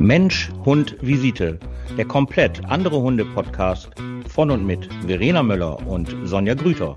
Mensch, 0.00 0.48
Hund, 0.64 0.96
Visite. 1.02 1.58
Der 1.98 2.06
komplett 2.06 2.64
andere 2.64 3.02
Hunde-Podcast 3.02 3.90
von 4.28 4.50
und 4.50 4.64
mit 4.66 4.88
Verena 5.06 5.42
Möller 5.42 5.86
und 5.86 6.16
Sonja 6.24 6.54
Grüter. 6.54 6.96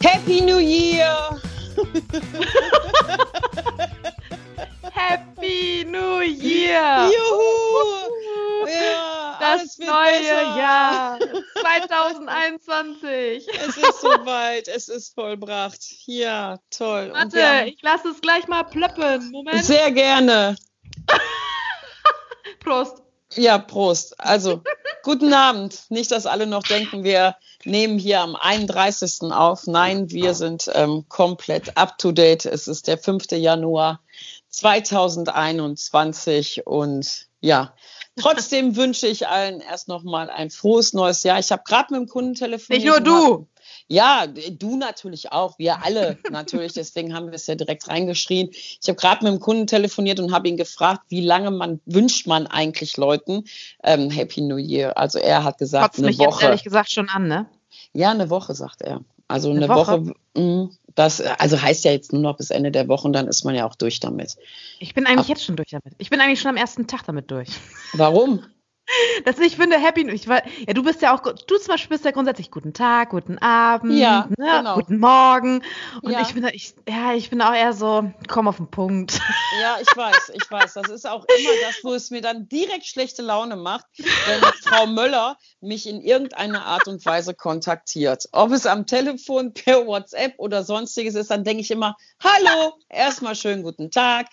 Happy 0.00 0.40
New 0.40 0.58
Year! 0.58 1.40
Happy 4.92 5.84
New 5.84 6.20
Year! 6.20 7.08
Juhu! 7.10 8.66
Ja, 8.68 9.36
Das 9.40 9.78
neue 9.78 10.18
besser. 10.20 10.56
Jahr 10.56 11.18
2021. 11.60 13.48
Es 13.48 13.76
ist 13.76 13.91
soweit, 14.02 14.68
es 14.68 14.88
ist 14.88 15.14
vollbracht. 15.14 15.80
Ja, 16.06 16.58
toll. 16.70 17.10
Warte, 17.14 17.42
haben- 17.42 17.68
ich 17.68 17.80
lasse 17.80 18.08
es 18.10 18.20
gleich 18.20 18.46
mal 18.48 18.64
plöppen. 18.64 19.30
Moment. 19.30 19.64
Sehr 19.64 19.90
gerne. 19.92 20.56
Prost. 22.60 22.98
Ja, 23.34 23.56
Prost. 23.58 24.20
Also, 24.20 24.62
guten 25.02 25.32
Abend. 25.32 25.84
Nicht, 25.88 26.10
dass 26.10 26.26
alle 26.26 26.46
noch 26.46 26.64
denken, 26.64 27.02
wir 27.02 27.34
nehmen 27.64 27.98
hier 27.98 28.20
am 28.20 28.36
31. 28.36 29.32
auf. 29.32 29.66
Nein, 29.66 30.10
wir 30.10 30.34
sind 30.34 30.70
ähm, 30.74 31.06
komplett 31.08 31.78
up 31.78 31.96
to 31.98 32.12
date. 32.12 32.44
Es 32.44 32.68
ist 32.68 32.88
der 32.88 32.98
5. 32.98 33.30
Januar 33.32 34.00
2021 34.50 36.66
und 36.66 37.26
ja, 37.40 37.72
trotzdem 38.20 38.76
wünsche 38.76 39.06
ich 39.06 39.26
allen 39.28 39.60
erst 39.60 39.88
noch 39.88 40.02
mal 40.02 40.28
ein 40.28 40.50
frohes 40.50 40.92
neues 40.92 41.22
Jahr. 41.22 41.38
Ich 41.38 41.50
habe 41.50 41.62
gerade 41.64 41.94
mit 41.94 42.02
dem 42.02 42.08
Kunden 42.08 42.34
telefoniert. 42.34 42.84
Nicht 42.84 42.90
nur 42.90 43.00
du. 43.00 43.48
Ja, 43.92 44.26
du 44.26 44.76
natürlich 44.76 45.32
auch, 45.32 45.58
wir 45.58 45.84
alle 45.84 46.16
natürlich, 46.30 46.72
deswegen 46.72 47.14
haben 47.14 47.26
wir 47.26 47.34
es 47.34 47.46
ja 47.46 47.54
direkt 47.54 47.88
reingeschrien. 47.88 48.48
Ich 48.52 48.80
habe 48.88 48.96
gerade 48.96 49.22
mit 49.24 49.34
dem 49.34 49.40
Kunden 49.40 49.66
telefoniert 49.66 50.18
und 50.18 50.32
habe 50.32 50.48
ihn 50.48 50.56
gefragt, 50.56 51.02
wie 51.10 51.20
lange 51.20 51.50
man 51.50 51.78
wünscht 51.84 52.26
man 52.26 52.46
eigentlich 52.46 52.96
Leuten 52.96 53.44
ähm, 53.84 54.10
Happy 54.10 54.40
New 54.40 54.56
Year. 54.56 54.96
Also 54.96 55.18
er 55.18 55.44
hat 55.44 55.58
gesagt, 55.58 55.84
Kotzt 55.84 55.98
eine 55.98 56.08
mich 56.08 56.16
jetzt 56.16 56.26
Woche. 56.26 56.44
ehrlich 56.46 56.64
gesagt 56.64 56.90
schon 56.90 57.10
an, 57.10 57.28
ne? 57.28 57.46
Ja, 57.92 58.10
eine 58.10 58.30
Woche, 58.30 58.54
sagt 58.54 58.80
er. 58.80 59.02
Also 59.28 59.50
eine, 59.50 59.64
Eine 59.64 59.74
Woche. 59.74 60.06
Woche? 60.06 60.14
mh, 60.36 60.70
das 60.94 61.20
also 61.20 61.60
heißt 61.60 61.84
ja 61.84 61.92
jetzt 61.92 62.12
nur 62.14 62.22
noch 62.22 62.38
bis 62.38 62.50
Ende 62.50 62.70
der 62.70 62.88
Woche 62.88 63.06
und 63.06 63.12
dann 63.12 63.28
ist 63.28 63.44
man 63.44 63.54
ja 63.54 63.66
auch 63.66 63.74
durch 63.74 64.00
damit. 64.00 64.36
Ich 64.78 64.94
bin 64.94 65.06
eigentlich 65.06 65.26
Ach. 65.26 65.28
jetzt 65.28 65.44
schon 65.44 65.56
durch 65.56 65.70
damit. 65.70 65.94
Ich 65.98 66.08
bin 66.08 66.20
eigentlich 66.20 66.40
schon 66.40 66.50
am 66.50 66.56
ersten 66.56 66.86
Tag 66.86 67.04
damit 67.04 67.30
durch. 67.30 67.48
Warum? 67.92 68.42
Das, 69.24 69.38
ich 69.38 69.56
finde 69.56 69.78
Happy 69.78 70.08
ich, 70.10 70.28
war- 70.28 70.42
Ja, 70.66 70.74
du 70.74 70.82
bist 70.82 71.00
ja 71.02 71.14
auch, 71.14 71.20
du 71.22 71.56
zum 71.58 71.66
Beispiel 71.68 71.90
bist 71.96 72.04
ja 72.04 72.10
grundsätzlich 72.10 72.50
guten 72.50 72.74
Tag, 72.74 73.10
guten 73.10 73.38
Abend, 73.38 73.92
Ja, 73.98 74.28
ne, 74.36 74.58
genau. 74.58 74.74
guten 74.74 74.98
Morgen. 74.98 75.62
Und 76.02 76.10
Ja. 76.12 76.20
ich 76.22 76.34
bin 76.34 76.44
ich, 76.52 76.74
ja, 76.88 77.14
ich 77.14 77.30
bin 77.30 77.40
auch 77.40 77.54
eher 77.54 77.72
so, 77.72 78.10
komm 78.28 78.48
auf 78.48 78.56
den 78.56 78.68
Punkt. 78.68 79.20
Ja, 79.60 79.76
ich 79.82 79.94
weiß, 79.96 80.32
ich 80.34 80.50
weiß. 80.50 80.72
Das 80.72 80.88
ist 80.88 81.06
auch 81.06 81.26
immer 81.38 81.50
das, 81.60 81.84
wo 81.84 81.92
es 81.92 82.10
mir 82.10 82.22
dann 82.22 82.48
direkt 82.48 82.86
schlechte 82.86 83.20
Laune 83.20 83.54
macht, 83.56 83.84
wenn 84.26 84.40
Frau 84.62 84.86
Möller 84.86 85.36
mich 85.60 85.86
in 85.86 86.00
irgendeiner 86.00 86.64
Art 86.64 86.88
und 86.88 87.04
Weise 87.04 87.34
kontaktiert. 87.34 88.30
Ob 88.32 88.50
es 88.52 88.64
am 88.64 88.86
Telefon, 88.86 89.52
per 89.52 89.86
WhatsApp 89.86 90.32
oder 90.38 90.64
sonstiges 90.64 91.14
ist, 91.16 91.30
dann 91.30 91.44
denke 91.44 91.60
ich 91.60 91.70
immer, 91.70 91.96
hallo, 92.24 92.72
erstmal 92.88 93.34
schönen 93.36 93.62
guten 93.62 93.90
Tag. 93.90 94.28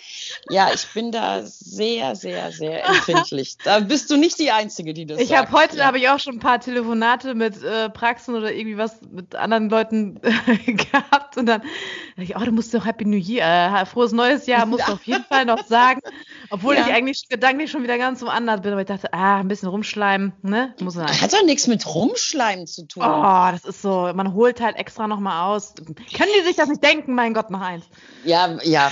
Ja, 0.50 0.72
ich 0.74 0.88
bin 0.94 1.12
da 1.12 1.42
sehr, 1.44 2.16
sehr, 2.16 2.54
sehr 2.54 2.86
empfindlich. 2.86 3.58
Da 3.62 3.82
bist 3.82 4.10
du 4.10 4.16
nicht 4.16 4.39
die 4.40 4.52
Einzige, 4.52 4.94
die 4.94 5.06
das 5.06 5.20
Ich 5.20 5.36
habe 5.36 5.52
heute 5.52 5.78
ja. 5.78 5.86
habe 5.86 5.98
ich 5.98 6.10
auch 6.10 6.20
schon 6.20 6.36
ein 6.36 6.40
paar 6.40 6.60
Telefonate 6.60 7.36
mit 7.36 7.62
äh, 7.64 7.90
Praxen 7.90 8.36
oder 8.36 8.52
irgendwie 8.54 8.78
was 8.78 9.02
mit 9.12 9.36
anderen 9.36 9.70
Leuten 9.70 10.20
gehabt 10.66 11.38
und 11.38 11.46
dann 11.46 11.62
dachte 11.62 12.24
ich, 12.24 12.36
oh, 12.36 12.40
du 12.44 12.52
musst 12.52 12.74
doch 12.74 12.86
Happy 12.86 13.06
New 13.06 13.18
Year, 13.18 13.80
äh, 13.82 13.86
frohes 13.86 14.12
neues 14.12 14.46
Jahr 14.46 14.66
musst 14.66 14.88
du 14.88 14.94
auf 14.94 15.04
jeden 15.04 15.24
Fall 15.26 15.46
noch 15.46 15.66
sagen, 15.66 16.02
obwohl 16.50 16.76
Ja. 16.76 16.88
ich 16.88 16.94
eigentlich 16.94 17.28
gedanklich 17.30 17.70
schon 17.72 17.84
wieder 17.84 17.98
ganz 17.98 18.22
woanders 18.22 18.62
bin, 18.62 18.72
aber 18.72 18.82
ich 18.82 18.88
dachte, 18.88 19.14
ah, 19.14 19.40
ein 19.40 19.48
bisschen 19.48 19.70
rumschleimen, 19.70 20.34
ne, 20.42 20.74
muss 20.80 20.96
sein. 20.96 21.10
Hat 21.22 21.34
doch 21.34 21.44
nichts 21.44 21.68
mit 21.68 21.86
Rumschleimen 21.86 22.68
zu 22.68 22.86
tun. 22.88 23.04
Oh, 23.06 23.50
das 23.52 23.66
ist 23.66 23.82
so, 23.82 24.12
man 24.14 24.34
holt 24.34 24.62
halt 24.62 24.78
extra 24.78 25.08
noch 25.08 25.20
mal 25.20 25.54
aus. 25.54 25.74
Können 25.76 26.32
die 26.40 26.46
sich 26.46 26.56
das 26.56 26.70
nicht 26.70 26.84
denken? 26.84 27.16
Mein 27.16 27.34
Gott, 27.34 27.50
noch 27.50 27.62
eins. 27.62 27.86
Ja, 28.24 28.58
ja, 28.64 28.92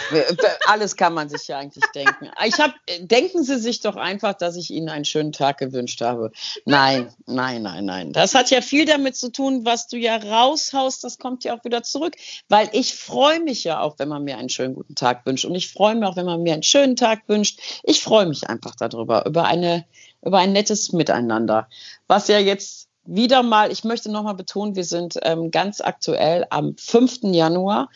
alles 0.68 0.96
kann 0.96 1.14
man 1.14 1.30
sich 1.30 1.48
ja 1.48 1.58
eigentlich 1.60 1.84
denken. 1.94 2.30
Ich 2.46 2.60
hab, 2.60 2.74
denken 3.00 3.44
Sie 3.44 3.58
sich 3.58 3.82
doch 3.82 3.96
einfach, 3.96 4.34
dass 4.34 4.56
ich 4.56 4.72
Ihnen 4.72 4.90
einen 4.90 5.06
schönen 5.06 5.32
Tag 5.38 5.58
gewünscht 5.60 6.02
habe. 6.02 6.32
Nein, 6.66 7.14
nein, 7.26 7.62
nein, 7.62 7.86
nein. 7.86 8.14
Das 8.14 8.36
hat 8.36 8.50
ja 8.50 8.62
viel 8.62 8.86
damit 8.86 9.16
zu 9.16 9.32
tun, 9.32 9.66
was 9.66 9.88
du 9.88 9.98
ja 9.98 10.18
raushaust, 10.18 11.04
das 11.04 11.18
kommt 11.18 11.44
ja 11.44 11.58
auch 11.58 11.64
wieder 11.64 11.84
zurück. 11.84 12.16
Weil 12.50 12.70
ich 12.74 12.96
freue 12.96 13.40
mich 13.40 13.64
ja 13.64 13.80
auch, 13.82 14.00
wenn 14.00 14.10
man 14.10 14.24
mir 14.24 14.38
einen 14.38 14.50
schönen 14.50 14.76
guten 14.76 14.96
Tag 14.96 15.26
wünscht. 15.26 15.46
Und 15.46 15.56
ich 15.56 15.72
freue 15.72 15.96
mich 15.96 16.08
auch, 16.08 16.16
wenn 16.16 16.26
man 16.26 16.44
mir 16.44 16.54
einen 16.54 16.64
schönen 16.64 16.96
Tag 16.96 17.24
wünscht. 17.28 17.60
Ich 17.84 18.02
freue 18.02 18.26
mich 18.26 18.50
einfach 18.50 18.76
darüber, 18.76 19.26
über 19.26 19.46
eine, 19.46 19.86
über 20.24 20.40
ein 20.40 20.54
nettes 20.54 20.92
Miteinander. 20.92 21.68
Was 22.08 22.28
ja 22.28 22.40
jetzt 22.40 22.88
wieder 23.06 23.42
mal, 23.42 23.72
ich 23.72 23.84
möchte 23.84 24.12
nochmal 24.12 24.36
betonen, 24.36 24.76
wir 24.76 24.84
sind 24.84 25.18
ähm, 25.24 25.52
ganz 25.52 25.82
aktuell 25.82 26.46
am 26.50 26.76
5. 26.78 27.20
Januar 27.24 27.90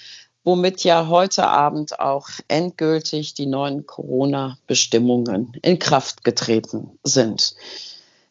womit 0.44 0.84
ja 0.84 1.07
heute 1.07 1.47
Abend 1.47 2.00
auch 2.00 2.28
endgültig 2.47 3.34
die 3.35 3.46
neuen 3.46 3.85
Corona-Bestimmungen 3.85 5.53
in 5.62 5.79
Kraft 5.79 6.24
getreten 6.24 6.97
sind. 7.03 7.56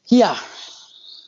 Ja, 0.07 0.37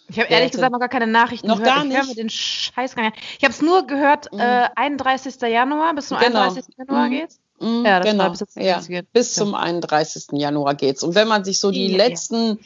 Ich 0.08 0.18
habe 0.18 0.28
ehrlich 0.28 0.50
gesagt 0.50 0.72
noch 0.72 0.80
gar 0.80 0.88
keine 0.88 1.06
Nachrichten 1.06 1.46
Noch 1.46 1.58
gehört. 1.58 1.74
gar 1.76 1.84
Ich 1.86 1.92
höre 1.96 2.04
nicht? 2.04 2.18
den 2.18 2.28
Scheiß 2.30 2.94
gar 2.96 3.04
nicht. 3.04 3.16
Ich 3.38 3.44
habe 3.44 3.52
es 3.54 3.62
nur 3.62 3.86
gehört, 3.86 4.30
Mhm. 4.32 4.40
äh, 4.40 4.68
31. 4.74 5.40
Januar, 5.48 5.94
bis 5.94 6.08
zum 6.08 6.18
Genau. 6.18 6.40
31. 6.40 6.74
Januar 6.76 7.06
Mhm. 7.06 7.10
geht's. 7.12 7.40
mm, 7.60 7.84
Ja, 7.86 8.00
genau. 8.00 8.30
bis 8.30 8.44
ja. 8.56 8.80
Bis 9.12 9.36
Ja. 9.36 9.42
zum 9.44 9.54
31. 9.54 10.36
Januar 10.38 10.74
geht's. 10.74 11.02
Und 11.02 11.14
wenn 11.14 11.28
man 11.28 11.44
sich 11.44 11.60
so 11.60 11.70
die 11.70 11.86
ja. 11.86 11.96
letzten 11.96 12.58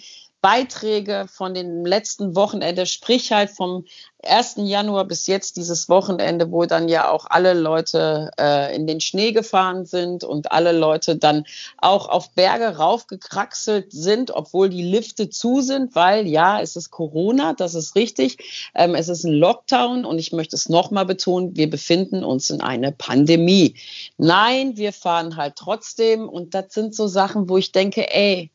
Beiträge 0.46 1.26
von 1.28 1.54
dem 1.54 1.84
letzten 1.84 2.36
Wochenende, 2.36 2.86
sprich 2.86 3.32
halt 3.32 3.50
vom 3.50 3.84
1. 4.22 4.58
Januar 4.58 5.04
bis 5.04 5.26
jetzt 5.26 5.56
dieses 5.56 5.88
Wochenende, 5.88 6.52
wo 6.52 6.66
dann 6.66 6.88
ja 6.88 7.10
auch 7.10 7.26
alle 7.28 7.52
Leute 7.52 8.30
äh, 8.38 8.72
in 8.76 8.86
den 8.86 9.00
Schnee 9.00 9.32
gefahren 9.32 9.86
sind 9.86 10.22
und 10.22 10.52
alle 10.52 10.70
Leute 10.70 11.16
dann 11.16 11.46
auch 11.78 12.08
auf 12.08 12.30
Berge 12.30 12.76
raufgekraxelt 12.76 13.90
sind, 13.90 14.30
obwohl 14.30 14.68
die 14.68 14.84
Lifte 14.84 15.30
zu 15.30 15.62
sind, 15.62 15.96
weil 15.96 16.28
ja, 16.28 16.60
es 16.60 16.76
ist 16.76 16.92
Corona, 16.92 17.52
das 17.52 17.74
ist 17.74 17.96
richtig. 17.96 18.70
Ähm, 18.72 18.94
es 18.94 19.08
ist 19.08 19.24
ein 19.24 19.32
Lockdown 19.32 20.04
und 20.04 20.20
ich 20.20 20.32
möchte 20.32 20.54
es 20.54 20.68
nochmal 20.68 21.06
betonen, 21.06 21.56
wir 21.56 21.68
befinden 21.68 22.22
uns 22.22 22.50
in 22.50 22.60
einer 22.60 22.92
Pandemie. 22.92 23.74
Nein, 24.16 24.76
wir 24.76 24.92
fahren 24.92 25.36
halt 25.36 25.56
trotzdem 25.56 26.28
und 26.28 26.54
das 26.54 26.72
sind 26.72 26.94
so 26.94 27.08
Sachen, 27.08 27.48
wo 27.48 27.56
ich 27.56 27.72
denke, 27.72 28.14
ey, 28.14 28.52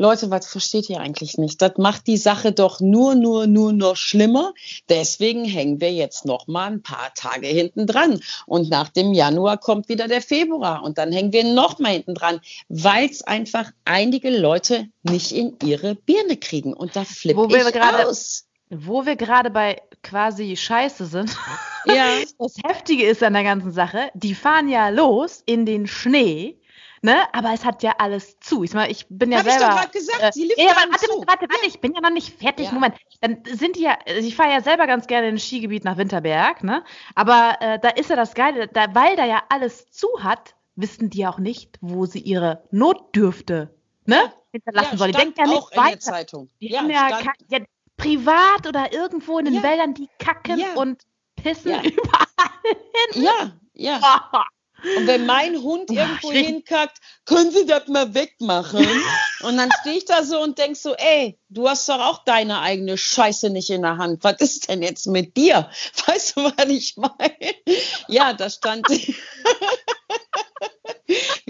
Leute, 0.00 0.30
was 0.30 0.46
versteht 0.46 0.88
ihr 0.88 0.98
eigentlich 0.98 1.36
nicht? 1.36 1.60
Das 1.60 1.72
macht 1.76 2.06
die 2.06 2.16
Sache 2.16 2.52
doch 2.52 2.80
nur, 2.80 3.14
nur, 3.14 3.46
nur 3.46 3.74
noch 3.74 3.96
schlimmer. 3.96 4.54
Deswegen 4.88 5.44
hängen 5.44 5.80
wir 5.82 5.92
jetzt 5.92 6.24
noch 6.24 6.46
mal 6.46 6.68
ein 6.68 6.82
paar 6.82 7.12
Tage 7.14 7.46
hinten 7.48 7.86
dran. 7.86 8.18
Und 8.46 8.70
nach 8.70 8.88
dem 8.88 9.12
Januar 9.12 9.58
kommt 9.58 9.90
wieder 9.90 10.08
der 10.08 10.22
Februar. 10.22 10.82
Und 10.82 10.96
dann 10.96 11.12
hängen 11.12 11.34
wir 11.34 11.44
noch 11.44 11.78
mal 11.78 11.92
hinten 11.92 12.14
dran, 12.14 12.40
weil 12.70 13.10
es 13.10 13.20
einfach 13.22 13.70
einige 13.84 14.30
Leute 14.30 14.86
nicht 15.02 15.32
in 15.32 15.58
ihre 15.62 15.96
Birne 15.96 16.38
kriegen. 16.38 16.72
Und 16.72 16.96
da 16.96 17.04
flippe 17.04 17.46
ich 17.54 17.72
gerade- 17.72 18.08
aus. 18.08 18.46
Wo 18.70 19.04
wir 19.04 19.16
gerade 19.16 19.50
bei 19.50 19.82
quasi 20.02 20.56
Scheiße 20.56 21.04
sind. 21.06 21.36
Ja, 21.86 22.06
Das 22.38 22.54
Heftige 22.64 23.04
ist 23.04 23.22
an 23.22 23.32
der 23.32 23.42
ganzen 23.42 23.72
Sache, 23.72 24.10
die 24.14 24.34
fahren 24.34 24.68
ja 24.68 24.88
los 24.90 25.42
in 25.44 25.66
den 25.66 25.88
Schnee, 25.88 26.59
ne? 27.02 27.16
Aber 27.32 27.52
es 27.52 27.64
hat 27.64 27.82
ja 27.82 27.94
alles 27.98 28.38
zu. 28.40 28.62
Ich, 28.64 28.72
meine, 28.74 28.90
ich 28.90 29.06
bin 29.08 29.32
ja 29.32 29.38
Hab 29.38 29.46
ich 29.46 29.52
selber. 29.52 29.68
doch 29.68 29.76
gerade 29.80 29.90
gesagt, 29.92 30.22
äh, 30.22 30.30
die 30.34 30.44
Lifte 30.44 30.62
ja, 30.62 30.70
aber 30.72 30.90
warte, 30.92 31.06
zu. 31.06 31.24
warte, 31.26 31.46
warte, 31.48 31.66
ich 31.66 31.80
bin 31.80 31.94
ja 31.94 32.00
noch 32.00 32.10
nicht 32.10 32.38
fertig. 32.38 32.66
Ja. 32.66 32.72
Moment. 32.72 32.96
Dann 33.20 33.42
sind 33.44 33.76
die 33.76 33.82
ja, 33.82 33.98
also 34.06 34.26
ich 34.26 34.36
fahre 34.36 34.50
ja 34.52 34.60
selber 34.60 34.86
ganz 34.86 35.06
gerne 35.06 35.28
in 35.28 35.34
ein 35.34 35.38
Skigebiet 35.38 35.84
nach 35.84 35.96
Winterberg, 35.96 36.62
ne? 36.64 36.84
Aber 37.14 37.56
äh, 37.60 37.78
da 37.78 37.88
ist 37.90 38.10
ja 38.10 38.16
das 38.16 38.34
Geile, 38.34 38.68
da, 38.68 38.94
weil 38.94 39.16
da 39.16 39.24
ja 39.24 39.42
alles 39.48 39.90
zu 39.90 40.08
hat, 40.22 40.54
wissen 40.76 41.10
die 41.10 41.26
auch 41.26 41.38
nicht, 41.38 41.78
wo 41.80 42.06
sie 42.06 42.20
ihre 42.20 42.64
Notdürfte, 42.70 43.74
ne? 44.06 44.32
Hinterlassen 44.52 44.98
sollen. 44.98 45.12
Die 45.12 45.18
denken 45.18 45.40
ja 45.40 45.46
nicht 45.46 45.76
weiter. 45.76 46.46
Die 46.60 46.68
Ja, 46.70 46.80
haben 46.80 46.90
ja, 46.90 47.20
ja 47.50 47.58
privat 47.96 48.66
oder 48.66 48.92
irgendwo 48.92 49.38
in 49.38 49.44
den 49.44 49.54
Ja. 49.54 49.62
Wäldern, 49.62 49.94
die 49.94 50.08
kacken 50.18 50.58
Ja. 50.58 50.74
und 50.74 51.02
pissen 51.36 51.70
Ja. 51.70 51.82
überall. 51.84 52.26
ja, 53.14 53.52
ja. 53.74 54.42
Und 54.96 55.06
wenn 55.06 55.26
mein 55.26 55.60
Hund 55.62 55.90
Oh, 55.90 55.94
irgendwo 55.94 56.30
schlimm. 56.30 56.44
hinkackt, 56.44 56.98
können 57.24 57.50
Sie 57.50 57.66
das 57.66 57.86
mal 57.88 58.14
wegmachen? 58.14 58.86
Und 59.42 59.56
dann 59.56 59.70
stehe 59.80 59.96
ich 59.96 60.04
da 60.04 60.22
so 60.22 60.42
und 60.42 60.58
denk 60.58 60.76
so, 60.76 60.94
ey, 60.94 61.38
du 61.48 61.66
hast 61.66 61.88
doch 61.88 61.98
auch 61.98 62.24
deine 62.24 62.60
eigene 62.60 62.98
Scheiße 62.98 63.48
nicht 63.48 63.70
in 63.70 63.80
der 63.80 63.96
Hand. 63.96 64.22
Was 64.22 64.38
ist 64.40 64.68
denn 64.68 64.82
jetzt 64.82 65.06
mit 65.06 65.34
dir? 65.34 65.70
Weißt 66.06 66.36
du, 66.36 66.44
was 66.44 66.66
ich 66.68 66.96
meine? 66.98 67.54
Ja, 68.06 68.34
da 68.34 68.50
stand. 68.50 68.86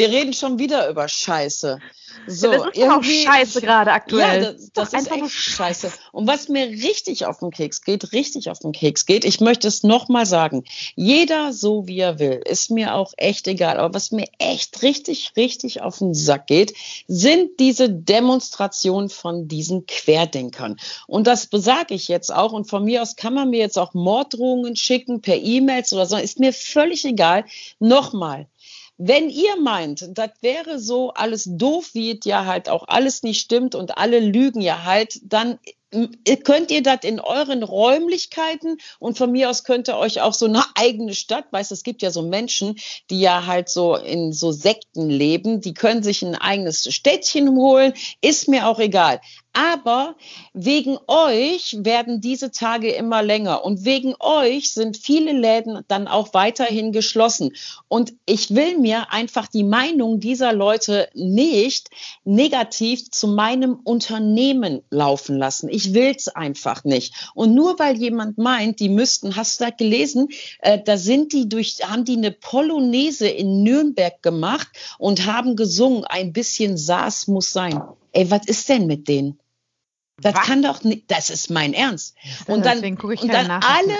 Wir 0.00 0.08
reden 0.08 0.32
schon 0.32 0.58
wieder 0.58 0.88
über 0.88 1.08
Scheiße. 1.08 1.78
So, 2.26 2.50
das 2.50 2.74
ist 2.74 2.88
auch 2.88 3.02
scheiße 3.02 3.60
gerade 3.60 3.92
aktuell. 3.92 4.42
Ja, 4.42 4.52
das, 4.52 4.72
das 4.72 4.88
ist 4.88 4.94
einfach 4.94 5.26
echt 5.26 5.30
scheiße. 5.30 5.92
Und 6.12 6.26
was 6.26 6.48
mir 6.48 6.68
richtig 6.68 7.26
auf 7.26 7.40
den 7.40 7.50
Keks 7.50 7.82
geht, 7.82 8.12
richtig 8.12 8.48
auf 8.48 8.58
den 8.60 8.72
Keks 8.72 9.04
geht, 9.04 9.26
ich 9.26 9.40
möchte 9.40 9.68
es 9.68 9.82
nochmal 9.82 10.24
sagen, 10.24 10.64
jeder 10.96 11.52
so 11.52 11.86
wie 11.86 11.98
er 11.98 12.18
will, 12.18 12.40
ist 12.46 12.70
mir 12.70 12.94
auch 12.94 13.12
echt 13.18 13.46
egal. 13.46 13.76
Aber 13.76 13.92
was 13.92 14.10
mir 14.10 14.26
echt 14.38 14.80
richtig, 14.80 15.32
richtig 15.36 15.82
auf 15.82 15.98
den 15.98 16.14
Sack 16.14 16.46
geht, 16.46 16.72
sind 17.06 17.60
diese 17.60 17.90
Demonstrationen 17.90 19.10
von 19.10 19.48
diesen 19.48 19.84
Querdenkern. 19.84 20.78
Und 21.08 21.26
das 21.26 21.46
besage 21.46 21.92
ich 21.92 22.08
jetzt 22.08 22.32
auch. 22.34 22.52
Und 22.52 22.70
von 22.70 22.84
mir 22.84 23.02
aus 23.02 23.16
kann 23.16 23.34
man 23.34 23.50
mir 23.50 23.60
jetzt 23.60 23.78
auch 23.78 23.92
Morddrohungen 23.92 24.76
schicken 24.76 25.20
per 25.20 25.36
E-Mails 25.36 25.92
oder 25.92 26.06
so. 26.06 26.16
Ist 26.16 26.40
mir 26.40 26.54
völlig 26.54 27.04
egal. 27.04 27.44
Nochmal. 27.78 28.46
Wenn 29.02 29.30
ihr 29.30 29.56
meint, 29.56 30.10
das 30.12 30.28
wäre 30.42 30.78
so 30.78 31.14
alles 31.14 31.48
doof, 31.48 31.88
wie 31.94 32.10
es 32.10 32.26
ja 32.26 32.44
halt 32.44 32.68
auch 32.68 32.86
alles 32.86 33.22
nicht 33.22 33.40
stimmt 33.40 33.74
und 33.74 33.96
alle 33.96 34.20
lügen 34.20 34.60
ja 34.60 34.84
halt, 34.84 35.20
dann 35.22 35.58
könnt 36.44 36.70
ihr 36.70 36.82
das 36.82 36.98
in 37.02 37.18
euren 37.18 37.62
Räumlichkeiten 37.62 38.76
und 38.98 39.16
von 39.16 39.32
mir 39.32 39.48
aus 39.48 39.64
könnt 39.64 39.88
ihr 39.88 39.96
euch 39.96 40.20
auch 40.20 40.34
so 40.34 40.44
eine 40.44 40.62
eigene 40.74 41.14
Stadt, 41.14 41.46
weißt 41.50 41.72
es 41.72 41.82
gibt 41.82 42.02
ja 42.02 42.10
so 42.10 42.20
Menschen, 42.20 42.78
die 43.08 43.20
ja 43.20 43.46
halt 43.46 43.70
so 43.70 43.96
in 43.96 44.34
so 44.34 44.52
Sekten 44.52 45.08
leben, 45.08 45.62
die 45.62 45.72
können 45.72 46.02
sich 46.02 46.20
ein 46.20 46.34
eigenes 46.34 46.94
Städtchen 46.94 47.56
holen, 47.56 47.94
ist 48.20 48.48
mir 48.48 48.68
auch 48.68 48.80
egal. 48.80 49.22
Aber 49.52 50.14
wegen 50.54 50.96
euch 51.08 51.76
werden 51.80 52.20
diese 52.20 52.52
Tage 52.52 52.92
immer 52.92 53.20
länger 53.20 53.64
und 53.64 53.84
wegen 53.84 54.14
euch 54.20 54.72
sind 54.72 54.96
viele 54.96 55.32
Läden 55.32 55.80
dann 55.88 56.06
auch 56.06 56.34
weiterhin 56.34 56.92
geschlossen. 56.92 57.52
Und 57.88 58.14
ich 58.26 58.54
will 58.54 58.78
mir 58.78 59.12
einfach 59.12 59.48
die 59.48 59.64
Meinung 59.64 60.20
dieser 60.20 60.52
Leute 60.52 61.08
nicht 61.14 61.90
negativ 62.24 63.10
zu 63.10 63.26
meinem 63.26 63.74
Unternehmen 63.82 64.82
laufen 64.90 65.36
lassen. 65.36 65.68
Ich 65.68 65.94
will 65.94 66.14
es 66.16 66.28
einfach 66.28 66.84
nicht. 66.84 67.14
Und 67.34 67.52
nur 67.52 67.78
weil 67.80 67.96
jemand 67.96 68.38
meint, 68.38 68.78
die 68.78 68.88
müssten, 68.88 69.34
hast 69.34 69.60
du 69.60 69.64
da 69.64 69.70
gelesen, 69.70 70.28
äh, 70.60 70.78
da 70.82 70.96
sind 70.96 71.32
die 71.32 71.48
durch, 71.48 71.78
haben 71.82 72.04
die 72.04 72.16
eine 72.16 72.30
Polonaise 72.30 73.26
in 73.26 73.64
Nürnberg 73.64 74.22
gemacht 74.22 74.68
und 74.98 75.26
haben 75.26 75.56
gesungen, 75.56 76.04
ein 76.04 76.32
bisschen 76.32 76.76
Saas 76.76 77.26
muss 77.26 77.52
sein. 77.52 77.82
Ey, 78.12 78.30
was 78.30 78.46
ist 78.46 78.68
denn 78.68 78.86
mit 78.86 79.08
denen? 79.08 79.38
Das 80.20 80.34
was? 80.34 80.46
kann 80.46 80.62
doch 80.62 80.82
nicht, 80.82 81.10
das 81.10 81.30
ist 81.30 81.50
mein 81.50 81.72
Ernst. 81.72 82.14
Und 82.46 82.66
dann, 82.66 82.84
und 82.84 83.28
dann 83.28 83.50
alle, 83.50 83.96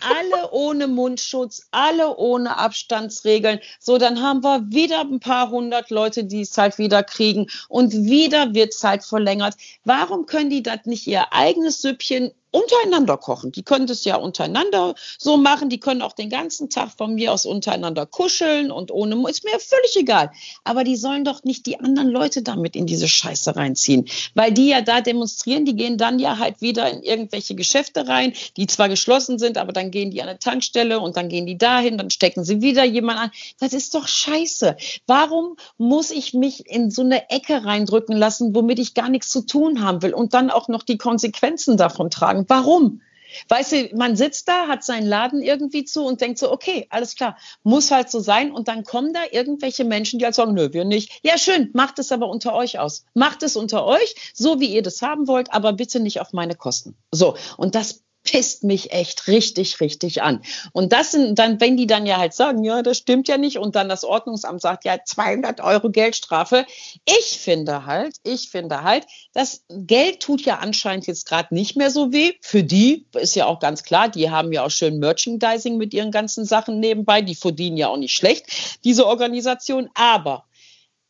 alle 0.00 0.50
ohne 0.50 0.88
Mundschutz, 0.88 1.68
alle 1.70 2.16
ohne 2.16 2.56
Abstandsregeln. 2.56 3.60
So, 3.78 3.98
dann 3.98 4.22
haben 4.22 4.42
wir 4.42 4.70
wieder 4.70 5.00
ein 5.00 5.20
paar 5.20 5.50
hundert 5.50 5.90
Leute, 5.90 6.24
die 6.24 6.40
es 6.42 6.56
halt 6.56 6.78
wieder 6.78 7.02
kriegen 7.02 7.46
und 7.68 7.92
wieder 7.92 8.54
wird 8.54 8.74
es 8.74 8.82
halt 8.82 9.04
verlängert. 9.04 9.54
Warum 9.84 10.26
können 10.26 10.50
die 10.50 10.62
das 10.62 10.86
nicht 10.86 11.06
ihr 11.06 11.32
eigenes 11.32 11.82
Süppchen 11.82 12.32
untereinander 12.52 13.16
kochen. 13.16 13.52
Die 13.52 13.62
können 13.62 13.86
das 13.86 14.04
ja 14.04 14.16
untereinander 14.16 14.94
so 15.18 15.36
machen. 15.36 15.68
Die 15.68 15.80
können 15.80 16.02
auch 16.02 16.12
den 16.12 16.30
ganzen 16.30 16.70
Tag 16.70 16.90
von 16.96 17.14
mir 17.14 17.32
aus 17.32 17.46
untereinander 17.46 18.06
kuscheln 18.06 18.70
und 18.70 18.90
ohne, 18.90 19.16
ist 19.30 19.44
mir 19.44 19.58
völlig 19.58 19.96
egal. 19.96 20.30
Aber 20.64 20.84
die 20.84 20.96
sollen 20.96 21.24
doch 21.24 21.44
nicht 21.44 21.66
die 21.66 21.78
anderen 21.78 22.08
Leute 22.08 22.42
damit 22.42 22.76
in 22.76 22.86
diese 22.86 23.08
Scheiße 23.08 23.54
reinziehen. 23.56 24.06
Weil 24.34 24.52
die 24.52 24.68
ja 24.68 24.80
da 24.80 25.00
demonstrieren, 25.00 25.64
die 25.64 25.76
gehen 25.76 25.98
dann 25.98 26.18
ja 26.18 26.38
halt 26.38 26.60
wieder 26.60 26.90
in 26.90 27.02
irgendwelche 27.02 27.54
Geschäfte 27.54 28.08
rein, 28.08 28.32
die 28.56 28.66
zwar 28.66 28.88
geschlossen 28.88 29.38
sind, 29.38 29.58
aber 29.58 29.72
dann 29.72 29.90
gehen 29.90 30.10
die 30.10 30.22
an 30.22 30.28
eine 30.28 30.38
Tankstelle 30.38 31.00
und 31.00 31.16
dann 31.16 31.28
gehen 31.28 31.46
die 31.46 31.58
dahin, 31.58 31.98
dann 31.98 32.10
stecken 32.10 32.44
sie 32.44 32.60
wieder 32.62 32.84
jemand 32.84 33.20
an. 33.20 33.30
Das 33.58 33.72
ist 33.72 33.94
doch 33.94 34.08
scheiße. 34.08 34.76
Warum 35.06 35.56
muss 35.78 36.10
ich 36.10 36.34
mich 36.34 36.66
in 36.66 36.90
so 36.90 37.02
eine 37.02 37.30
Ecke 37.30 37.64
reindrücken 37.64 38.16
lassen, 38.16 38.54
womit 38.54 38.78
ich 38.78 38.94
gar 38.94 39.08
nichts 39.08 39.30
zu 39.30 39.42
tun 39.42 39.82
haben 39.82 40.02
will 40.02 40.14
und 40.14 40.34
dann 40.34 40.50
auch 40.50 40.68
noch 40.68 40.82
die 40.82 40.98
Konsequenzen 40.98 41.76
davon 41.76 42.10
tragen? 42.10 42.39
Sagen, 42.40 42.44
warum? 42.48 43.00
Weißt 43.48 43.72
du, 43.72 43.90
man 43.94 44.16
sitzt 44.16 44.48
da, 44.48 44.66
hat 44.66 44.82
seinen 44.82 45.06
Laden 45.06 45.40
irgendwie 45.40 45.84
zu 45.84 46.04
und 46.04 46.20
denkt 46.20 46.38
so, 46.38 46.50
okay, 46.50 46.86
alles 46.90 47.14
klar, 47.14 47.36
muss 47.62 47.90
halt 47.90 48.10
so 48.10 48.20
sein. 48.20 48.50
Und 48.50 48.68
dann 48.68 48.82
kommen 48.84 49.12
da 49.12 49.20
irgendwelche 49.30 49.84
Menschen, 49.84 50.18
die 50.18 50.24
halt 50.24 50.34
sagen, 50.34 50.54
nö, 50.54 50.72
wir 50.72 50.84
nicht. 50.84 51.20
Ja, 51.22 51.38
schön, 51.38 51.70
macht 51.72 51.98
es 51.98 52.12
aber 52.12 52.28
unter 52.28 52.54
euch 52.54 52.78
aus. 52.78 53.04
Macht 53.14 53.42
es 53.42 53.56
unter 53.56 53.86
euch, 53.86 54.32
so 54.34 54.60
wie 54.60 54.74
ihr 54.74 54.82
das 54.82 55.02
haben 55.02 55.28
wollt, 55.28 55.52
aber 55.52 55.72
bitte 55.72 56.00
nicht 56.00 56.20
auf 56.20 56.32
meine 56.32 56.54
Kosten. 56.54 56.96
So, 57.12 57.36
und 57.56 57.74
das 57.74 58.02
pisst 58.30 58.62
mich 58.62 58.92
echt 58.92 59.26
richtig, 59.26 59.80
richtig 59.80 60.22
an. 60.22 60.42
Und 60.72 60.92
das 60.92 61.10
sind 61.10 61.36
dann, 61.36 61.60
wenn 61.60 61.76
die 61.76 61.88
dann 61.88 62.06
ja 62.06 62.18
halt 62.18 62.32
sagen, 62.32 62.62
ja, 62.62 62.80
das 62.80 62.98
stimmt 62.98 63.26
ja 63.26 63.38
nicht, 63.38 63.58
und 63.58 63.74
dann 63.74 63.88
das 63.88 64.04
Ordnungsamt 64.04 64.60
sagt, 64.60 64.84
ja, 64.84 64.98
200 65.04 65.60
Euro 65.60 65.90
Geldstrafe. 65.90 66.64
Ich 67.04 67.40
finde 67.40 67.86
halt, 67.86 68.18
ich 68.22 68.48
finde 68.50 68.84
halt, 68.84 69.04
das 69.32 69.64
Geld 69.68 70.20
tut 70.20 70.42
ja 70.42 70.58
anscheinend 70.58 71.08
jetzt 71.08 71.26
gerade 71.26 71.52
nicht 71.52 71.76
mehr 71.76 71.90
so 71.90 72.12
weh. 72.12 72.34
Für 72.40 72.62
die 72.62 73.04
ist 73.14 73.34
ja 73.34 73.46
auch 73.46 73.58
ganz 73.58 73.82
klar, 73.82 74.08
die 74.08 74.30
haben 74.30 74.52
ja 74.52 74.64
auch 74.64 74.70
schön 74.70 75.00
Merchandising 75.00 75.76
mit 75.76 75.92
ihren 75.92 76.12
ganzen 76.12 76.44
Sachen 76.44 76.78
nebenbei. 76.78 77.22
Die 77.22 77.34
verdienen 77.34 77.76
ja 77.76 77.88
auch 77.88 77.96
nicht 77.96 78.14
schlecht, 78.14 78.46
diese 78.84 79.08
Organisation. 79.08 79.90
Aber 79.94 80.44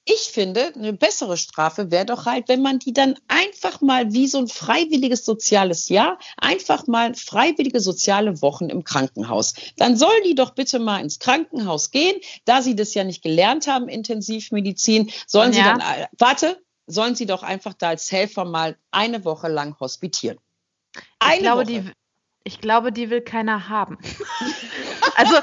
ich 0.05 0.31
finde, 0.33 0.73
eine 0.75 0.93
bessere 0.93 1.37
Strafe 1.37 1.91
wäre 1.91 2.07
doch 2.07 2.27
halt, 2.27 2.49
wenn 2.49 2.63
man 2.63 2.79
die 2.79 2.93
dann 2.93 3.17
einfach 3.29 3.81
mal 3.81 4.13
wie 4.13 4.27
so 4.27 4.39
ein 4.39 4.49
freiwilliges 4.49 5.25
soziales 5.25 5.89
Jahr, 5.89 6.19
einfach 6.39 6.87
mal 6.87 7.15
freiwillige 7.15 7.81
soziale 7.81 8.41
Wochen 8.43 8.71
im 8.71 8.83
Krankenhaus. 8.83 9.55
Dann 9.77 9.97
sollen 9.97 10.23
die 10.25 10.35
doch 10.35 10.51
bitte 10.55 10.79
mal 10.79 11.01
ins 11.01 11.19
Krankenhaus 11.19 11.91
gehen. 11.91 12.21
Da 12.45 12.63
sie 12.63 12.75
das 12.75 12.95
ja 12.95 13.05
nicht 13.05 13.23
gelernt 13.23 13.67
haben, 13.67 13.89
Intensivmedizin, 13.89 15.11
sollen 15.27 15.53
ja. 15.53 15.59
sie 15.59 15.65
dann, 15.65 15.81
äh, 15.81 16.07
warte, 16.19 16.61
sollen 16.87 17.15
sie 17.15 17.27
doch 17.27 17.43
einfach 17.43 17.75
da 17.75 17.91
als 17.91 18.11
Helfer 18.11 18.45
mal 18.45 18.77
eine 18.91 19.25
Woche 19.25 19.49
lang 19.49 19.79
hospitieren. 19.79 20.39
Eine 21.19 21.35
ich 21.35 21.41
glaube, 21.43 21.63
Woche. 21.63 21.83
die, 21.83 21.93
ich 22.45 22.61
glaube, 22.61 22.93
die 22.93 23.11
will 23.11 23.21
keiner 23.21 23.69
haben. 23.69 23.99
also 25.15 25.35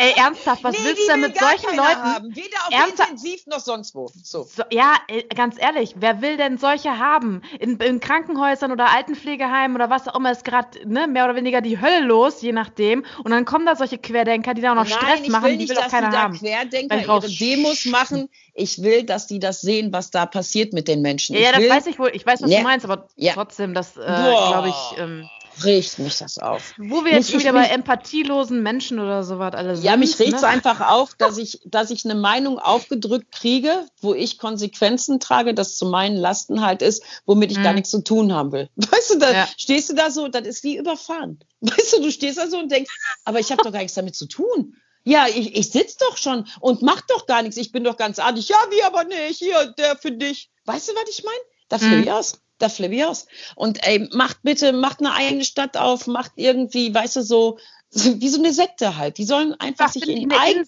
Ey, 0.00 0.14
ernsthaft, 0.16 0.64
was 0.64 0.78
nee, 0.78 0.84
willst 0.84 1.02
du 1.02 1.08
denn 1.08 1.20
mit 1.20 1.38
solchen 1.38 1.76
Leuten? 1.76 2.02
Haben. 2.02 2.34
Weder 2.34 2.56
auf 2.66 2.72
ernsthaft? 2.72 3.10
Intensiv 3.10 3.46
noch 3.46 3.60
sonst 3.60 3.94
wo. 3.94 4.10
So. 4.22 4.44
so 4.44 4.62
ja, 4.70 4.94
ganz 5.36 5.56
ehrlich, 5.58 5.94
wer 5.98 6.22
will 6.22 6.38
denn 6.38 6.56
solche 6.56 6.98
haben? 6.98 7.42
In, 7.58 7.76
in 7.76 8.00
Krankenhäusern 8.00 8.72
oder 8.72 8.90
Altenpflegeheimen 8.94 9.76
oder 9.76 9.90
was 9.90 10.08
auch 10.08 10.16
immer 10.16 10.32
ist 10.32 10.46
gerade 10.46 10.88
ne, 10.88 11.06
mehr 11.06 11.26
oder 11.26 11.36
weniger 11.36 11.60
die 11.60 11.82
Hölle 11.82 12.00
los, 12.00 12.40
je 12.40 12.52
nachdem. 12.52 13.04
Und 13.24 13.30
dann 13.30 13.44
kommen 13.44 13.66
da 13.66 13.76
solche 13.76 13.98
Querdenker, 13.98 14.54
die 14.54 14.62
da 14.62 14.70
auch 14.70 14.76
noch 14.76 14.88
Nein, 14.88 14.98
Stress 14.98 15.28
machen, 15.28 15.44
will 15.44 15.56
nicht, 15.58 15.70
die 15.70 15.76
will 15.76 15.82
auch 15.82 15.90
keiner 15.90 16.08
die 16.08 16.16
haben. 16.16 16.38
Querdenker 16.38 16.98
ihre 16.98 17.28
Demos 17.28 17.84
machen. 17.84 18.30
Ich 18.54 18.82
will, 18.82 19.04
dass 19.04 19.26
die 19.26 19.38
das 19.38 19.60
sehen, 19.60 19.92
was 19.92 20.10
da 20.10 20.24
passiert 20.24 20.72
mit 20.72 20.88
den 20.88 21.02
Menschen. 21.02 21.36
Ja, 21.36 21.42
ja 21.42 21.52
das 21.52 21.68
weiß 21.68 21.86
ich 21.88 21.98
wohl. 21.98 22.10
Ich 22.14 22.24
weiß, 22.24 22.40
was 22.40 22.50
ja. 22.50 22.58
du 22.58 22.64
meinst, 22.64 22.86
aber 22.86 23.06
ja. 23.16 23.34
trotzdem, 23.34 23.74
das 23.74 23.98
äh, 23.98 24.00
glaube 24.00 24.70
ich. 24.70 24.98
Ähm, 24.98 25.28
regt 25.64 25.98
mich 25.98 26.18
das 26.18 26.38
auf. 26.38 26.74
Wo 26.78 27.04
wir 27.04 27.12
jetzt 27.12 27.26
mich, 27.26 27.30
schon 27.30 27.40
wieder 27.40 27.52
bei 27.52 27.66
empathielosen 27.66 28.62
Menschen 28.62 28.98
oder 28.98 29.24
sowas 29.24 29.54
alles 29.54 29.82
Ja, 29.82 29.92
sind, 29.92 30.00
mich 30.00 30.18
regt 30.18 30.34
es 30.34 30.42
ne? 30.42 30.48
einfach 30.48 30.80
auf, 30.80 31.14
dass 31.18 31.38
ich, 31.38 31.60
dass 31.64 31.90
ich 31.90 32.04
eine 32.04 32.14
Meinung 32.14 32.58
aufgedrückt 32.58 33.32
kriege, 33.32 33.86
wo 34.00 34.14
ich 34.14 34.38
Konsequenzen 34.38 35.20
trage, 35.20 35.54
das 35.54 35.76
zu 35.76 35.86
meinen 35.86 36.16
Lasten 36.16 36.62
halt 36.62 36.82
ist, 36.82 37.02
womit 37.26 37.50
ich 37.50 37.58
hm. 37.58 37.64
gar 37.64 37.72
mhm. 37.72 37.76
nichts 37.76 37.90
zu 37.90 38.02
tun 38.02 38.32
haben 38.32 38.52
will. 38.52 38.68
Weißt 38.76 39.14
du, 39.14 39.18
da 39.18 39.32
ja. 39.32 39.48
stehst 39.56 39.90
du 39.90 39.94
da 39.94 40.10
so, 40.10 40.28
das 40.28 40.46
ist 40.46 40.64
wie 40.64 40.76
überfahren. 40.76 41.38
Weißt 41.60 41.94
du, 41.94 42.02
du 42.02 42.10
stehst 42.10 42.38
da 42.38 42.48
so 42.48 42.58
und 42.58 42.70
denkst, 42.70 42.90
aber 43.24 43.40
ich 43.40 43.50
habe 43.50 43.62
doch 43.62 43.72
gar 43.72 43.80
nichts 43.80 43.94
damit 43.94 44.16
zu 44.16 44.26
tun. 44.26 44.76
Ja, 45.02 45.26
ich, 45.28 45.56
ich 45.56 45.70
sitze 45.70 45.96
doch 46.00 46.18
schon 46.18 46.46
und 46.60 46.82
mach 46.82 47.00
doch 47.02 47.26
gar 47.26 47.42
nichts. 47.42 47.56
Ich 47.56 47.72
bin 47.72 47.84
doch 47.84 47.96
ganz 47.96 48.18
artig. 48.18 48.48
Ja, 48.50 48.58
wie 48.70 48.82
aber 48.82 49.04
nicht. 49.04 49.38
Hier, 49.38 49.74
der 49.78 49.96
für 49.96 50.12
dich. 50.12 50.50
Weißt 50.66 50.88
du, 50.88 50.92
was 50.92 51.08
ich 51.08 51.24
meine? 51.24 51.38
Da 51.70 51.78
flippe 51.78 52.02
ich 52.02 52.12
aus 52.12 52.40
da 52.60 52.68
flippe 52.68 52.94
ich 52.94 53.04
aus. 53.04 53.26
Und 53.56 53.86
ey, 53.86 54.08
macht 54.12 54.42
bitte, 54.42 54.72
macht 54.72 55.00
eine 55.00 55.12
eigene 55.14 55.44
Stadt 55.44 55.76
auf, 55.76 56.06
macht 56.06 56.32
irgendwie, 56.36 56.94
weißt 56.94 57.16
du, 57.16 57.22
so, 57.22 57.58
wie 57.90 58.28
so 58.28 58.38
eine 58.38 58.52
Sekte 58.52 58.96
halt. 58.96 59.18
Die 59.18 59.24
sollen 59.24 59.54
einfach 59.54 59.86
Was 59.86 59.94
sich 59.94 60.08
in 60.08 60.32
eigene. 60.32 60.66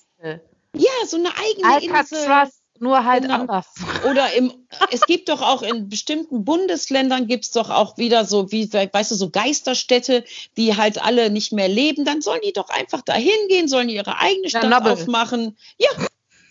Ja, 0.75 0.91
so 1.07 1.19
eine 1.19 1.29
eigene 1.37 1.75
Alcatraz, 1.75 2.13
Insel. 2.13 2.51
nur 2.79 3.05
halt 3.05 3.23
genau. 3.23 3.35
anders. 3.35 3.67
Oder 4.11 4.33
im, 4.33 4.67
es 4.91 5.03
gibt 5.03 5.29
doch 5.29 5.43
auch 5.43 5.61
in 5.61 5.91
bestimmten 5.91 6.45
Bundesländern 6.45 7.27
gibt's 7.27 7.51
doch 7.51 7.69
auch 7.69 7.99
wieder 7.99 8.25
so, 8.25 8.51
wie, 8.51 8.73
weißt 8.73 9.11
du, 9.11 9.15
so 9.15 9.29
Geisterstädte, 9.29 10.25
die 10.57 10.75
halt 10.77 11.03
alle 11.03 11.29
nicht 11.29 11.53
mehr 11.53 11.69
leben. 11.69 12.07
Dann 12.07 12.23
sollen 12.23 12.41
die 12.43 12.55
doch 12.55 12.71
einfach 12.71 13.03
da 13.03 13.13
hingehen, 13.13 13.69
sollen 13.69 13.91
ihre 13.91 14.19
eigene 14.19 14.49
Stadt 14.49 14.65
ja, 14.65 14.79
aufmachen. 14.81 15.59
Ja, 15.79 15.91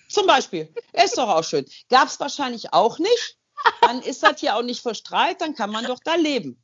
zum 0.07 0.27
Beispiel. 0.27 0.71
Ist 0.93 1.17
doch 1.17 1.29
auch 1.29 1.43
schön. 1.43 1.65
Gab's 1.89 2.19
wahrscheinlich 2.19 2.73
auch 2.73 2.99
nicht 2.99 3.37
dann 3.81 4.01
ist 4.01 4.23
das 4.23 4.39
hier 4.39 4.55
auch 4.55 4.63
nicht 4.63 4.81
verstrahlt, 4.81 5.41
dann 5.41 5.55
kann 5.55 5.71
man 5.71 5.85
doch 5.85 5.99
da 6.03 6.15
leben. 6.15 6.61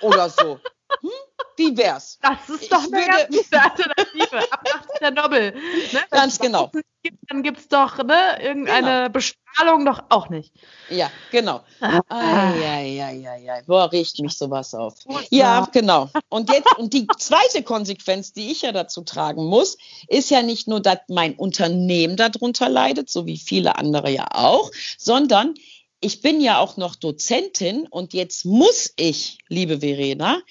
Oder 0.00 0.30
so. 0.30 0.60
Hm? 1.00 1.10
Wie 1.56 1.76
wär's? 1.76 2.18
Das 2.22 2.48
ist 2.48 2.72
doch 2.72 2.84
ich 2.84 2.92
eine 2.92 3.06
würde, 3.06 3.08
ganz 3.08 3.28
gute 3.28 3.62
Alternative. 3.62 4.52
Ab 4.52 4.64
nach 4.64 4.86
Tschernobyl. 4.96 5.52
Ne? 5.92 6.00
Ganz 6.10 6.38
genau. 6.38 6.70
Gibt, 7.02 7.18
dann 7.28 7.42
gibt 7.42 7.58
es 7.58 7.68
doch 7.68 7.98
ne, 7.98 8.40
irgendeine 8.40 8.86
genau. 8.86 9.08
Bestrahlung 9.10 9.84
doch 9.84 10.04
auch 10.08 10.28
nicht. 10.28 10.52
Ja, 10.88 11.10
genau. 11.30 11.62
Eieieiei. 12.08 13.62
Boah, 13.66 13.90
riecht 13.90 14.20
mich 14.20 14.38
sowas 14.38 14.72
auf. 14.74 14.94
Ja, 15.30 15.68
genau. 15.72 16.10
Und 16.28 16.50
jetzt, 16.50 16.78
und 16.78 16.94
die 16.94 17.06
zweite 17.18 17.62
Konsequenz, 17.62 18.32
die 18.32 18.50
ich 18.52 18.62
ja 18.62 18.72
dazu 18.72 19.02
tragen 19.02 19.44
muss, 19.44 19.76
ist 20.06 20.30
ja 20.30 20.42
nicht 20.42 20.68
nur, 20.68 20.80
dass 20.80 20.98
mein 21.08 21.34
Unternehmen 21.34 22.16
darunter 22.16 22.68
leidet, 22.68 23.10
so 23.10 23.26
wie 23.26 23.38
viele 23.38 23.76
andere 23.76 24.10
ja 24.10 24.28
auch, 24.32 24.70
sondern 24.96 25.54
ich 26.02 26.20
bin 26.20 26.40
ja 26.40 26.58
auch 26.58 26.76
noch 26.76 26.96
Dozentin 26.96 27.86
und 27.88 28.12
jetzt 28.12 28.44
muss 28.44 28.92
ich, 28.96 29.38
liebe 29.48 29.80
Verena, 29.80 30.42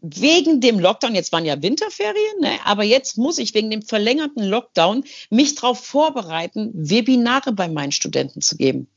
wegen 0.00 0.60
dem 0.60 0.78
Lockdown, 0.78 1.14
jetzt 1.14 1.32
waren 1.32 1.44
ja 1.44 1.60
Winterferien, 1.60 2.40
ne, 2.40 2.58
aber 2.64 2.84
jetzt 2.84 3.18
muss 3.18 3.38
ich 3.38 3.52
wegen 3.54 3.70
dem 3.70 3.82
verlängerten 3.82 4.42
Lockdown 4.44 5.04
mich 5.28 5.56
darauf 5.56 5.84
vorbereiten, 5.84 6.70
Webinare 6.74 7.52
bei 7.52 7.68
meinen 7.68 7.92
Studenten 7.92 8.40
zu 8.40 8.56
geben. 8.56 8.88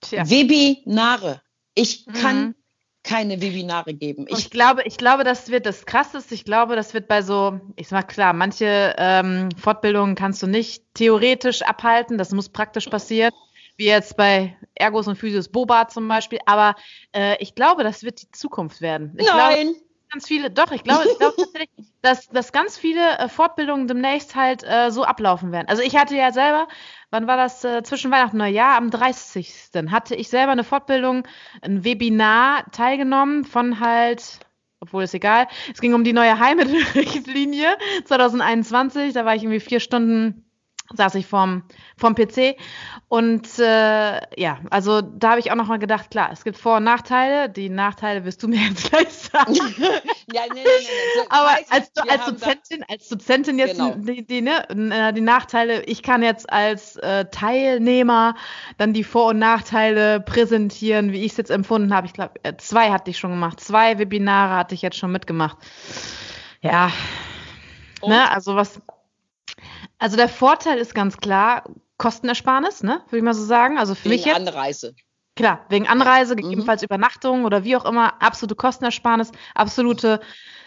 Tja. 0.00 0.28
Webinare. 0.28 1.40
Ich 1.74 2.04
kann 2.06 2.48
mhm. 2.48 2.54
keine 3.02 3.40
Webinare 3.40 3.94
geben. 3.94 4.26
Ich, 4.28 4.38
ich, 4.38 4.50
glaube, 4.50 4.82
ich 4.84 4.96
glaube, 4.96 5.24
das 5.24 5.50
wird 5.50 5.66
das 5.66 5.86
Krasseste. 5.86 6.34
Ich 6.34 6.44
glaube, 6.44 6.74
das 6.74 6.92
wird 6.92 7.06
bei 7.06 7.22
so, 7.22 7.60
ich 7.76 7.88
sag 7.88 8.08
klar, 8.08 8.32
manche 8.32 8.94
ähm, 8.98 9.50
Fortbildungen 9.56 10.16
kannst 10.16 10.42
du 10.42 10.48
nicht 10.48 10.82
theoretisch 10.94 11.62
abhalten. 11.62 12.18
Das 12.18 12.32
muss 12.32 12.48
praktisch 12.48 12.88
passieren 12.88 13.32
wie 13.80 13.86
jetzt 13.86 14.16
bei 14.16 14.56
Ergos 14.74 15.08
und 15.08 15.16
Physios 15.16 15.48
Boba 15.48 15.88
zum 15.88 16.06
Beispiel. 16.06 16.38
Aber 16.44 16.76
äh, 17.12 17.42
ich 17.42 17.54
glaube, 17.54 17.82
das 17.82 18.04
wird 18.04 18.22
die 18.22 18.30
Zukunft 18.30 18.82
werden. 18.82 19.16
Ich 19.18 19.26
Nein. 19.26 19.68
Glaube, 19.68 19.80
ganz 20.12 20.26
viele, 20.26 20.50
doch, 20.50 20.70
ich 20.70 20.84
glaube, 20.84 21.04
ich 21.10 21.18
glaube 21.18 21.36
tatsächlich, 21.36 21.86
dass, 22.02 22.28
dass 22.28 22.52
ganz 22.52 22.76
viele 22.76 23.18
äh, 23.18 23.28
Fortbildungen 23.28 23.88
demnächst 23.88 24.36
halt 24.36 24.62
äh, 24.64 24.90
so 24.90 25.04
ablaufen 25.04 25.50
werden. 25.50 25.66
Also 25.68 25.82
ich 25.82 25.96
hatte 25.96 26.14
ja 26.14 26.30
selber, 26.30 26.68
wann 27.10 27.26
war 27.26 27.38
das, 27.38 27.64
äh, 27.64 27.82
zwischen 27.82 28.10
Weihnachten 28.10 28.36
und 28.36 28.42
Neujahr, 28.42 28.76
am 28.76 28.90
30. 28.90 29.70
hatte 29.90 30.14
ich 30.14 30.28
selber 30.28 30.52
eine 30.52 30.64
Fortbildung, 30.64 31.26
ein 31.62 31.82
Webinar 31.82 32.70
teilgenommen 32.72 33.44
von 33.44 33.80
halt, 33.80 34.40
obwohl 34.80 35.04
ist 35.04 35.14
egal, 35.14 35.48
es 35.72 35.80
ging 35.80 35.94
um 35.94 36.04
die 36.04 36.12
neue 36.12 36.38
Heimatrichtlinie 36.38 37.78
2021, 38.04 39.12
da 39.14 39.24
war 39.24 39.34
ich 39.34 39.42
irgendwie 39.42 39.60
vier 39.60 39.80
Stunden 39.80 40.49
saß 40.94 41.14
ich 41.16 41.26
vorm, 41.26 41.62
vorm 41.96 42.14
PC. 42.14 42.56
Und 43.08 43.58
äh, 43.58 44.20
ja, 44.40 44.58
also 44.70 45.00
da 45.00 45.30
habe 45.30 45.40
ich 45.40 45.50
auch 45.50 45.56
nochmal 45.56 45.78
gedacht, 45.78 46.10
klar, 46.10 46.30
es 46.32 46.44
gibt 46.44 46.56
Vor- 46.56 46.76
und 46.78 46.84
Nachteile. 46.84 47.48
Die 47.48 47.68
Nachteile 47.68 48.24
wirst 48.24 48.42
du 48.42 48.48
mir 48.48 48.60
jetzt 48.68 48.90
gleich 48.90 49.08
sagen. 49.08 49.54
ja, 49.54 50.42
nee, 50.52 50.54
nee, 50.54 50.62
nee. 50.64 51.26
Aber 51.28 51.50
als, 51.70 51.90
als 51.96 52.24
Dozentin, 52.24 52.84
als 52.88 53.08
Dozentin 53.08 53.58
jetzt 53.58 53.78
genau. 53.78 53.94
die, 53.96 54.26
die, 54.26 54.42
ne, 54.42 54.68
äh, 54.68 55.12
die 55.12 55.20
Nachteile, 55.20 55.82
ich 55.84 56.02
kann 56.02 56.22
jetzt 56.22 56.50
als 56.52 56.96
äh, 56.96 57.26
Teilnehmer 57.26 58.34
dann 58.78 58.92
die 58.92 59.04
Vor- 59.04 59.30
und 59.30 59.38
Nachteile 59.38 60.20
präsentieren, 60.20 61.12
wie 61.12 61.24
ich 61.24 61.32
es 61.32 61.38
jetzt 61.38 61.50
empfunden 61.50 61.94
habe. 61.94 62.06
Ich 62.06 62.12
glaube, 62.12 62.34
äh, 62.42 62.56
zwei 62.56 62.90
hatte 62.90 63.10
ich 63.10 63.18
schon 63.18 63.30
gemacht. 63.30 63.60
Zwei 63.60 63.98
Webinare 63.98 64.54
hatte 64.56 64.74
ich 64.74 64.82
jetzt 64.82 64.96
schon 64.96 65.12
mitgemacht. 65.12 65.56
Ja. 66.62 66.90
Ne, 68.06 68.30
also 68.30 68.56
was, 68.56 68.80
also 70.00 70.16
der 70.16 70.28
Vorteil 70.28 70.78
ist 70.78 70.94
ganz 70.94 71.18
klar 71.18 71.64
Kostenersparnis, 71.98 72.82
ne? 72.82 73.02
Würde 73.06 73.18
ich 73.18 73.22
mal 73.22 73.34
so 73.34 73.44
sagen. 73.44 73.78
Also 73.78 73.94
für 73.94 74.06
wegen 74.06 74.14
mich 74.14 74.24
jetzt. 74.24 74.36
Anreise. 74.36 74.94
Klar, 75.36 75.64
wegen 75.68 75.86
Anreise, 75.86 76.34
mhm. 76.34 76.38
gegebenenfalls 76.38 76.82
mhm. 76.82 76.86
Übernachtung 76.86 77.44
oder 77.44 77.62
wie 77.62 77.76
auch 77.76 77.84
immer, 77.84 78.20
absolute 78.20 78.56
Kostenersparnis, 78.56 79.30
absolute, 79.54 80.20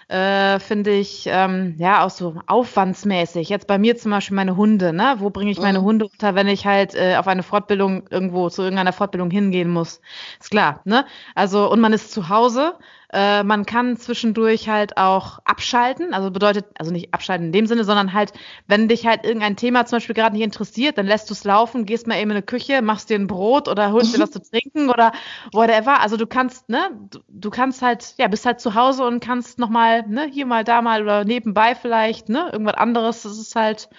äh, 0.07 0.60
finde 0.60 0.91
ich, 0.91 1.25
ähm, 1.27 1.75
ja, 1.77 2.05
auch 2.05 2.10
so 2.10 2.36
aufwandsmäßig. 2.48 3.50
Jetzt 3.50 3.67
bei 3.67 3.77
mir 3.77 3.98
zum 3.98 4.12
Beispiel 4.12 4.36
meine 4.36 4.55
Hunde, 4.55 4.93
ne? 4.93 5.15
Wo 5.19 5.29
bringe 5.29 5.51
ich 5.51 5.60
meine 5.60 5.79
mhm. 5.79 5.86
Hunde 5.86 6.05
unter, 6.05 6.36
wenn 6.36 6.48
ich 6.48 6.65
halt 6.65 6.95
äh, 6.95 7.15
auf 7.17 7.27
eine 7.27 7.43
Fortbildung 7.43 8.07
irgendwo 8.10 8.50
zu 8.50 8.62
irgendeiner 8.62 8.93
Fortbildung 8.93 9.31
hingehen 9.31 9.69
muss? 9.69 10.01
Ist 10.39 10.51
klar, 10.51 10.81
ne? 10.86 11.05
Also, 11.36 11.72
und 11.72 11.79
man 11.79 11.93
ist 11.93 12.12
zu 12.12 12.29
Hause 12.29 12.75
äh, 13.13 13.43
man 13.43 13.65
kann 13.67 13.95
zwischendurch 13.95 14.67
halt 14.67 14.98
auch 14.98 15.38
abschalten, 15.45 16.15
also 16.15 16.31
bedeutet, 16.31 16.65
also 16.79 16.91
nicht 16.91 17.13
abschalten 17.13 17.48
in 17.48 17.51
dem 17.51 17.67
Sinne, 17.67 17.83
sondern 17.83 18.12
halt, 18.12 18.33
wenn 18.67 18.88
dich 18.88 19.05
halt 19.05 19.24
irgendein 19.24 19.55
Thema 19.55 19.86
zum 19.86 19.98
Beispiel 19.98 20.15
gerade 20.15 20.36
nicht 20.36 20.43
interessiert, 20.43 20.98
dann 20.98 21.05
lässt 21.05 21.29
du 21.29 21.33
es 21.36 21.43
laufen, 21.43 21.86
gehst 21.86 22.07
mal 22.07 22.15
eben 22.15 22.31
in 22.31 22.38
eine 22.38 22.41
Küche, 22.41 22.81
machst 22.81 23.12
dir 23.12 23.19
ein 23.19 23.27
Brot 23.27 23.67
oder 23.67 23.91
holst 23.91 24.15
dir 24.15 24.19
was 24.24 24.31
zu 24.31 24.41
trinken 24.41 24.89
oder 24.89 25.12
whatever. 25.51 26.01
Also 26.01 26.17
du 26.17 26.25
kannst, 26.25 26.69
ne, 26.69 26.89
du, 27.12 27.19
du 27.27 27.50
kannst 27.51 27.83
halt, 27.83 28.15
ja, 28.17 28.27
bist 28.27 28.48
halt 28.48 28.60
zu 28.60 28.74
Hause 28.74 29.05
und 29.05 29.19
kannst 29.19 29.60
nochmal, 29.60 29.92
ne, 30.01 30.29
hier 30.31 30.45
mal, 30.45 30.63
da 30.63 30.81
mal 30.81 31.03
oder 31.03 31.23
nebenbei 31.23 31.75
vielleicht, 31.75 32.29
ne, 32.29 32.50
irgendwas 32.51 32.75
anderes. 32.75 33.21
Das 33.23 33.38
ist 33.38 33.55
halt, 33.55 33.89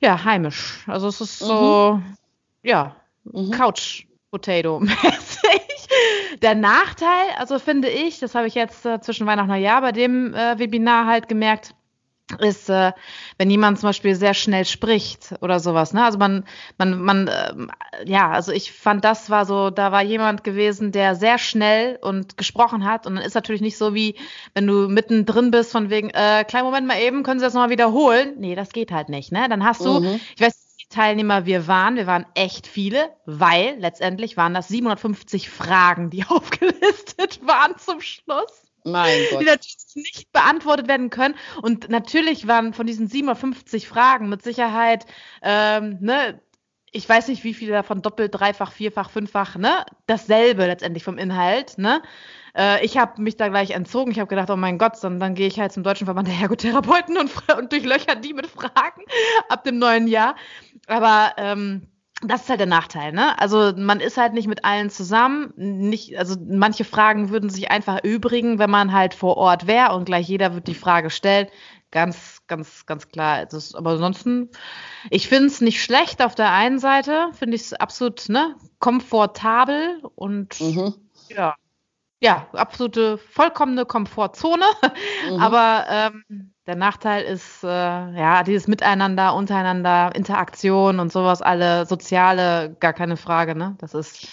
ja, 0.00 0.24
heimisch. 0.24 0.82
Also 0.86 1.08
es 1.08 1.20
ist 1.20 1.38
so, 1.38 2.00
mhm. 2.02 2.16
ja, 2.62 2.96
mhm. 3.24 3.50
Couch 3.52 4.06
Potato 4.30 4.80
mäßig. 4.80 5.60
Der 6.40 6.54
Nachteil, 6.54 7.28
also 7.38 7.58
finde 7.58 7.88
ich, 7.88 8.18
das 8.18 8.34
habe 8.34 8.46
ich 8.46 8.54
jetzt 8.54 8.84
äh, 8.86 9.00
zwischen 9.00 9.26
Weihnachten 9.26 9.50
und 9.50 9.56
Neujahr 9.56 9.80
bei 9.80 9.92
dem 9.92 10.34
äh, 10.34 10.58
Webinar 10.58 11.06
halt 11.06 11.28
gemerkt, 11.28 11.74
ist, 12.38 12.68
äh, 12.68 12.92
wenn 13.38 13.50
jemand 13.50 13.78
zum 13.78 13.88
Beispiel 13.88 14.14
sehr 14.14 14.34
schnell 14.34 14.64
spricht 14.64 15.34
oder 15.40 15.60
sowas. 15.60 15.92
Ne? 15.92 16.04
Also 16.04 16.18
man, 16.18 16.44
man, 16.78 17.00
man, 17.00 17.28
äh, 17.28 17.54
ja, 18.04 18.30
also 18.30 18.52
ich 18.52 18.72
fand, 18.72 19.04
das 19.04 19.30
war 19.30 19.46
so, 19.46 19.70
da 19.70 19.92
war 19.92 20.02
jemand 20.02 20.44
gewesen, 20.44 20.92
der 20.92 21.14
sehr 21.14 21.38
schnell 21.38 21.98
und 22.02 22.36
gesprochen 22.36 22.84
hat. 22.84 23.06
Und 23.06 23.16
dann 23.16 23.24
ist 23.24 23.34
natürlich 23.34 23.62
nicht 23.62 23.78
so 23.78 23.94
wie, 23.94 24.16
wenn 24.54 24.66
du 24.66 24.88
mittendrin 24.88 25.50
bist, 25.50 25.72
von 25.72 25.90
wegen, 25.90 26.10
äh, 26.10 26.44
kleinen 26.46 26.66
Moment 26.66 26.86
mal 26.86 27.00
eben, 27.00 27.22
können 27.22 27.40
Sie 27.40 27.46
das 27.46 27.54
nochmal 27.54 27.70
wiederholen? 27.70 28.34
Nee, 28.38 28.54
das 28.54 28.70
geht 28.70 28.92
halt 28.92 29.08
nicht. 29.08 29.32
Ne? 29.32 29.48
Dann 29.48 29.64
hast 29.64 29.84
du, 29.84 30.00
mhm. 30.00 30.20
ich 30.36 30.40
weiß 30.42 30.62
Teilnehmer 30.92 31.46
wir 31.46 31.66
waren. 31.66 31.96
Wir 31.96 32.06
waren 32.06 32.26
echt 32.34 32.66
viele, 32.66 33.10
weil 33.24 33.76
letztendlich 33.78 34.36
waren 34.36 34.54
das 34.54 34.68
750 34.68 35.50
Fragen, 35.50 36.10
die 36.10 36.24
aufgelistet 36.28 37.40
waren 37.44 37.76
zum 37.78 38.00
Schluss. 38.00 38.71
Mein 38.84 39.20
Gott. 39.30 39.40
Die 39.40 39.46
natürlich 39.46 39.76
nicht 39.94 40.32
beantwortet 40.32 40.88
werden 40.88 41.10
können. 41.10 41.34
Und 41.60 41.88
natürlich 41.88 42.46
waren 42.46 42.72
von 42.72 42.86
diesen 42.86 43.08
750 43.08 43.88
Fragen 43.88 44.28
mit 44.28 44.42
Sicherheit, 44.42 45.06
ähm, 45.42 45.98
ne, 46.00 46.40
ich 46.94 47.08
weiß 47.08 47.28
nicht, 47.28 47.42
wie 47.42 47.54
viele 47.54 47.72
davon 47.72 48.02
doppelt, 48.02 48.34
dreifach, 48.34 48.70
vierfach, 48.70 49.10
fünffach, 49.10 49.56
ne, 49.56 49.84
dasselbe 50.06 50.66
letztendlich 50.66 51.04
vom 51.04 51.16
Inhalt, 51.16 51.78
ne. 51.78 52.02
Äh, 52.54 52.84
ich 52.84 52.98
habe 52.98 53.20
mich 53.22 53.36
da 53.36 53.48
gleich 53.48 53.70
entzogen. 53.70 54.12
Ich 54.12 54.18
habe 54.18 54.28
gedacht, 54.28 54.50
oh 54.50 54.56
mein 54.56 54.76
Gott, 54.78 55.02
dann, 55.02 55.18
dann 55.18 55.34
gehe 55.34 55.46
ich 55.46 55.58
halt 55.58 55.72
zum 55.72 55.82
Deutschen 55.82 56.04
Verband 56.04 56.28
der 56.28 56.34
Ergotherapeuten 56.34 57.16
und, 57.16 57.30
und 57.58 57.72
durchlöcher 57.72 58.14
die 58.14 58.34
mit 58.34 58.46
Fragen 58.46 59.02
ab 59.48 59.64
dem 59.64 59.78
neuen 59.78 60.06
Jahr. 60.06 60.36
Aber 60.86 61.32
ähm, 61.38 61.88
das 62.24 62.42
ist 62.42 62.48
halt 62.48 62.60
der 62.60 62.66
Nachteil, 62.66 63.12
ne? 63.12 63.38
Also 63.38 63.72
man 63.76 64.00
ist 64.00 64.16
halt 64.16 64.32
nicht 64.32 64.46
mit 64.46 64.64
allen 64.64 64.90
zusammen. 64.90 65.52
Nicht, 65.56 66.16
also 66.18 66.36
manche 66.46 66.84
Fragen 66.84 67.30
würden 67.30 67.50
sich 67.50 67.70
einfach 67.70 68.02
übrigen, 68.04 68.58
wenn 68.58 68.70
man 68.70 68.92
halt 68.92 69.14
vor 69.14 69.36
Ort 69.36 69.66
wäre 69.66 69.94
und 69.94 70.04
gleich 70.04 70.28
jeder 70.28 70.54
wird 70.54 70.68
die 70.68 70.74
Frage 70.74 71.10
stellen. 71.10 71.48
Ganz, 71.90 72.40
ganz, 72.46 72.86
ganz 72.86 73.08
klar. 73.08 73.44
Das, 73.46 73.74
aber 73.74 73.90
ansonsten, 73.90 74.50
ich 75.10 75.28
finde 75.28 75.46
es 75.46 75.60
nicht 75.60 75.82
schlecht 75.82 76.22
auf 76.22 76.34
der 76.34 76.50
einen 76.52 76.78
Seite, 76.78 77.28
finde 77.34 77.56
ich 77.56 77.62
es 77.62 77.72
absolut 77.74 78.28
ne, 78.28 78.56
komfortabel 78.78 80.00
und 80.14 80.58
mhm. 80.60 80.94
ja, 81.28 81.54
ja, 82.22 82.46
absolute 82.52 83.18
vollkommene 83.18 83.84
Komfortzone. 83.84 84.64
Mhm. 85.28 85.40
Aber 85.40 85.84
ähm, 85.88 86.52
der 86.66 86.76
Nachteil 86.76 87.24
ist, 87.24 87.64
äh, 87.64 87.66
ja, 87.66 88.44
dieses 88.44 88.68
Miteinander, 88.68 89.34
untereinander, 89.34 90.14
Interaktion 90.14 91.00
und 91.00 91.12
sowas, 91.12 91.42
alle 91.42 91.86
soziale, 91.86 92.76
gar 92.78 92.92
keine 92.92 93.16
Frage, 93.16 93.56
ne? 93.56 93.74
Das 93.78 93.94
ist. 93.94 94.28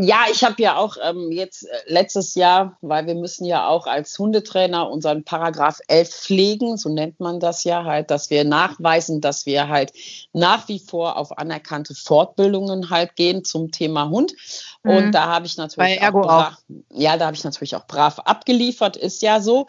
Ja, 0.00 0.24
ich 0.30 0.44
habe 0.44 0.60
ja 0.60 0.76
auch 0.76 0.98
ähm, 1.02 1.32
jetzt 1.32 1.64
äh, 1.64 1.68
letztes 1.86 2.34
Jahr, 2.34 2.76
weil 2.82 3.06
wir 3.06 3.14
müssen 3.14 3.46
ja 3.46 3.68
auch 3.68 3.86
als 3.86 4.18
Hundetrainer 4.18 4.90
unseren 4.90 5.24
Paragraph 5.24 5.80
11 5.88 6.10
pflegen, 6.10 6.76
so 6.76 6.90
nennt 6.90 7.20
man 7.20 7.40
das 7.40 7.64
ja 7.64 7.84
halt, 7.84 8.10
dass 8.10 8.28
wir 8.28 8.44
nachweisen, 8.44 9.22
dass 9.22 9.46
wir 9.46 9.68
halt 9.68 9.94
nach 10.34 10.68
wie 10.68 10.78
vor 10.78 11.16
auf 11.16 11.38
anerkannte 11.38 11.94
Fortbildungen 11.94 12.90
halt 12.90 13.16
gehen 13.16 13.44
zum 13.44 13.70
Thema 13.70 14.10
Hund. 14.10 14.34
Und 14.82 15.06
mhm. 15.06 15.12
da 15.12 15.26
habe 15.26 15.46
ich 15.46 15.56
natürlich 15.56 16.02
auch, 16.02 16.12
brav, 16.12 16.52
auch. 16.52 16.74
ja, 16.92 17.16
da 17.16 17.26
habe 17.26 17.36
ich 17.36 17.44
natürlich 17.44 17.74
auch 17.76 17.86
brav 17.86 18.18
abgeliefert, 18.20 18.98
ist 18.98 19.22
ja 19.22 19.40
so. 19.40 19.66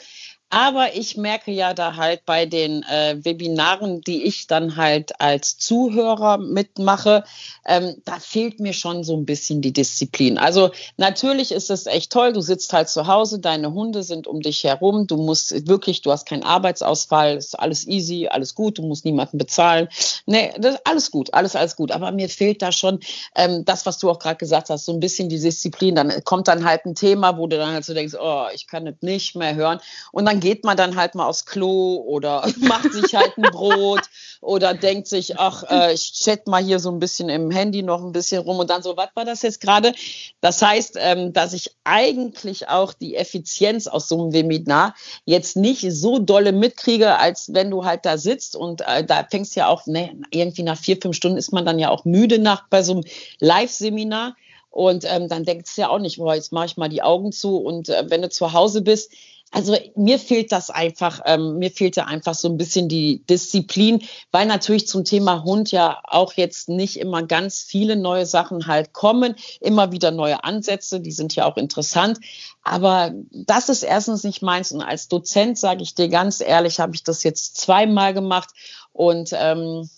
Aber 0.50 0.96
ich 0.96 1.18
merke 1.18 1.52
ja 1.52 1.74
da 1.74 1.98
halt 1.98 2.26
bei 2.26 2.46
den 2.46 2.84
äh, 2.84 3.18
Webinaren, 3.22 4.00
die 4.02 4.24
ich 4.24 4.48
dann 4.48 4.78
halt 4.78 5.20
als 5.20 5.58
Zuhörer 5.58 6.38
mitmache, 6.38 7.26
ähm, 7.66 8.02
da 8.06 8.18
fehlt 8.20 8.62
mir 8.62 8.72
schon 8.72 9.04
so 9.04 9.18
ein 9.18 9.26
bisschen 9.26 9.62
die 9.62 9.74
Disziplin. 9.74 10.38
Also 10.38 10.72
natürlich 10.96 11.52
ist 11.52 11.70
es 11.70 11.86
echt 11.86 12.14
toll, 12.14 12.32
du 12.32 12.40
sitzt 12.40 12.72
halt 12.72 12.88
zu 12.88 13.08
Hause, 13.08 13.40
deine 13.40 13.74
Hunde 13.74 14.04
sind 14.04 14.26
um 14.26 14.42
dich 14.42 14.64
herum, 14.64 15.06
du 15.06 15.18
musst 15.18 15.68
wirklich, 15.68 16.02
du 16.02 16.12
hast 16.12 16.26
keinen 16.26 16.44
Arbeitsausfall, 16.44 17.36
ist 17.36 17.60
alles 17.60 17.86
easy, 17.86 18.28
alles 18.28 18.56
gut, 18.56 18.78
du 18.78 18.84
musst 18.84 19.04
niemanden 19.04 19.38
bezahlen. 19.38 19.90
Nee, 20.26 20.54
das 20.58 20.78
alles 20.86 21.12
gut, 21.12 21.34
alles, 21.34 21.58
alles 21.58 21.76
gut. 21.76 21.92
Aber 21.92 22.12
mir 22.12 22.30
fehlt 22.30 22.62
da 22.62 22.72
schon 22.72 23.02
ähm, 23.36 23.66
das, 23.66 23.86
was 23.86 23.98
du 23.98 24.10
auch 24.10 24.20
gerade 24.20 24.38
gesagt 24.38 24.70
hast, 24.70 24.86
so 24.86 24.94
ein 24.94 25.02
bisschen 25.02 25.28
die 25.28 25.40
Disziplin. 25.40 25.96
Dann 25.96 26.24
kommt 26.24 26.48
dann 26.48 26.64
halt 26.64 26.86
ein 26.86 26.96
Thema, 26.96 27.38
wo 27.38 27.48
du 27.48 27.58
dann 27.58 27.74
halt 27.74 27.84
so 27.84 27.94
denkst, 27.94 28.16
oh, 28.18 28.46
ich 28.54 28.68
kann 28.68 28.86
das 28.86 28.96
nicht 29.02 29.36
mehr 29.36 29.56
hören. 29.56 29.80
Und 30.14 30.26
dann 30.26 30.37
dann 30.38 30.42
geht 30.42 30.64
man 30.64 30.78
dann 30.78 30.96
halt 30.96 31.16
mal 31.16 31.26
aufs 31.26 31.46
Klo 31.46 31.96
oder 32.06 32.48
macht 32.60 32.94
sich 32.94 33.16
halt 33.16 33.38
ein 33.38 33.44
Brot 33.52 34.02
oder 34.40 34.76
denkt 34.76 35.08
sich, 35.08 35.40
ach, 35.40 35.64
äh, 35.70 35.94
ich 35.94 36.14
chat 36.14 36.46
mal 36.48 36.64
hier 36.64 36.80
so 36.80 36.92
ein 36.92 37.00
bisschen 37.00 37.28
im 37.30 37.50
Handy 37.50 37.82
noch 37.82 38.04
ein 38.04 38.12
bisschen 38.12 38.44
rum 38.44 38.60
und 38.60 38.70
dann 38.70 38.84
so, 38.84 38.96
was 38.96 39.10
war 39.16 39.26
das 39.26 39.42
jetzt 39.42 39.62
gerade? 39.62 39.94
Das 40.40 40.62
heißt, 40.62 40.98
ähm, 41.00 41.34
dass 41.34 41.54
ich 41.54 41.72
eigentlich 41.84 42.70
auch 42.70 42.94
die 42.94 43.16
Effizienz 43.16 43.88
aus 43.88 44.08
so 44.08 44.22
einem 44.22 44.34
Webinar 44.34 44.94
jetzt 45.26 45.58
nicht 45.58 45.86
so 45.92 46.20
dolle 46.20 46.52
mitkriege, 46.52 47.18
als 47.18 47.54
wenn 47.54 47.72
du 47.72 47.84
halt 47.84 48.06
da 48.06 48.20
sitzt 48.20 48.56
und 48.56 48.82
äh, 48.82 49.04
da 49.04 49.26
fängst 49.30 49.56
ja 49.56 49.68
auch, 49.68 49.88
ne, 49.88 50.12
irgendwie 50.30 50.64
nach 50.64 50.78
vier, 50.78 50.98
fünf 51.02 51.16
Stunden 51.16 51.38
ist 51.38 51.52
man 51.52 51.66
dann 51.66 51.80
ja 51.80 51.90
auch 51.90 52.06
müde 52.06 52.38
nach 52.38 52.68
bei 52.70 52.84
so 52.84 52.94
einem 52.94 53.04
Live-Seminar. 53.40 54.36
Und 54.70 55.06
ähm, 55.08 55.28
dann 55.28 55.44
denkst 55.44 55.74
du 55.76 55.82
ja 55.82 55.90
auch 55.90 55.98
nicht, 55.98 56.18
boah, 56.18 56.36
jetzt 56.36 56.52
mache 56.52 56.68
ich 56.68 56.78
mal 56.78 56.90
die 56.90 57.02
Augen 57.02 57.32
zu 57.32 57.58
und 57.58 57.90
äh, 57.90 58.04
wenn 58.10 58.22
du 58.22 58.30
zu 58.30 58.54
Hause 58.54 58.84
bist, 58.84 59.12
also 59.52 59.78
mir 59.96 60.20
fehlt 60.20 60.52
das 60.52 60.70
einfach, 60.70 61.22
ähm, 61.26 61.58
mir 61.58 61.72
fehlte 61.72 62.06
einfach 62.06 62.36
so 62.36 62.50
ein 62.50 62.58
bisschen 62.58 62.90
die 62.90 63.24
Disziplin, 63.26 64.04
weil 64.32 64.46
natürlich 64.46 64.88
zum 64.88 65.06
Thema 65.06 65.44
Hund 65.44 65.72
ja 65.72 66.02
auch 66.04 66.34
jetzt 66.34 66.68
nicht 66.68 66.98
immer 66.98 67.24
ganz 67.24 67.62
viele 67.62 67.96
neue 67.96 68.26
Sachen 68.26 68.68
halt 68.68 68.92
kommen, 68.92 69.36
immer 69.62 69.92
wieder 69.92 70.12
neue 70.12 70.44
Ansätze, 70.44 71.00
die 71.00 71.14
sind 71.14 71.34
ja 71.36 71.46
auch 71.46 71.56
interessant. 71.56 72.20
Aber 72.62 73.14
das 73.32 73.70
ist 73.70 73.84
erstens 73.84 74.24
nicht 74.24 74.42
meins. 74.42 74.74
Und 74.74 74.82
als 74.82 75.08
Dozent 75.08 75.58
sage 75.58 75.82
ich 75.82 75.96
dir 75.96 76.10
ganz 76.10 76.42
ehrlich, 76.42 76.82
habe 76.82 76.96
ich 76.96 77.04
das 77.04 77.24
jetzt 77.24 77.56
zweimal 77.58 78.14
gemacht 78.14 78.50
und 78.92 79.30
ähm, 79.34 79.90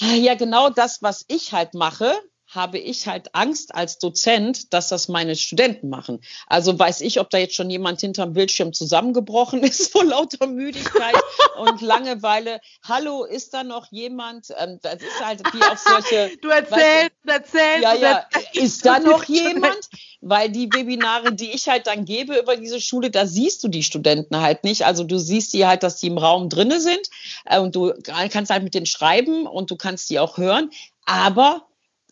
ja, 0.00 0.34
genau 0.34 0.70
das, 0.70 1.02
was 1.02 1.24
ich 1.28 1.52
halt 1.52 1.74
mache, 1.74 2.12
habe 2.48 2.78
ich 2.78 3.06
halt 3.06 3.34
Angst 3.34 3.74
als 3.74 3.98
Dozent, 3.98 4.72
dass 4.72 4.88
das 4.88 5.08
meine 5.08 5.36
Studenten 5.36 5.90
machen. 5.90 6.20
Also 6.46 6.78
weiß 6.78 7.02
ich, 7.02 7.20
ob 7.20 7.28
da 7.28 7.36
jetzt 7.36 7.54
schon 7.54 7.68
jemand 7.68 8.00
hinterm 8.00 8.32
Bildschirm 8.32 8.72
zusammengebrochen 8.72 9.62
ist 9.62 9.92
vor 9.92 10.04
lauter 10.04 10.46
Müdigkeit 10.46 11.14
und 11.58 11.82
Langeweile. 11.82 12.60
Hallo, 12.82 13.24
ist 13.24 13.52
da 13.52 13.64
noch 13.64 13.92
jemand? 13.92 14.46
Ähm, 14.58 14.78
das 14.80 14.94
ist 14.94 15.24
halt 15.24 15.42
wie 15.52 15.62
auch 15.62 15.76
solche. 15.76 16.30
Du 16.40 16.48
erzählst, 16.48 17.12
du 17.24 17.32
erzählst. 17.32 17.82
Ja, 17.82 17.94
ja. 17.94 18.24
Ist 18.52 18.84
da 18.86 18.98
noch 18.98 19.24
jemand? 19.24 19.88
Weil 20.20 20.50
die 20.50 20.72
Webinare, 20.72 21.32
die 21.32 21.50
ich 21.50 21.68
halt 21.68 21.86
dann 21.86 22.04
gebe 22.04 22.38
über 22.38 22.56
diese 22.56 22.80
Schule, 22.80 23.10
da 23.10 23.26
siehst 23.26 23.62
du 23.62 23.68
die 23.68 23.82
Studenten 23.82 24.40
halt 24.40 24.64
nicht. 24.64 24.84
Also 24.84 25.04
du 25.04 25.18
siehst 25.18 25.52
die 25.52 25.66
halt, 25.66 25.82
dass 25.82 25.96
die 25.96 26.06
im 26.06 26.18
Raum 26.18 26.48
drinne 26.48 26.80
sind 26.80 27.08
äh, 27.44 27.58
und 27.58 27.74
du 27.74 27.92
kannst 28.30 28.50
halt 28.50 28.62
mit 28.62 28.74
denen 28.74 28.86
schreiben 28.86 29.46
und 29.46 29.70
du 29.70 29.76
kannst 29.76 30.08
die 30.10 30.18
auch 30.18 30.38
hören. 30.38 30.70
Aber 31.04 31.67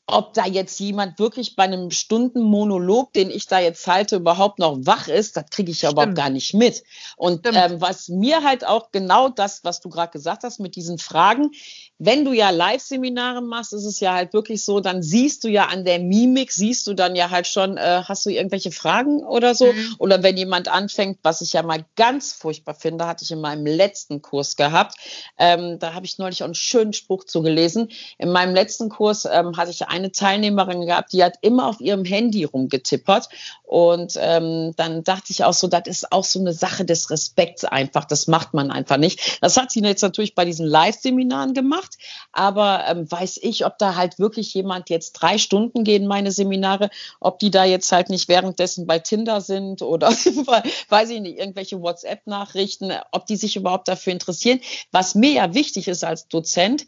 ob 0.09 0.35
da 0.35 0.47
jetzt 0.47 0.79
jemand 0.79 1.19
wirklich 1.19 1.57
bei 1.57 1.65
einem 1.65 1.91
Stundenmonolog, 1.91 3.13
den 3.13 3.29
ich 3.29 3.49
da 3.49 3.59
jetzt 3.59 3.87
halte, 3.89 4.17
überhaupt 4.17 4.61
noch 4.61 4.79
wach 4.83 5.09
ist, 5.09 5.37
das 5.37 5.47
kriege 5.51 5.73
ich 5.73 5.83
ja 5.83 5.91
überhaupt 5.91 6.15
gar 6.15 6.31
nicht 6.31 6.55
mit. 6.55 6.85
Und 7.17 7.45
ähm, 7.47 7.81
was 7.81 8.09
mir 8.09 8.45
halt 8.45 8.65
auch 8.65 8.93
genau 8.93 9.29
das, 9.29 9.65
was 9.65 9.81
du 9.81 9.89
gerade 9.89 10.13
gesagt 10.13 10.45
hast 10.45 10.61
mit 10.61 10.77
diesen 10.77 10.99
Fragen, 10.99 11.51
wenn 11.99 12.25
du 12.25 12.33
ja 12.33 12.51
Live-Seminare 12.51 13.41
machst, 13.41 13.73
ist 13.73 13.85
es 13.85 14.01
ja 14.01 14.13
halt 14.13 14.35
wirklich 14.35 14.65
so, 14.65 14.81
dann 14.81 15.03
siehst 15.03 15.45
du 15.45 15.49
ja 15.49 15.67
an 15.67 15.85
der 15.85 15.99
Mimik, 15.99 16.53
siehst 16.53 16.87
du 16.87 16.95
dann 16.95 17.17
ja 17.17 17.31
halt 17.31 17.47
schon, 17.47 17.79
äh, 17.79 18.03
hast 18.05 18.27
du 18.27 18.31
irgendwelche 18.31 18.71
Fragen 18.71 19.25
oder 19.25 19.55
so? 19.55 19.73
Mhm. 19.73 19.97
Oder 19.99 20.23
wenn 20.23 20.37
jemand 20.37 20.69
anfängt, 20.69 21.19
was 21.23 21.41
ich 21.41 21.55
ja 21.55 21.63
mal 21.63 21.85
ganz 21.97 22.33
furchtbar 22.33 22.75
finde, 22.75 23.07
hatte 23.07 23.25
ich 23.25 23.31
in 23.31 23.41
meinem 23.41 23.65
letzten 23.65 24.21
Kurs 24.21 24.57
gehabt. 24.57 24.97
Ähm, 25.39 25.79
da 25.79 25.95
habe 25.95 26.05
ich 26.05 26.19
neulich 26.19 26.43
auch 26.43 26.47
einen 26.47 26.55
schönen 26.55 26.93
Spruch 26.93 27.25
zu 27.25 27.43
gelesen. 27.43 27.89
In 28.19 28.31
meinem 28.31 28.55
letzten 28.55 28.91
Kurs 28.91 29.25
ähm, 29.25 29.57
hatte 29.57 29.71
ich 29.71 29.89
eine 29.97 30.13
Teilnehmerin 30.13 30.87
gehabt, 30.87 31.13
die 31.13 31.25
hat 31.25 31.35
immer 31.41 31.69
auf 31.69 31.81
ihrem 31.81 32.05
Handy 32.05 32.45
rumgetippert. 32.45 33.29
Und 33.65 34.15
ähm, 34.21 34.73
dann 34.77 35.03
dachte 35.03 35.27
ich 35.31 35.45
auch 35.45 35.53
so, 35.53 35.67
das 35.67 35.87
ist 35.87 36.13
auch 36.13 36.25
so 36.25 36.39
eine 36.39 36.53
Sache 36.53 36.85
des 36.85 37.11
Respekts 37.11 37.65
einfach. 37.65 38.05
Das 38.05 38.27
macht 38.29 38.55
man 38.55 38.71
einfach 38.71 38.97
nicht. 38.97 39.39
Das 39.43 39.57
hat 39.57 39.73
sie 39.73 39.81
jetzt 39.81 40.03
natürlich 40.03 40.35
bei 40.35 40.45
diesen 40.45 40.67
Live-Seminaren 40.67 41.55
gemacht 41.55 41.97
aber 42.33 42.85
ähm, 42.87 43.11
weiß 43.11 43.39
ich, 43.43 43.65
ob 43.65 43.79
da 43.79 43.97
halt 43.97 44.19
wirklich 44.19 44.53
jemand 44.55 44.91
jetzt 44.91 45.13
drei 45.13 45.39
Stunden 45.39 45.85
gehen, 45.85 46.07
meine 46.07 46.33
Seminare, 46.33 46.91
ob 47.21 47.39
die 47.39 47.51
da 47.51 47.65
jetzt 47.65 47.91
halt 47.93 48.11
nicht 48.11 48.29
währenddessen 48.29 48.87
bei 48.87 48.99
Tinder 48.99 49.41
sind 49.41 49.83
oder 49.83 50.09
weiß 50.89 51.11
ich 51.11 51.21
nicht, 51.21 51.39
irgendwelche 51.39 51.81
WhatsApp-Nachrichten, 51.81 52.93
ob 53.13 53.27
die 53.27 53.37
sich 53.37 53.57
überhaupt 53.57 53.89
dafür 53.89 54.13
interessieren. 54.13 54.61
Was 54.93 55.15
mir 55.15 55.33
ja 55.33 55.55
wichtig 55.55 55.89
ist 55.89 56.05
als 56.05 56.29
Dozent, 56.29 56.87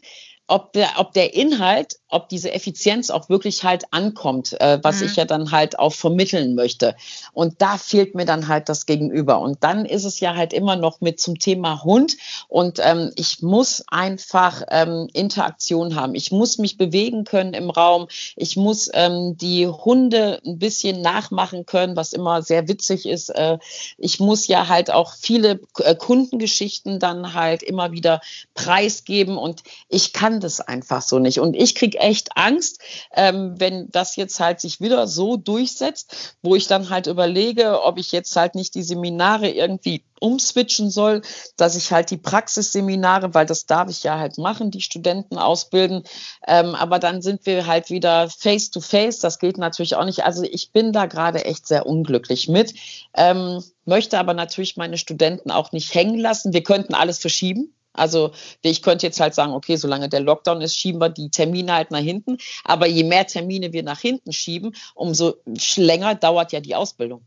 ob 0.49 0.73
der, 0.73 0.89
ob 0.97 1.13
der 1.13 1.35
Inhalt, 1.35 1.99
ob 2.09 2.27
diese 2.27 2.51
Effizienz 2.51 3.11
auch 3.11 3.29
wirklich 3.29 3.63
halt 3.63 3.85
ankommt, 3.91 4.59
äh, 4.59 4.79
was 4.81 4.99
mhm. 4.99 5.05
ich 5.05 5.15
ja 5.15 5.25
dann 5.25 5.51
halt 5.51 5.77
auch 5.77 5.93
vermitteln 5.93 6.55
möchte. 6.55 6.95
Und 7.33 7.61
da 7.61 7.77
fehlt 7.77 8.15
mir 8.15 8.25
dann 8.25 8.47
halt 8.47 8.67
das 8.67 8.87
Gegenüber. 8.87 9.39
Und 9.41 9.63
dann 9.63 9.85
ist 9.85 10.05
es 10.05 10.19
ja 10.19 10.35
halt 10.35 10.51
immer 10.51 10.75
noch 10.75 11.01
mit 11.01 11.19
zum 11.19 11.37
Thema 11.37 11.83
Hund. 11.83 12.17
Und 12.47 12.79
ähm, 12.83 13.11
ich 13.15 13.43
muss 13.43 13.83
einfach 13.89 14.63
ähm, 14.71 15.07
Interaktion 15.13 15.95
haben. 15.95 16.15
Ich 16.15 16.31
muss 16.31 16.57
mich 16.57 16.77
bewegen 16.77 17.25
können 17.25 17.53
im 17.53 17.69
Raum. 17.69 18.07
Ich 18.35 18.57
muss 18.57 18.89
ähm, 18.93 19.37
die 19.37 19.67
Hunde 19.67 20.41
ein 20.43 20.57
bisschen 20.57 21.01
nachmachen 21.01 21.67
können, 21.67 21.95
was 21.95 22.13
immer 22.13 22.41
sehr 22.41 22.67
witzig 22.67 23.07
ist. 23.07 23.29
Äh, 23.29 23.59
ich 23.99 24.19
muss 24.19 24.47
ja 24.47 24.67
halt 24.67 24.89
auch 24.89 25.13
viele 25.13 25.59
äh, 25.77 25.93
Kundengeschichten 25.93 26.99
dann 26.99 27.35
halt 27.35 27.61
immer 27.61 27.91
wieder 27.91 28.21
preisgeben. 28.55 29.37
Und 29.37 29.61
ich 29.89 30.11
kann 30.11 30.38
das 30.39 30.61
einfach 30.61 31.01
so 31.01 31.19
nicht. 31.19 31.39
Und 31.39 31.55
ich 31.55 31.75
kriege 31.75 31.99
echt 31.99 32.29
Angst, 32.35 32.79
ähm, 33.13 33.55
wenn 33.57 33.89
das 33.91 34.15
jetzt 34.15 34.39
halt 34.39 34.59
sich 34.59 34.81
wieder 34.81 35.07
so 35.07 35.37
durchsetzt, 35.37 36.35
wo 36.41 36.55
ich 36.55 36.67
dann 36.67 36.89
halt 36.89 37.07
überlege, 37.07 37.83
ob 37.83 37.97
ich 37.97 38.11
jetzt 38.11 38.35
halt 38.35 38.55
nicht 38.55 38.75
die 38.75 38.83
Seminare 38.83 39.49
irgendwie 39.49 40.03
umswitchen 40.19 40.89
soll, 40.89 41.21
dass 41.57 41.75
ich 41.75 41.91
halt 41.91 42.11
die 42.11 42.17
Praxisseminare, 42.17 43.33
weil 43.33 43.45
das 43.45 43.65
darf 43.65 43.89
ich 43.89 44.03
ja 44.03 44.19
halt 44.19 44.37
machen, 44.37 44.71
die 44.71 44.81
Studenten 44.81 45.37
ausbilden. 45.37 46.03
Ähm, 46.47 46.75
aber 46.75 46.99
dann 46.99 47.21
sind 47.21 47.45
wir 47.45 47.67
halt 47.67 47.89
wieder 47.89 48.29
face 48.29 48.71
to 48.71 48.81
face. 48.81 49.19
Das 49.19 49.39
geht 49.39 49.57
natürlich 49.57 49.95
auch 49.95 50.05
nicht. 50.05 50.23
Also 50.23 50.43
ich 50.43 50.71
bin 50.71 50.91
da 50.91 51.05
gerade 51.05 51.45
echt 51.45 51.67
sehr 51.67 51.85
unglücklich 51.85 52.47
mit. 52.47 52.73
Ähm, 53.15 53.63
möchte 53.85 54.19
aber 54.19 54.33
natürlich 54.33 54.77
meine 54.77 54.97
Studenten 54.97 55.51
auch 55.51 55.71
nicht 55.71 55.93
hängen 55.93 56.19
lassen. 56.19 56.53
Wir 56.53 56.63
könnten 56.63 56.93
alles 56.93 57.19
verschieben. 57.19 57.73
Also 57.99 58.31
ich 58.61 58.81
könnte 58.81 59.05
jetzt 59.05 59.19
halt 59.19 59.35
sagen, 59.35 59.53
okay, 59.53 59.75
solange 59.75 60.09
der 60.09 60.21
Lockdown 60.21 60.61
ist, 60.61 60.75
schieben 60.75 61.01
wir 61.01 61.09
die 61.09 61.29
Termine 61.29 61.73
halt 61.73 61.91
nach 61.91 61.99
hinten. 61.99 62.37
Aber 62.63 62.87
je 62.87 63.03
mehr 63.03 63.27
Termine 63.27 63.73
wir 63.73 63.83
nach 63.83 63.99
hinten 63.99 64.31
schieben, 64.31 64.75
umso 64.95 65.35
länger 65.75 66.15
dauert 66.15 66.51
ja 66.51 66.59
die 66.59 66.75
Ausbildung. 66.75 67.25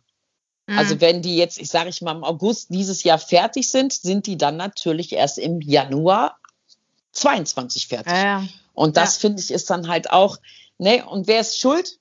Mhm. 0.67 0.79
Also 0.79 1.01
wenn 1.01 1.23
die 1.23 1.37
jetzt, 1.37 1.59
ich 1.59 1.69
sage 1.69 1.91
ich 1.91 2.03
mal, 2.03 2.17
im 2.17 2.25
August 2.25 2.71
dieses 2.71 3.03
Jahr 3.05 3.19
fertig 3.19 3.71
sind, 3.71 3.93
sind 3.93 4.27
die 4.27 4.37
dann 4.37 4.57
natürlich 4.57 5.13
erst 5.13 5.39
im 5.39 5.61
Januar 5.61 6.39
22 7.13 7.89
fertig. 7.89 8.13
Ja, 8.13 8.23
ja. 8.23 8.49
Und 8.75 8.97
das 8.97 9.17
ja. 9.17 9.21
finde 9.21 9.43
ich 9.43 9.51
ist 9.51 9.71
dann 9.71 9.89
halt 9.89 10.11
auch, 10.11 10.39
ne, 10.79 11.05
und 11.05 11.27
wer 11.27 11.41
ist 11.41 11.59
schuld? 11.59 11.99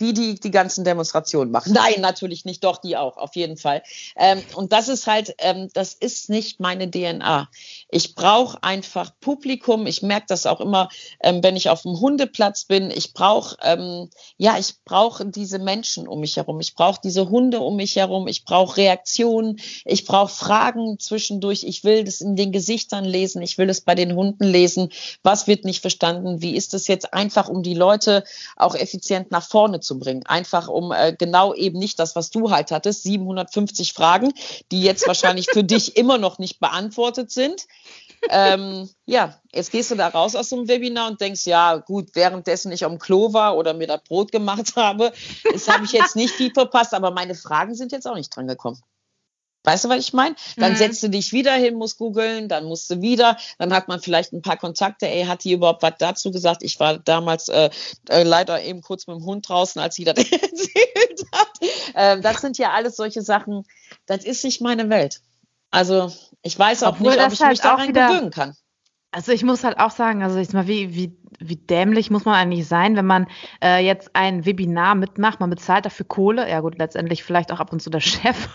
Die, 0.00 0.14
die 0.14 0.40
die 0.40 0.50
ganzen 0.50 0.84
Demonstrationen 0.84 1.52
machen. 1.52 1.72
Nein, 1.72 2.00
natürlich 2.00 2.44
nicht, 2.44 2.64
doch 2.64 2.78
die 2.78 2.96
auch, 2.96 3.16
auf 3.16 3.36
jeden 3.36 3.56
Fall. 3.56 3.82
Ähm, 4.16 4.42
und 4.54 4.72
das 4.72 4.88
ist 4.88 5.06
halt, 5.06 5.34
ähm, 5.38 5.68
das 5.74 5.94
ist 5.94 6.30
nicht 6.30 6.60
meine 6.60 6.90
DNA. 6.90 7.48
Ich 7.90 8.14
brauche 8.14 8.62
einfach 8.62 9.12
Publikum. 9.20 9.86
Ich 9.86 10.02
merke 10.02 10.26
das 10.28 10.46
auch 10.46 10.60
immer, 10.60 10.88
ähm, 11.22 11.42
wenn 11.42 11.56
ich 11.56 11.68
auf 11.68 11.82
dem 11.82 12.00
Hundeplatz 12.00 12.64
bin. 12.64 12.90
Ich 12.90 13.12
brauche, 13.12 13.56
ähm, 13.62 14.08
ja, 14.36 14.58
ich 14.58 14.74
brauche 14.84 15.26
diese 15.26 15.58
Menschen 15.58 16.08
um 16.08 16.20
mich 16.20 16.36
herum. 16.36 16.60
Ich 16.60 16.74
brauche 16.74 17.00
diese 17.02 17.28
Hunde 17.28 17.60
um 17.60 17.76
mich 17.76 17.96
herum. 17.96 18.26
Ich 18.26 18.44
brauche 18.44 18.78
Reaktionen. 18.78 19.60
Ich 19.84 20.06
brauche 20.06 20.32
Fragen 20.32 20.98
zwischendurch. 20.98 21.64
Ich 21.64 21.84
will 21.84 22.04
das 22.04 22.20
in 22.20 22.36
den 22.36 22.52
Gesichtern 22.52 23.04
lesen. 23.04 23.42
Ich 23.42 23.58
will 23.58 23.68
es 23.68 23.82
bei 23.82 23.94
den 23.94 24.14
Hunden 24.14 24.44
lesen. 24.44 24.90
Was 25.22 25.46
wird 25.46 25.64
nicht 25.64 25.80
verstanden? 25.80 26.40
Wie 26.40 26.56
ist 26.56 26.72
es 26.74 26.86
jetzt 26.86 27.12
einfach, 27.12 27.48
um 27.48 27.62
die 27.62 27.74
Leute 27.74 28.24
auch 28.56 28.74
effizient 28.74 29.30
nach 29.30 29.46
vorne 29.46 29.80
zu 29.80 29.89
bringen. 29.98 30.24
Einfach 30.26 30.68
um 30.68 30.92
äh, 30.92 31.14
genau 31.16 31.54
eben 31.54 31.78
nicht 31.78 31.98
das, 31.98 32.16
was 32.16 32.30
du 32.30 32.50
halt 32.50 32.70
hattest, 32.70 33.02
750 33.02 33.92
Fragen, 33.92 34.32
die 34.70 34.82
jetzt 34.82 35.06
wahrscheinlich 35.06 35.46
für 35.50 35.64
dich 35.64 35.96
immer 35.96 36.18
noch 36.18 36.38
nicht 36.38 36.60
beantwortet 36.60 37.30
sind. 37.30 37.66
Ähm, 38.28 38.88
ja, 39.06 39.40
jetzt 39.52 39.72
gehst 39.72 39.90
du 39.90 39.94
da 39.94 40.08
raus 40.08 40.36
aus 40.36 40.50
so 40.50 40.56
einem 40.56 40.68
Webinar 40.68 41.08
und 41.10 41.20
denkst, 41.20 41.46
ja, 41.46 41.76
gut, 41.76 42.10
währenddessen 42.14 42.70
ich 42.70 42.84
am 42.84 42.98
Klo 42.98 43.32
war 43.32 43.56
oder 43.56 43.72
mir 43.72 43.86
das 43.86 44.02
Brot 44.04 44.30
gemacht 44.30 44.72
habe, 44.76 45.12
das 45.50 45.68
habe 45.68 45.84
ich 45.84 45.92
jetzt 45.92 46.16
nicht 46.16 46.34
viel 46.34 46.52
verpasst, 46.52 46.92
aber 46.92 47.10
meine 47.10 47.34
Fragen 47.34 47.74
sind 47.74 47.92
jetzt 47.92 48.06
auch 48.06 48.16
nicht 48.16 48.34
dran 48.34 48.46
gekommen. 48.46 48.80
Weißt 49.64 49.84
du, 49.84 49.88
was 49.90 49.98
ich 49.98 50.12
meine? 50.12 50.34
Dann 50.56 50.72
mhm. 50.72 50.76
setzt 50.76 51.02
du 51.02 51.08
dich 51.08 51.32
wieder 51.32 51.52
hin, 51.52 51.74
musst 51.74 51.98
googeln, 51.98 52.48
dann 52.48 52.64
musst 52.64 52.90
du 52.90 53.02
wieder, 53.02 53.36
dann 53.58 53.74
hat 53.74 53.88
man 53.88 54.00
vielleicht 54.00 54.32
ein 54.32 54.42
paar 54.42 54.56
Kontakte, 54.56 55.06
ey, 55.06 55.24
hat 55.24 55.44
die 55.44 55.52
überhaupt 55.52 55.82
was 55.82 55.94
dazu 55.98 56.30
gesagt? 56.30 56.62
Ich 56.62 56.80
war 56.80 56.98
damals 56.98 57.48
äh, 57.48 57.68
äh, 58.08 58.22
leider 58.22 58.62
eben 58.62 58.80
kurz 58.80 59.06
mit 59.06 59.16
dem 59.16 59.24
Hund 59.24 59.48
draußen, 59.48 59.80
als 59.80 59.96
sie 59.96 60.04
das 60.04 60.16
erzählt 60.32 61.22
hat. 61.32 61.50
Ähm, 61.94 62.22
das 62.22 62.40
sind 62.40 62.56
ja 62.56 62.70
alles 62.70 62.96
solche 62.96 63.22
Sachen, 63.22 63.64
das 64.06 64.24
ist 64.24 64.44
nicht 64.44 64.60
meine 64.60 64.88
Welt. 64.88 65.20
Also 65.70 66.12
ich 66.42 66.58
weiß 66.58 66.82
auch 66.82 66.94
Obwohl 66.94 67.12
nicht, 67.12 67.24
ob 67.24 67.32
ich 67.32 67.40
halt 67.40 67.50
mich 67.50 67.60
daran 67.60 67.92
gewöhnen 67.92 68.30
kann. 68.30 68.56
Also 69.12 69.32
ich 69.32 69.42
muss 69.42 69.64
halt 69.64 69.78
auch 69.78 69.90
sagen, 69.90 70.22
also 70.22 70.38
jetzt 70.38 70.54
mal, 70.54 70.66
wie, 70.68 70.94
wie 70.94 71.20
wie 71.40 71.56
dämlich 71.56 72.10
muss 72.10 72.26
man 72.26 72.34
eigentlich 72.34 72.68
sein, 72.68 72.96
wenn 72.96 73.06
man 73.06 73.26
äh, 73.64 73.84
jetzt 73.84 74.10
ein 74.14 74.44
Webinar 74.44 74.94
mitmacht, 74.94 75.40
man 75.40 75.48
bezahlt 75.48 75.86
dafür 75.86 76.06
Kohle, 76.06 76.48
ja 76.48 76.60
gut, 76.60 76.78
letztendlich 76.78 77.24
vielleicht 77.24 77.50
auch 77.50 77.60
ab 77.60 77.72
und 77.72 77.80
zu 77.80 77.88
der 77.88 78.00
Chef, 78.00 78.48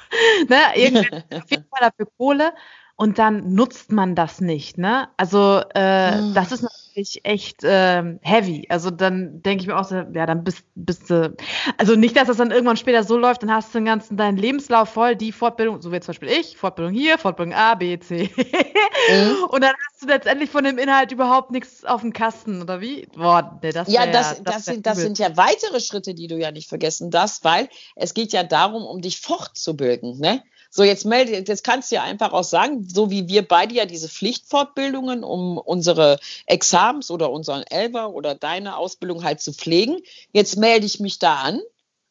ne? 0.47 0.57
Irgendwie 0.75 1.07
auf 1.35 1.49
jeden 1.49 1.65
Fall 1.65 1.89
dafür 1.89 2.07
Kohle 2.17 2.53
und 2.97 3.19
dann 3.19 3.53
nutzt 3.53 3.91
man 3.91 4.15
das 4.15 4.39
nicht, 4.39 4.77
ne? 4.77 5.09
Also 5.17 5.61
äh, 5.73 6.21
mhm. 6.21 6.33
das 6.33 6.53
ist 6.53 6.61
natürlich 6.61 7.25
echt 7.25 7.61
äh, 7.65 8.17
heavy. 8.21 8.67
Also 8.69 8.89
dann 8.89 9.41
denke 9.41 9.63
ich 9.63 9.67
mir 9.67 9.77
auch 9.77 9.83
so, 9.83 9.95
ja, 9.95 10.25
dann 10.25 10.45
bist, 10.45 10.63
bist 10.75 11.09
du, 11.09 11.35
also 11.77 11.95
nicht, 11.95 12.15
dass 12.15 12.27
das 12.27 12.37
dann 12.37 12.51
irgendwann 12.51 12.77
später 12.77 13.03
so 13.03 13.17
läuft, 13.17 13.43
dann 13.43 13.51
hast 13.51 13.73
du 13.73 13.79
den 13.79 13.85
ganzen 13.85 14.15
deinen 14.15 14.37
Lebenslauf 14.37 14.89
voll, 14.89 15.17
die 15.17 15.33
Fortbildung, 15.33 15.81
so 15.81 15.91
wie 15.91 15.99
zum 15.99 16.07
Beispiel 16.07 16.29
ich, 16.29 16.55
Fortbildung 16.55 16.93
hier, 16.93 17.17
Fortbildung 17.17 17.53
A, 17.53 17.75
B, 17.75 17.99
C. 17.99 18.29
mhm. 18.37 19.43
Und 19.49 19.61
dann 19.61 19.73
hast 19.89 20.01
du 20.01 20.07
letztendlich 20.07 20.49
von 20.49 20.63
dem 20.63 20.77
Inhalt 20.77 21.11
überhaupt 21.11 21.51
nichts 21.51 21.83
auf 21.83 21.99
dem 21.99 22.13
Kasten, 22.13 22.61
oder 22.61 22.79
wie? 22.79 23.07
Boah, 23.13 23.59
nee, 23.61 23.73
das 23.73 23.91
ja, 23.91 24.05
das, 24.05 24.41
das, 24.41 24.43
das, 24.43 24.65
sind, 24.65 24.85
das 24.85 24.97
sind 24.99 25.19
ja 25.19 25.35
weitere 25.35 25.81
Schritte, 25.81 26.13
die 26.13 26.27
du 26.27 26.37
ja 26.37 26.51
nicht 26.51 26.69
vergessen 26.69 27.11
darfst, 27.11 27.43
weil 27.43 27.67
es 27.97 28.13
geht 28.13 28.31
ja 28.31 28.43
darum, 28.43 28.85
um 28.85 29.01
dich 29.01 29.19
fortzubilden, 29.19 30.17
ne? 30.19 30.41
So, 30.75 30.83
jetzt 30.83 31.05
melde, 31.05 31.31
jetzt 31.31 31.63
kannst 31.63 31.89
du 31.89 31.95
ja 31.95 32.03
einfach 32.03 32.33
auch 32.33 32.43
sagen, 32.43 32.85
so 32.85 33.09
wie 33.09 33.29
wir 33.29 33.47
beide 33.47 33.73
ja 33.73 33.85
diese 33.85 34.09
Pflichtfortbildungen, 34.09 35.23
um 35.23 35.57
unsere 35.57 36.19
Exams 36.47 37.09
oder 37.09 37.31
unseren 37.31 37.63
Elber 37.63 38.09
oder 38.09 38.35
deine 38.35 38.75
Ausbildung 38.75 39.23
halt 39.23 39.39
zu 39.39 39.53
pflegen. 39.53 40.01
Jetzt 40.33 40.57
melde 40.57 40.85
ich 40.85 40.99
mich 40.99 41.17
da 41.17 41.35
an. 41.35 41.61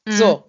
Mhm. 0.07 0.12
So, 0.12 0.44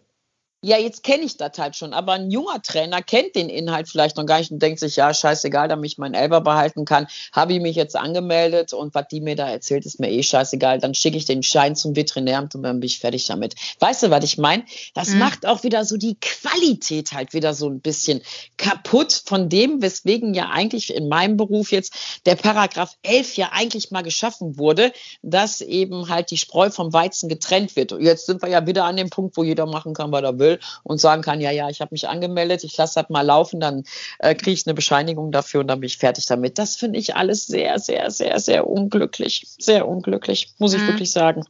ja, 0.65 0.79
jetzt 0.79 1.03
kenne 1.03 1.23
ich 1.23 1.37
das 1.37 1.59
halt 1.59 1.75
schon, 1.75 1.93
aber 1.93 2.13
ein 2.13 2.31
junger 2.31 2.59
Trainer 2.59 3.03
kennt 3.03 3.35
den 3.35 3.49
Inhalt 3.49 3.87
vielleicht 3.87 4.17
noch 4.17 4.25
gar 4.25 4.39
nicht 4.39 4.49
und 4.49 4.59
denkt 4.59 4.79
sich, 4.79 4.95
ja, 4.95 5.13
scheißegal, 5.13 5.67
damit 5.67 5.91
ich 5.91 5.99
meinen 5.99 6.15
Elber 6.15 6.41
behalten 6.41 6.85
kann, 6.85 7.05
habe 7.31 7.53
ich 7.53 7.61
mich 7.61 7.75
jetzt 7.75 7.95
angemeldet 7.95 8.73
und 8.73 8.95
was 8.95 9.07
die 9.07 9.21
mir 9.21 9.35
da 9.35 9.47
erzählt, 9.47 9.85
ist 9.85 9.99
mir 9.99 10.09
eh 10.09 10.23
scheißegal, 10.23 10.79
dann 10.79 10.95
schicke 10.95 11.17
ich 11.17 11.25
den 11.25 11.43
Schein 11.43 11.75
zum 11.75 11.95
Veterinäramt 11.95 12.55
und 12.55 12.63
dann 12.63 12.79
bin 12.79 12.87
ich 12.87 12.97
fertig 12.97 13.27
damit. 13.27 13.53
Weißt 13.79 14.01
du, 14.01 14.09
was 14.09 14.23
ich 14.23 14.39
meine? 14.39 14.63
Das 14.95 15.09
mhm. 15.09 15.19
macht 15.19 15.45
auch 15.45 15.61
wieder 15.61 15.85
so 15.85 15.97
die 15.97 16.17
Qualität 16.19 17.11
halt 17.13 17.33
wieder 17.33 17.53
so 17.53 17.69
ein 17.69 17.79
bisschen 17.79 18.21
kaputt 18.57 19.21
von 19.23 19.49
dem, 19.49 19.83
weswegen 19.83 20.33
ja 20.33 20.49
eigentlich 20.49 20.95
in 20.95 21.09
meinem 21.09 21.37
Beruf 21.37 21.71
jetzt 21.71 21.93
der 22.25 22.37
Paragraph 22.37 22.97
11 23.03 23.37
ja 23.37 23.49
eigentlich 23.51 23.91
mal 23.91 24.01
geschaffen 24.01 24.57
wurde, 24.57 24.91
dass 25.21 25.61
eben 25.61 26.09
halt 26.09 26.31
die 26.31 26.37
Spreu 26.37 26.71
vom 26.71 26.91
Weizen 26.91 27.29
getrennt 27.29 27.75
wird. 27.75 27.91
Und 27.91 28.01
jetzt 28.01 28.25
sind 28.25 28.41
wir 28.41 28.49
ja 28.49 28.65
wieder 28.65 28.85
an 28.85 28.97
dem 28.97 29.11
Punkt, 29.11 29.37
wo 29.37 29.43
jeder 29.43 29.67
machen 29.67 29.93
kann, 29.93 30.11
was 30.11 30.23
er 30.23 30.39
will 30.39 30.54
und 30.83 30.99
sagen 30.99 31.21
kann, 31.21 31.41
ja, 31.41 31.51
ja, 31.51 31.69
ich 31.69 31.81
habe 31.81 31.89
mich 31.91 32.07
angemeldet, 32.07 32.63
ich 32.63 32.77
lasse 32.77 32.99
das 32.99 33.09
mal 33.09 33.21
laufen, 33.21 33.59
dann 33.59 33.83
äh, 34.19 34.35
kriege 34.35 34.51
ich 34.51 34.65
eine 34.65 34.73
Bescheinigung 34.73 35.31
dafür 35.31 35.61
und 35.61 35.67
dann 35.67 35.79
bin 35.79 35.87
ich 35.87 35.97
fertig 35.97 36.25
damit. 36.25 36.57
Das 36.57 36.75
finde 36.75 36.99
ich 36.99 37.15
alles 37.15 37.47
sehr, 37.47 37.79
sehr, 37.79 38.11
sehr, 38.11 38.39
sehr 38.39 38.67
unglücklich. 38.67 39.47
Sehr 39.59 39.87
unglücklich, 39.87 40.53
muss 40.57 40.73
ich 40.73 40.81
mhm. 40.81 40.87
wirklich 40.87 41.11
sagen. 41.11 41.45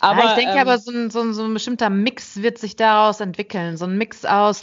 Aber 0.00 0.24
ja, 0.24 0.30
ich 0.30 0.36
denke 0.36 0.54
ähm, 0.54 0.58
aber, 0.58 0.78
so 0.78 0.90
ein, 0.90 1.10
so, 1.10 1.20
ein, 1.20 1.34
so 1.34 1.44
ein 1.44 1.54
bestimmter 1.54 1.90
Mix 1.90 2.36
wird 2.36 2.58
sich 2.58 2.76
daraus 2.76 3.20
entwickeln. 3.20 3.76
So 3.76 3.86
ein 3.86 3.96
Mix 3.96 4.24
aus 4.24 4.60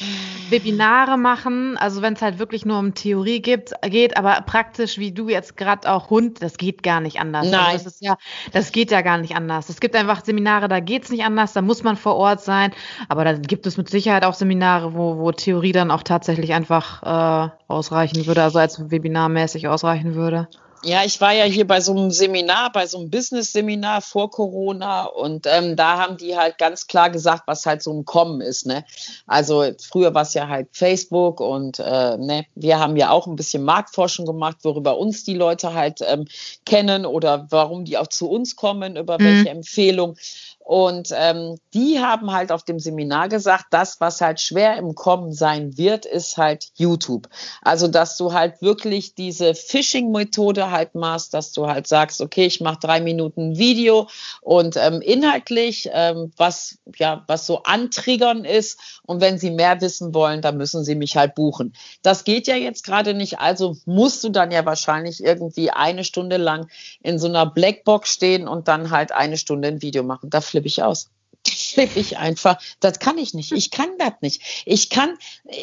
Webinare 0.49 1.17
machen, 1.17 1.77
also 1.77 2.01
wenn 2.01 2.13
es 2.13 2.21
halt 2.21 2.39
wirklich 2.39 2.65
nur 2.65 2.79
um 2.79 2.93
Theorie 2.93 3.41
gibt, 3.41 3.73
geht, 3.81 4.17
aber 4.17 4.41
praktisch, 4.41 4.97
wie 4.97 5.11
du 5.11 5.29
jetzt 5.29 5.57
gerade 5.57 5.89
auch 5.91 6.09
Hund, 6.09 6.41
das 6.41 6.57
geht 6.57 6.83
gar 6.83 7.01
nicht 7.01 7.19
anders. 7.19 7.45
Also 7.45 7.55
Nein. 7.55 7.71
Also 7.73 7.85
das, 7.85 7.99
ja, 7.99 8.17
das 8.51 8.71
geht 8.71 8.91
ja 8.91 9.01
gar 9.01 9.17
nicht 9.17 9.35
anders. 9.35 9.69
Es 9.69 9.79
gibt 9.79 9.95
einfach 9.95 10.23
Seminare, 10.23 10.67
da 10.67 10.79
geht 10.79 11.03
es 11.03 11.09
nicht 11.09 11.23
anders, 11.23 11.53
da 11.53 11.61
muss 11.61 11.83
man 11.83 11.97
vor 11.97 12.15
Ort 12.15 12.41
sein, 12.41 12.73
aber 13.09 13.23
da 13.23 13.33
gibt 13.33 13.62
es 13.67 13.73
es 13.73 13.77
mit 13.77 13.89
Sicherheit 13.89 14.25
auch 14.25 14.33
Seminare, 14.33 14.93
wo, 14.93 15.17
wo 15.17 15.31
Theorie 15.31 15.71
dann 15.71 15.91
auch 15.91 16.03
tatsächlich 16.03 16.53
einfach 16.53 17.01
äh, 17.03 17.49
ausreichen 17.67 18.25
würde, 18.25 18.43
also 18.43 18.59
als 18.59 18.89
webinarmäßig 18.89 19.67
ausreichen 19.67 20.15
würde. 20.15 20.47
Ja, 20.85 21.05
ich 21.05 21.21
war 21.21 21.31
ja 21.31 21.45
hier 21.45 21.65
bei 21.65 21.79
so 21.79 21.93
einem 21.93 22.11
Seminar, 22.11 22.69
bei 22.73 22.85
so 22.87 22.97
einem 22.97 23.09
Business-Seminar 23.09 24.01
vor 24.01 24.29
Corona 24.29 25.05
und 25.05 25.47
ähm, 25.47 25.77
da 25.77 25.97
haben 25.97 26.17
die 26.17 26.35
halt 26.35 26.57
ganz 26.57 26.87
klar 26.87 27.09
gesagt, 27.09 27.43
was 27.45 27.65
halt 27.65 27.81
so 27.81 27.93
ein 27.93 28.03
Kommen 28.03 28.41
ist. 28.41 28.65
Ne? 28.65 28.83
Also 29.25 29.65
früher 29.79 30.13
war 30.13 30.23
es 30.23 30.33
ja 30.33 30.49
halt 30.49 30.67
Facebook 30.73 31.39
und 31.39 31.79
äh, 31.79 32.17
ne, 32.17 32.45
wir 32.55 32.79
haben 32.79 32.97
ja 32.97 33.11
auch 33.11 33.27
ein 33.27 33.37
bisschen 33.37 33.63
Marktforschung 33.63 34.25
gemacht, 34.25 34.57
worüber 34.63 34.97
uns 34.97 35.23
die 35.23 35.35
Leute 35.35 35.73
halt 35.73 36.01
ähm, 36.05 36.25
kennen 36.65 37.05
oder 37.05 37.47
warum 37.49 37.85
die 37.85 37.97
auch 37.97 38.07
zu 38.07 38.29
uns 38.29 38.57
kommen, 38.57 38.97
über 38.97 39.17
mhm. 39.19 39.23
welche 39.23 39.49
Empfehlung. 39.49 40.17
Und 40.65 41.09
ähm, 41.13 41.57
die 41.73 41.99
haben 41.99 42.31
halt 42.31 42.51
auf 42.53 42.63
dem 42.63 42.79
Seminar 42.79 43.27
gesagt, 43.27 43.65
das, 43.71 43.99
was 43.99 44.21
halt 44.21 44.39
schwer 44.39 44.77
im 44.77 44.95
Kommen 44.95 45.33
sein 45.33 45.77
wird, 45.77 46.05
ist 46.05 46.37
halt 46.37 46.69
YouTube. 46.75 47.27
Also, 47.61 47.89
dass 47.89 48.15
du 48.15 48.31
halt 48.31 48.61
wirklich 48.61 49.13
diese 49.13 49.55
Phishing-Methode 49.55 50.71
halt 50.71 50.95
machst, 50.95 51.33
dass 51.33 51.51
du 51.51 51.67
halt 51.67 51.87
sagst, 51.87 52.21
okay, 52.21 52.45
ich 52.45 52.61
mache 52.61 52.79
drei 52.79 53.01
Minuten 53.01 53.57
Video 53.57 54.07
und 54.41 54.77
ähm, 54.77 55.01
inhaltlich, 55.01 55.89
ähm, 55.91 56.31
was 56.37 56.77
ja, 56.95 57.23
was 57.27 57.45
so 57.45 57.63
antriggern 57.63 58.45
ist. 58.45 58.79
Und 59.05 59.19
wenn 59.19 59.37
sie 59.37 59.51
mehr 59.51 59.81
wissen 59.81 60.13
wollen, 60.13 60.41
dann 60.41 60.55
müssen 60.55 60.85
sie 60.85 60.95
mich 60.95 61.17
halt 61.17 61.35
buchen. 61.35 61.73
Das 62.03 62.23
geht 62.23 62.47
ja 62.47 62.55
jetzt 62.55 62.85
gerade 62.85 63.13
nicht. 63.13 63.39
Also 63.39 63.75
musst 63.85 64.23
du 64.23 64.29
dann 64.29 64.51
ja 64.51 64.65
wahrscheinlich 64.65 65.21
irgendwie 65.21 65.71
eine 65.71 66.05
Stunde 66.05 66.37
lang 66.37 66.69
in 67.01 67.19
so 67.19 67.27
einer 67.27 67.45
Blackbox 67.45 68.09
stehen 68.13 68.47
und 68.47 68.69
dann 68.69 68.91
halt 68.91 69.11
eine 69.11 69.35
Stunde 69.35 69.67
ein 69.67 69.81
Video 69.81 70.03
machen. 70.03 70.29
Da 70.29 70.39
flippe 70.53 70.67
ich 70.67 70.83
aus. 70.83 71.09
Flippe 71.47 71.99
ich 71.99 72.17
einfach. 72.17 72.61
Das 72.79 72.99
kann 72.99 73.17
ich 73.17 73.33
nicht. 73.33 73.51
Ich 73.51 73.71
kann 73.71 73.89
das 73.97 74.13
nicht. 74.21 74.63
Ich 74.65 74.91
kann, 74.91 75.17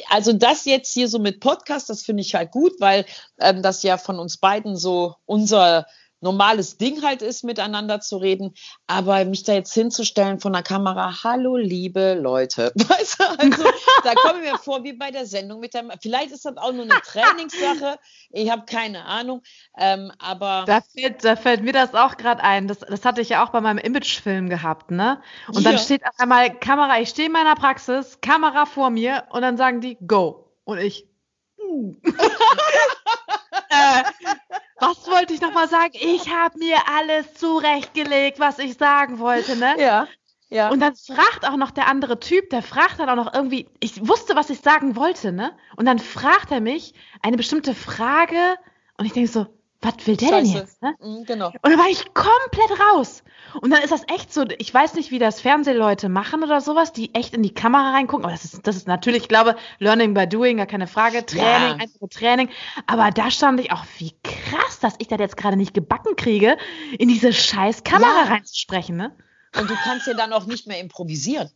also 0.08 0.32
das 0.32 0.64
jetzt 0.64 0.92
hier 0.92 1.06
so 1.06 1.20
mit 1.20 1.38
Podcast, 1.38 1.88
das 1.88 2.02
finde 2.02 2.22
ich 2.22 2.34
halt 2.34 2.50
gut, 2.50 2.72
weil 2.80 3.06
ähm, 3.40 3.62
das 3.62 3.84
ja 3.84 3.96
von 3.96 4.18
uns 4.18 4.36
beiden 4.36 4.76
so 4.76 5.14
unser 5.26 5.86
normales 6.20 6.76
Ding 6.76 7.02
halt 7.02 7.22
ist, 7.22 7.44
miteinander 7.44 8.00
zu 8.00 8.16
reden. 8.18 8.54
Aber 8.86 9.24
mich 9.24 9.44
da 9.44 9.54
jetzt 9.54 9.72
hinzustellen 9.74 10.40
von 10.40 10.52
der 10.52 10.62
Kamera, 10.62 11.22
hallo 11.24 11.56
liebe 11.56 12.14
Leute. 12.14 12.72
Weißt 12.74 13.20
du, 13.20 13.24
also, 13.38 13.64
da 14.04 14.14
komme 14.14 14.44
ich 14.44 14.52
mir 14.52 14.58
vor 14.58 14.84
wie 14.84 14.92
bei 14.92 15.10
der 15.10 15.26
Sendung 15.26 15.60
mit 15.60 15.74
der, 15.74 15.84
vielleicht 16.00 16.32
ist 16.32 16.44
das 16.44 16.56
auch 16.56 16.72
nur 16.72 16.84
eine 16.84 17.00
Trainingssache. 17.04 17.98
Ich 18.30 18.50
habe 18.50 18.64
keine 18.66 19.04
Ahnung. 19.04 19.42
Ähm, 19.78 20.12
aber. 20.18 20.64
Da 20.66 20.80
fällt, 20.80 21.24
da 21.24 21.36
fällt 21.36 21.62
mir 21.62 21.72
das 21.72 21.94
auch 21.94 22.16
gerade 22.16 22.42
ein. 22.42 22.68
Das, 22.68 22.80
das 22.80 23.04
hatte 23.04 23.20
ich 23.20 23.30
ja 23.30 23.44
auch 23.44 23.50
bei 23.50 23.60
meinem 23.60 23.78
Imagefilm 23.78 24.48
gehabt, 24.48 24.90
ne? 24.90 25.22
Und 25.48 25.64
dann 25.64 25.78
steht 25.78 26.04
auf 26.04 26.18
einmal 26.18 26.50
Kamera, 26.58 27.00
ich 27.00 27.08
stehe 27.08 27.26
in 27.26 27.32
meiner 27.32 27.54
Praxis, 27.54 28.20
Kamera 28.20 28.66
vor 28.66 28.90
mir 28.90 29.24
und 29.30 29.42
dann 29.42 29.56
sagen 29.56 29.80
die, 29.80 29.96
go. 30.06 30.52
Und 30.64 30.78
ich, 30.78 31.06
uh. 31.58 31.94
äh, 33.70 34.02
was 34.80 35.06
wollte 35.08 35.34
ich 35.34 35.40
nochmal 35.40 35.68
sagen? 35.68 35.92
Ich 35.94 36.32
habe 36.34 36.58
mir 36.58 36.76
alles 36.96 37.34
zurechtgelegt, 37.34 38.40
was 38.40 38.58
ich 38.58 38.74
sagen 38.74 39.18
wollte, 39.18 39.56
ne? 39.56 39.74
Ja. 39.78 40.08
Ja. 40.48 40.68
Und 40.70 40.80
dann 40.80 40.96
fragt 40.96 41.46
auch 41.48 41.56
noch 41.56 41.70
der 41.70 41.86
andere 41.86 42.18
Typ, 42.18 42.50
der 42.50 42.62
fragt 42.62 42.98
dann 42.98 43.08
auch 43.08 43.14
noch 43.14 43.32
irgendwie, 43.32 43.68
ich 43.78 44.08
wusste, 44.08 44.34
was 44.34 44.50
ich 44.50 44.60
sagen 44.60 44.96
wollte, 44.96 45.30
ne? 45.30 45.56
Und 45.76 45.86
dann 45.86 46.00
fragt 46.00 46.50
er 46.50 46.60
mich 46.60 46.92
eine 47.22 47.36
bestimmte 47.36 47.72
Frage 47.72 48.56
und 48.98 49.06
ich 49.06 49.12
denke 49.12 49.30
so, 49.30 49.46
was 49.82 50.06
will 50.06 50.16
der 50.16 50.28
Scheiße. 50.28 50.52
denn 50.52 50.60
jetzt? 50.60 50.82
Ne? 50.82 50.94
Mhm, 51.00 51.24
genau. 51.24 51.46
Und 51.46 51.62
dann 51.62 51.78
war 51.78 51.88
ich 51.88 52.04
komplett 52.12 52.80
raus. 52.92 53.22
Und 53.62 53.70
dann 53.70 53.82
ist 53.82 53.90
das 53.90 54.02
echt 54.14 54.32
so, 54.32 54.44
ich 54.58 54.72
weiß 54.72 54.94
nicht, 54.94 55.10
wie 55.10 55.18
das 55.18 55.40
Fernsehleute 55.40 56.08
machen 56.08 56.42
oder 56.42 56.60
sowas, 56.60 56.92
die 56.92 57.14
echt 57.14 57.34
in 57.34 57.42
die 57.42 57.54
Kamera 57.54 57.92
reingucken. 57.92 58.24
Aber 58.24 58.32
das 58.32 58.44
ist, 58.44 58.66
das 58.66 58.76
ist 58.76 58.86
natürlich, 58.86 59.22
ich 59.22 59.28
glaube, 59.28 59.56
Learning 59.78 60.12
by 60.12 60.26
Doing, 60.26 60.58
gar 60.58 60.66
keine 60.66 60.86
Frage. 60.86 61.24
Training, 61.24 61.44
ja. 61.44 61.76
einfach 61.76 62.08
Training. 62.10 62.50
Aber 62.86 63.10
da 63.10 63.30
stand 63.30 63.58
ich 63.60 63.72
auch, 63.72 63.84
wie 63.98 64.12
krass, 64.22 64.80
dass 64.80 64.94
ich 64.98 65.08
das 65.08 65.18
jetzt 65.18 65.36
gerade 65.36 65.56
nicht 65.56 65.72
gebacken 65.72 66.14
kriege, 66.14 66.58
in 66.98 67.08
diese 67.08 67.32
scheiß 67.32 67.82
Kamera 67.82 68.24
ja. 68.24 68.30
reinzusprechen, 68.32 68.96
ne? 68.96 69.16
Und 69.58 69.68
du 69.68 69.74
kannst 69.74 70.06
ja 70.06 70.14
dann 70.14 70.32
auch 70.32 70.46
nicht 70.46 70.66
mehr 70.68 70.78
improvisieren. 70.78 71.50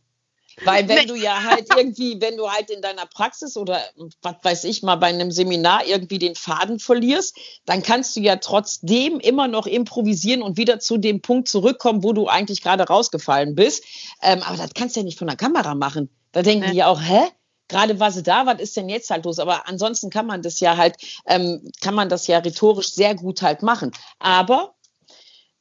Weil 0.63 0.87
wenn 0.87 1.07
du 1.07 1.15
ja 1.15 1.43
halt 1.43 1.67
irgendwie, 1.75 2.19
wenn 2.21 2.37
du 2.37 2.49
halt 2.49 2.69
in 2.69 2.81
deiner 2.81 3.05
Praxis 3.05 3.57
oder 3.57 3.81
was 4.21 4.35
weiß 4.41 4.63
ich 4.63 4.83
mal 4.83 4.95
bei 4.95 5.07
einem 5.07 5.31
Seminar 5.31 5.85
irgendwie 5.85 6.19
den 6.19 6.35
Faden 6.35 6.79
verlierst, 6.79 7.37
dann 7.65 7.83
kannst 7.83 8.15
du 8.15 8.21
ja 8.21 8.37
trotzdem 8.37 9.19
immer 9.19 9.47
noch 9.47 9.67
improvisieren 9.67 10.41
und 10.41 10.57
wieder 10.57 10.79
zu 10.79 10.97
dem 10.97 11.21
Punkt 11.21 11.49
zurückkommen, 11.49 12.03
wo 12.03 12.13
du 12.13 12.27
eigentlich 12.27 12.61
gerade 12.61 12.83
rausgefallen 12.83 13.55
bist. 13.55 13.83
Ähm, 14.21 14.41
aber 14.43 14.57
das 14.57 14.73
kannst 14.73 14.95
du 14.95 15.01
ja 15.01 15.03
nicht 15.03 15.19
von 15.19 15.27
der 15.27 15.37
Kamera 15.37 15.75
machen. 15.75 16.09
Da 16.31 16.41
denken 16.41 16.65
nee. 16.65 16.71
die 16.71 16.77
ja 16.77 16.87
auch, 16.87 17.01
hä? 17.01 17.21
Gerade 17.67 17.99
war 17.99 18.11
sie 18.11 18.21
da, 18.21 18.45
was 18.45 18.59
ist 18.59 18.77
denn 18.77 18.89
jetzt 18.89 19.09
halt 19.09 19.25
los? 19.25 19.39
Aber 19.39 19.67
ansonsten 19.67 20.11
kann 20.11 20.27
man 20.27 20.43
das 20.43 20.59
ja 20.59 20.77
halt, 20.77 20.97
ähm, 21.25 21.71
kann 21.81 21.95
man 21.95 22.09
das 22.09 22.27
ja 22.27 22.37
rhetorisch 22.37 22.93
sehr 22.93 23.15
gut 23.15 23.41
halt 23.41 23.63
machen. 23.63 23.91
Aber 24.19 24.74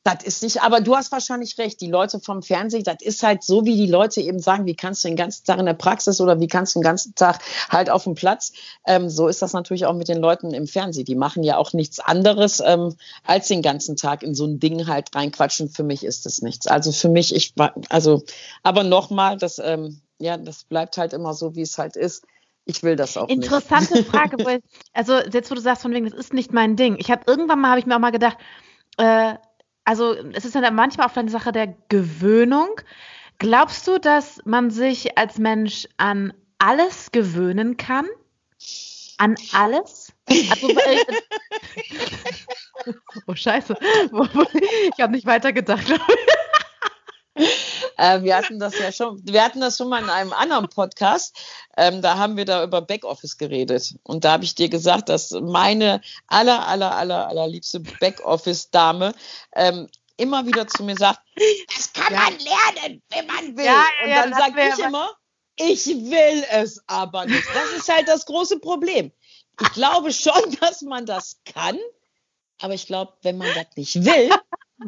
das 0.05 0.23
ist 0.23 0.43
nicht, 0.43 0.62
aber 0.62 0.83
du 0.83 0.95
hast 0.95 1.12
wahrscheinlich 1.12 1.57
recht. 1.57 1.81
Die 1.81 1.90
Leute 1.90 2.21
vom 2.21 2.43
Fernsehen, 2.43 2.85
das 2.85 2.97
ist 3.01 3.23
halt 3.23 3.43
so, 3.43 3.64
wie 3.64 3.75
die 3.75 3.87
Leute 3.87 4.21
eben 4.21 4.38
sagen, 4.38 4.67
wie 4.67 4.77
kannst 4.77 5.03
du 5.03 5.09
den 5.09 5.17
ganzen 5.17 5.47
Tag 5.47 5.59
in 5.59 5.64
der 5.64 5.73
Praxis 5.73 6.21
oder 6.21 6.38
wie 6.40 6.47
kannst 6.47 6.75
du 6.75 6.81
den 6.81 6.85
ganzen 6.85 7.14
Tag 7.14 7.38
halt 7.71 7.88
auf 7.88 8.05
dem 8.05 8.14
Platz? 8.14 8.53
Ähm, 8.87 9.09
so 9.09 9.29
ist 9.29 9.40
das 9.40 9.55
natürlich 9.55 9.87
auch 9.87 9.95
mit 9.95 10.09
den 10.09 10.19
Leuten 10.19 10.53
im 10.53 10.67
Fernsehen. 10.67 11.07
Die 11.07 11.14
machen 11.14 11.43
ja 11.43 11.57
auch 11.57 11.73
nichts 11.73 12.01
anderes, 12.01 12.61
ähm, 12.64 12.95
als 13.25 13.49
den 13.49 13.62
ganzen 13.62 13.97
Tag 13.97 14.23
in 14.23 14.35
so 14.35 14.45
ein 14.45 14.61
Ding 14.61 14.87
halt 14.87 15.14
reinquatschen. 15.14 15.71
Für 15.71 15.85
mich 15.85 16.05
ist 16.05 16.27
das 16.27 16.43
nichts. 16.43 16.67
Also 16.67 16.93
für 16.93 17.09
mich, 17.09 17.35
ich 17.35 17.55
war, 17.57 17.73
also, 17.88 18.25
aber 18.62 18.85
nochmal, 18.85 19.38
das, 19.38 19.59
ähm, 19.59 20.03
ja, 20.19 20.37
das 20.37 20.64
bleibt 20.64 20.99
halt 20.99 21.14
immer 21.14 21.33
so, 21.33 21.57
wie 21.57 21.62
es 21.62 21.79
halt 21.79 21.97
ist. 21.97 22.27
Ich 22.67 22.83
will 22.83 22.97
das 22.97 23.17
auch 23.17 23.29
Interessante 23.29 23.95
nicht. 23.95 24.09
Frage, 24.11 24.37
wo, 24.38 24.59
also 24.93 25.19
jetzt 25.19 25.51
wo 25.51 25.55
du 25.55 25.62
sagst 25.62 25.81
von 25.81 25.95
wegen, 25.95 26.11
das 26.11 26.19
ist 26.19 26.35
nicht 26.35 26.53
mein 26.53 26.77
Ding. 26.77 26.97
Ich 26.99 27.11
habe 27.11 27.23
irgendwann 27.27 27.61
mal, 27.61 27.71
habe 27.71 27.81
ich 27.81 27.87
mir 27.87 27.97
auch 27.97 28.01
mal 28.01 28.11
gedacht, 28.11 28.37
äh, 28.99 29.35
also 29.85 30.14
es 30.33 30.44
ist 30.44 30.55
ja 30.55 30.61
dann 30.61 30.75
manchmal 30.75 31.07
auch 31.07 31.16
eine 31.16 31.31
Sache 31.31 31.53
der 31.53 31.75
Gewöhnung. 31.88 32.81
Glaubst 33.38 33.87
du, 33.87 33.99
dass 33.99 34.40
man 34.44 34.70
sich 34.70 35.18
als 35.18 35.38
Mensch 35.38 35.88
an 35.97 36.33
alles 36.59 37.12
gewöhnen 37.12 37.77
kann? 37.77 38.07
An 39.18 39.37
alles? 39.53 40.12
Also, 40.29 40.68
oh 43.27 43.35
Scheiße, 43.35 43.75
ich 44.94 45.01
habe 45.01 45.12
nicht 45.12 45.27
weitergedacht. 45.27 45.92
äh, 47.96 48.22
wir 48.22 48.37
hatten 48.37 48.59
das 48.59 48.78
ja 48.78 48.92
schon, 48.92 49.20
wir 49.24 49.42
hatten 49.42 49.61
das 49.61 49.76
schon 49.76 49.88
mal 49.88 50.02
in 50.02 50.11
einem 50.11 50.33
anderen 50.33 50.68
Podcast. 50.68 51.37
Ähm, 51.76 52.02
da 52.02 52.18
haben 52.18 52.37
wir 52.37 52.44
da 52.44 52.62
über 52.64 52.80
Backoffice 52.80 53.38
geredet. 53.38 53.94
Und 54.02 54.24
da 54.24 54.33
habe 54.33 54.44
ich 54.44 54.54
dir 54.54 54.68
gesagt, 54.68 55.09
dass 55.09 55.30
meine 55.30 56.00
aller, 56.26 56.66
aller, 56.66 56.94
aller, 56.94 57.28
allerliebste 57.28 57.80
Backoffice-Dame 57.80 59.14
ähm, 59.54 59.88
immer 60.16 60.46
wieder 60.46 60.66
zu 60.66 60.85
mir 60.85 60.96
sagt, 60.96 61.20
das 61.76 61.92
kann 61.92 62.12
ja. 62.12 62.20
man 62.20 62.38
lernen, 62.38 63.02
wenn 63.11 63.26
man 63.26 63.57
will. 63.57 63.64
Ja, 63.64 63.85
und 64.04 64.11
dann 64.11 64.35
sage 64.35 64.72
ich 64.72 64.85
immer, 64.85 65.11
ich 65.57 65.87
will 65.87 66.44
es 66.50 66.83
aber 66.87 67.26
nicht. 67.26 67.44
Das 67.54 67.78
ist 67.78 67.88
halt 67.88 68.09
das 68.09 68.26
große 68.26 68.59
Problem. 68.59 69.12
Ich 69.61 69.72
glaube 69.72 70.12
schon, 70.12 70.57
dass 70.61 70.83
man 70.83 71.07
das 71.07 71.40
kann, 71.44 71.78
aber 72.61 72.74
ich 72.74 72.87
glaube, 72.87 73.14
wenn 73.22 73.38
man 73.38 73.48
das 73.54 73.66
nicht 73.76 74.04
will, 74.04 74.30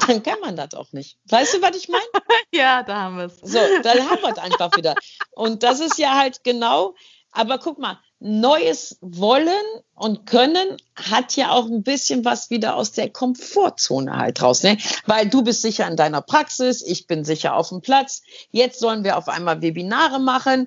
dann 0.06 0.22
kann 0.22 0.40
man 0.40 0.56
das 0.56 0.74
auch 0.74 0.92
nicht. 0.92 1.18
Weißt 1.28 1.54
du, 1.54 1.62
was 1.62 1.76
ich 1.76 1.88
meine? 1.88 2.04
Ja, 2.54 2.82
da 2.82 3.02
haben 3.02 3.16
wir 3.18 3.24
es. 3.24 3.38
So, 3.40 3.58
dann 3.82 4.08
haben 4.08 4.22
wir 4.22 4.30
es 4.30 4.38
einfach 4.38 4.74
wieder. 4.76 4.94
Und 5.32 5.62
das 5.62 5.80
ist 5.80 5.98
ja 5.98 6.16
halt 6.16 6.42
genau, 6.44 6.94
aber 7.32 7.58
guck 7.58 7.78
mal, 7.78 7.98
Neues 8.18 8.96
wollen 9.02 9.50
und 9.94 10.24
können 10.24 10.78
hat 10.94 11.36
ja 11.36 11.50
auch 11.50 11.66
ein 11.66 11.82
bisschen 11.82 12.24
was 12.24 12.48
wieder 12.48 12.76
aus 12.76 12.92
der 12.92 13.10
Komfortzone 13.10 14.16
halt 14.16 14.40
raus, 14.40 14.62
ne? 14.62 14.78
Weil 15.04 15.28
du 15.28 15.42
bist 15.42 15.60
sicher 15.60 15.86
in 15.86 15.96
deiner 15.96 16.22
Praxis, 16.22 16.80
ich 16.80 17.06
bin 17.06 17.26
sicher 17.26 17.54
auf 17.54 17.68
dem 17.68 17.82
Platz. 17.82 18.22
Jetzt 18.52 18.80
sollen 18.80 19.04
wir 19.04 19.18
auf 19.18 19.28
einmal 19.28 19.60
Webinare 19.60 20.18
machen 20.18 20.66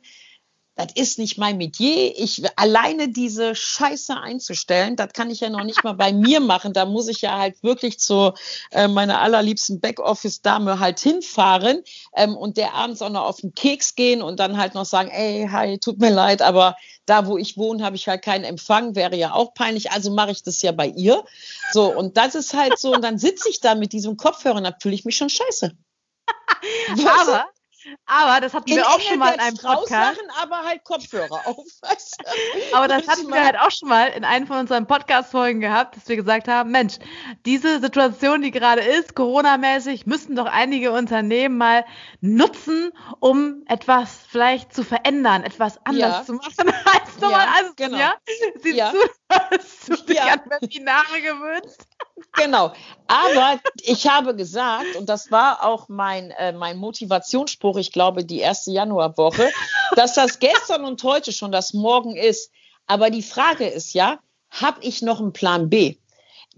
das 0.80 0.94
ist 0.96 1.20
nicht 1.20 1.38
mein 1.38 1.58
Metier. 1.58 2.14
Ich 2.18 2.42
alleine 2.58 3.10
diese 3.10 3.54
Scheiße 3.54 4.16
einzustellen, 4.16 4.96
das 4.96 5.12
kann 5.12 5.30
ich 5.30 5.42
ja 5.42 5.50
noch 5.50 5.66
nicht 5.66 5.84
mal 5.84 5.94
bei 5.94 6.14
mir 6.14 6.40
machen. 6.40 6.72
Da 6.72 6.86
muss 6.86 7.10
ich 7.10 7.22
ja 7.22 7.38
halt 7.38 7.62
wirklich 7.64 8.00
zu 8.00 8.32
äh, 8.72 8.88
meiner 8.88 9.20
allerliebsten 9.20 9.82
Backoffice-Dame 9.82 10.80
halt 10.80 11.02
hinfahren 11.02 11.84
ähm, 12.16 12.38
und 12.38 12.56
der 12.56 12.76
abends 12.76 13.02
auch 13.02 13.10
noch 13.10 13.26
auf 13.26 13.42
den 13.42 13.54
Keks 13.54 13.96
gehen 13.96 14.22
und 14.22 14.40
dann 14.40 14.58
halt 14.58 14.74
noch 14.74 14.86
sagen, 14.86 15.10
ey, 15.10 15.50
hi, 15.52 15.80
tut 15.80 16.00
mir 16.00 16.12
leid, 16.12 16.42
aber 16.42 16.78
da, 17.06 17.28
wo 17.28 17.38
ich 17.38 17.58
wohne, 17.58 17.84
habe 17.84 17.98
ich 17.98 18.08
halt 18.08 18.22
keinen 18.22 18.46
Empfang, 18.46 18.96
wäre 18.96 19.18
ja 19.18 19.34
auch 19.34 19.54
peinlich. 19.54 19.92
Also 19.92 20.12
mache 20.12 20.32
ich 20.32 20.44
das 20.44 20.62
ja 20.62 20.72
bei 20.72 20.88
ihr. 20.88 21.26
So, 21.74 21.94
und 21.94 22.16
das 22.16 22.36
ist 22.36 22.54
halt 22.54 22.80
so, 22.80 22.94
und 22.94 23.04
dann 23.04 23.18
sitze 23.18 23.50
ich 23.50 23.60
da 23.60 23.76
mit 23.76 23.92
diesem 23.92 24.16
Kopfhörer 24.16 24.56
und 24.56 24.64
da 24.64 24.74
fühle 24.80 24.96
ich 24.96 25.04
mich 25.04 25.18
schon 25.18 25.30
scheiße. 25.30 25.76
aber, 27.06 27.50
aber 28.06 28.42
das 28.42 28.54
hatten 28.54 28.68
wir 28.68 28.88
auch 28.88 29.00
schon 29.00 29.20
mal 29.20 29.34
in 29.34 29.40
einem 29.40 29.58
Podcast. 29.58 30.20
aber 30.42 30.64
halt 30.64 30.84
Kopfhörer 30.84 31.42
auf. 31.46 31.66
aber 32.74 32.88
das 32.88 33.08
hatten 33.08 33.28
wir 33.28 33.44
halt 33.44 33.58
auch 33.60 33.72
schon 33.72 33.90
mal 33.90 34.08
in 34.10 34.24
einem 34.24 34.48
von 34.48 34.58
unseren 34.58 34.88
Podcast-Folgen 34.88 35.60
gehabt, 35.62 35.96
dass 35.96 36.08
wir 36.08 36.16
gesagt 36.16 36.48
haben, 36.48 36.72
Mensch, 36.72 36.96
diese 37.46 37.80
Situation, 37.80 38.42
die 38.42 38.52
gerade 38.52 38.82
ist, 38.82 39.16
Corona-mäßig, 39.16 40.06
müssten 40.06 40.36
doch 40.36 40.46
einige 40.46 40.92
Unternehmen 40.92 41.58
mal 41.58 41.86
nutzen, 42.22 42.92
um 43.20 43.64
etwas 43.68 44.20
vielleicht 44.28 44.74
zu 44.74 44.84
verändern, 44.84 45.44
etwas 45.44 45.80
anders 45.86 46.20
ja. 46.20 46.24
zu 46.24 46.34
machen 46.34 46.74
als 46.86 47.20
normal. 47.20 47.46
Ja, 47.46 47.54
also, 47.58 47.74
genau. 47.76 47.98
ja? 47.98 48.14
Siehst 48.62 48.76
ja. 48.76 48.92
du, 48.92 48.98
dass 49.52 49.80
du 49.86 49.96
dich 50.06 50.18
ja. 50.18 50.34
an 50.34 50.42
Webinare 50.50 51.22
gewöhnst? 51.22 51.88
Genau. 52.34 52.74
Aber 53.08 53.60
ich 53.84 54.08
habe 54.08 54.36
gesagt, 54.36 54.96
und 54.98 55.10
das 55.10 55.32
war 55.32 55.64
auch 55.64 55.90
mein, 55.90 56.32
äh, 56.32 56.54
mein 56.54 56.78
Motivationsspruch, 56.78 57.78
ich 57.78 57.92
glaube, 57.92 58.26
die 58.26 58.40
erste 58.40 58.72
Januarwoche, 58.72 59.50
dass 59.96 60.14
das 60.14 60.40
gestern 60.40 60.86
und 60.86 61.04
heute 61.04 61.32
schon 61.32 61.52
das 61.52 61.74
Morgen 61.74 62.16
ist. 62.16 62.52
Aber 62.88 63.10
die 63.10 63.24
Frage 63.24 63.68
ist 63.68 63.94
ja, 63.94 64.20
habe 64.50 64.80
ich 64.82 65.02
noch 65.02 65.20
einen 65.20 65.34
Plan 65.34 65.70
B? 65.70 65.96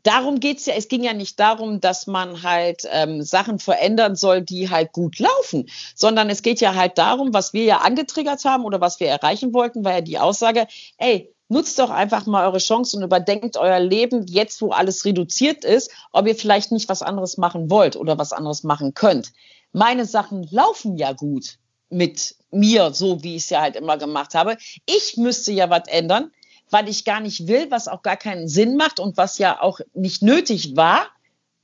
Darum 0.03 0.39
geht's 0.39 0.65
ja, 0.65 0.73
es 0.73 0.87
ging 0.87 1.03
ja 1.03 1.13
nicht 1.13 1.39
darum, 1.39 1.79
dass 1.79 2.07
man 2.07 2.41
halt 2.41 2.87
ähm, 2.91 3.21
Sachen 3.21 3.59
verändern 3.59 4.15
soll, 4.15 4.41
die 4.41 4.69
halt 4.69 4.93
gut 4.93 5.19
laufen, 5.19 5.69
sondern 5.93 6.29
es 6.29 6.41
geht 6.41 6.59
ja 6.59 6.73
halt 6.73 6.97
darum, 6.97 7.33
was 7.33 7.53
wir 7.53 7.65
ja 7.65 7.77
angetriggert 7.77 8.43
haben 8.45 8.65
oder 8.65 8.81
was 8.81 8.99
wir 8.99 9.09
erreichen 9.09 9.53
wollten, 9.53 9.85
war 9.85 9.93
ja 9.93 10.01
die 10.01 10.17
Aussage, 10.17 10.65
ey, 10.97 11.31
nutzt 11.51 11.77
doch 11.79 11.89
einfach 11.89 12.25
mal 12.25 12.47
eure 12.47 12.59
Chance 12.59 12.95
und 12.95 13.03
überdenkt 13.03 13.57
euer 13.57 13.79
Leben 13.79 14.25
jetzt, 14.27 14.61
wo 14.61 14.71
alles 14.71 15.03
reduziert 15.03 15.65
ist, 15.65 15.91
ob 16.13 16.25
ihr 16.25 16.35
vielleicht 16.35 16.71
nicht 16.71 16.87
was 16.87 17.01
anderes 17.01 17.37
machen 17.37 17.69
wollt 17.69 17.97
oder 17.97 18.17
was 18.17 18.31
anderes 18.31 18.63
machen 18.63 18.93
könnt. 18.93 19.33
Meine 19.73 20.05
Sachen 20.05 20.47
laufen 20.49 20.97
ja 20.97 21.11
gut 21.11 21.57
mit 21.89 22.35
mir, 22.51 22.93
so 22.93 23.21
wie 23.21 23.35
ich 23.35 23.43
es 23.43 23.49
ja 23.49 23.61
halt 23.61 23.75
immer 23.75 23.97
gemacht 23.97 24.33
habe. 24.33 24.57
Ich 24.85 25.17
müsste 25.17 25.51
ja 25.51 25.69
was 25.69 25.87
ändern, 25.87 26.31
weil 26.69 26.87
ich 26.87 27.03
gar 27.03 27.19
nicht 27.19 27.47
will, 27.47 27.69
was 27.69 27.89
auch 27.89 28.01
gar 28.01 28.17
keinen 28.17 28.47
Sinn 28.47 28.77
macht 28.77 29.01
und 29.01 29.17
was 29.17 29.37
ja 29.37 29.61
auch 29.61 29.81
nicht 29.93 30.21
nötig 30.21 30.77
war, 30.77 31.07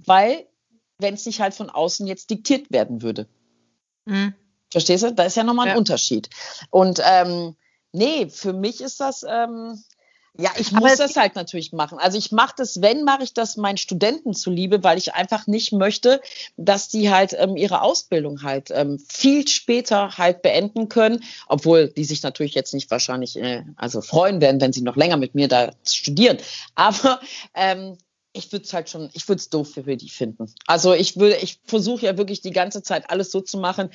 weil 0.06 0.48
wenn 1.00 1.14
es 1.14 1.26
nicht 1.26 1.40
halt 1.40 1.54
von 1.54 1.70
außen 1.70 2.06
jetzt 2.08 2.30
diktiert 2.30 2.72
werden 2.72 3.02
würde. 3.02 3.26
Mhm. 4.04 4.34
Verstehst 4.70 5.04
du? 5.04 5.14
Da 5.14 5.24
ist 5.24 5.38
ja 5.38 5.46
nochmal 5.46 5.68
ein 5.68 5.74
ja. 5.74 5.78
Unterschied. 5.78 6.30
Und 6.72 7.02
ähm, 7.06 7.56
Nee, 7.98 8.30
für 8.30 8.54
mich 8.54 8.82
ist 8.82 9.00
das, 9.00 9.26
ähm, 9.28 9.84
ja, 10.40 10.52
ich 10.58 10.72
muss 10.72 10.98
das 10.98 11.16
halt 11.16 11.36
natürlich 11.36 11.74
machen. 11.74 11.98
Also 11.98 12.20
ich 12.20 12.32
mache 12.32 12.54
das, 12.58 12.80
wenn, 12.82 13.04
mache 13.04 13.24
ich 13.24 13.34
das 13.34 13.58
meinen 13.58 13.78
Studenten 13.78 14.36
zuliebe, 14.36 14.84
weil 14.84 15.00
ich 15.00 15.16
einfach 15.16 15.48
nicht 15.48 15.72
möchte, 15.72 16.22
dass 16.58 16.90
die 16.90 17.10
halt 17.10 17.36
ähm, 17.38 17.58
ihre 17.58 17.82
Ausbildung 17.82 18.44
halt 18.44 18.70
ähm, 18.70 19.00
viel 19.10 19.48
später 19.48 20.16
halt 20.20 20.44
beenden 20.44 20.90
können, 20.90 21.24
obwohl 21.48 21.88
die 21.88 22.06
sich 22.06 22.22
natürlich 22.22 22.54
jetzt 22.54 22.76
nicht 22.76 22.92
wahrscheinlich 22.92 23.36
äh, 23.38 23.64
also 23.78 24.02
freuen 24.02 24.40
werden, 24.40 24.62
wenn 24.62 24.74
sie 24.74 24.82
noch 24.82 24.96
länger 24.96 25.18
mit 25.18 25.34
mir 25.34 25.48
da 25.48 25.72
studieren. 25.84 26.38
Aber 26.76 27.20
ähm, 27.56 27.98
ich 28.32 28.52
würde 28.52 28.66
es 28.66 28.74
halt 28.74 28.92
schon, 28.92 29.10
ich 29.14 29.28
würde 29.28 29.40
es 29.40 29.50
doof 29.50 29.72
für 29.74 29.98
die 29.98 30.10
finden. 30.10 30.54
Also 30.68 30.94
ich 30.94 31.18
würde, 31.18 31.38
ich 31.38 31.60
versuche 31.66 32.06
ja 32.06 32.18
wirklich 32.18 32.42
die 32.42 32.52
ganze 32.52 32.84
Zeit 32.84 33.10
alles 33.10 33.32
so 33.32 33.42
zu 33.42 33.58
machen, 33.58 33.90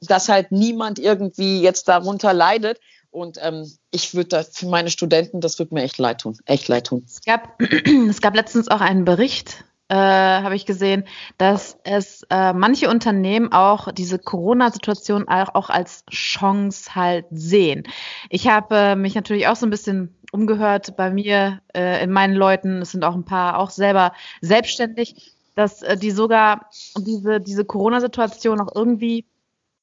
dass 0.00 0.28
halt 0.28 0.50
niemand 0.50 0.98
irgendwie 0.98 1.60
jetzt 1.62 1.86
darunter 1.88 2.32
leidet. 2.32 2.80
Und 3.16 3.38
ähm, 3.40 3.66
ich 3.92 4.14
würde 4.14 4.28
da 4.28 4.42
für 4.42 4.66
meine 4.66 4.90
Studenten, 4.90 5.40
das 5.40 5.58
würde 5.58 5.72
mir 5.72 5.84
echt 5.84 5.96
leid 5.96 6.20
tun. 6.20 6.36
Echt 6.44 6.68
leid 6.68 6.88
tun. 6.88 7.02
Es 7.06 7.22
gab, 7.22 7.58
es 8.10 8.20
gab 8.20 8.36
letztens 8.36 8.68
auch 8.68 8.82
einen 8.82 9.06
Bericht, 9.06 9.64
äh, 9.88 9.94
habe 9.94 10.54
ich 10.54 10.66
gesehen, 10.66 11.04
dass 11.38 11.78
es 11.84 12.26
äh, 12.28 12.52
manche 12.52 12.90
Unternehmen 12.90 13.52
auch 13.52 13.90
diese 13.90 14.18
Corona-Situation 14.18 15.28
auch, 15.28 15.54
auch, 15.54 15.70
als 15.70 16.04
Chance 16.10 16.94
halt 16.94 17.24
sehen. 17.30 17.84
Ich 18.28 18.48
habe 18.48 18.76
äh, 18.76 18.96
mich 18.96 19.14
natürlich 19.14 19.48
auch 19.48 19.56
so 19.56 19.64
ein 19.64 19.70
bisschen 19.70 20.14
umgehört 20.30 20.94
bei 20.98 21.10
mir, 21.10 21.62
äh, 21.74 22.04
in 22.04 22.10
meinen 22.10 22.34
Leuten, 22.34 22.82
es 22.82 22.92
sind 22.92 23.02
auch 23.02 23.14
ein 23.14 23.24
paar 23.24 23.58
auch 23.58 23.70
selber 23.70 24.12
selbstständig, 24.42 25.32
dass 25.54 25.80
äh, 25.80 25.96
die 25.96 26.10
sogar 26.10 26.68
diese, 26.98 27.40
diese 27.40 27.64
Corona-Situation 27.64 28.60
auch 28.60 28.74
irgendwie 28.74 29.24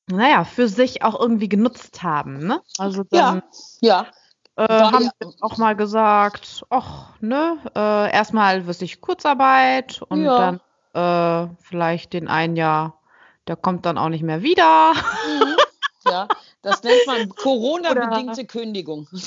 naja, 0.08 0.44
für 0.44 0.68
sich 0.68 1.04
auch 1.04 1.20
irgendwie 1.20 1.50
genutzt 1.50 2.04
haben. 2.04 2.46
Ne? 2.46 2.62
Also 2.78 3.04
dann, 3.04 3.44
ja, 3.82 4.06
ja. 4.06 4.08
Äh, 4.56 4.68
haben 4.68 5.10
ja. 5.22 5.30
auch 5.42 5.58
mal 5.58 5.76
gesagt, 5.76 6.64
ach, 6.70 7.20
ne, 7.22 7.58
äh, 7.76 8.12
erstmal 8.12 8.68
wirklich 8.68 9.02
Kurzarbeit 9.02 10.02
und 10.10 10.24
ja. 10.24 10.60
dann 10.94 11.50
äh, 11.50 11.50
vielleicht 11.62 12.14
den 12.14 12.28
einen 12.28 12.56
Jahr, 12.56 13.00
der 13.48 13.56
kommt 13.56 13.86
dann 13.86 13.98
auch 13.98 14.10
nicht 14.10 14.24
mehr 14.24 14.44
wieder. 14.44 14.94
Mhm. 14.94 15.56
Ja, 16.06 16.28
das 16.62 16.84
nennt 16.84 17.08
man 17.08 17.30
Corona-bedingte 17.36 18.46
Kündigung. 18.46 19.08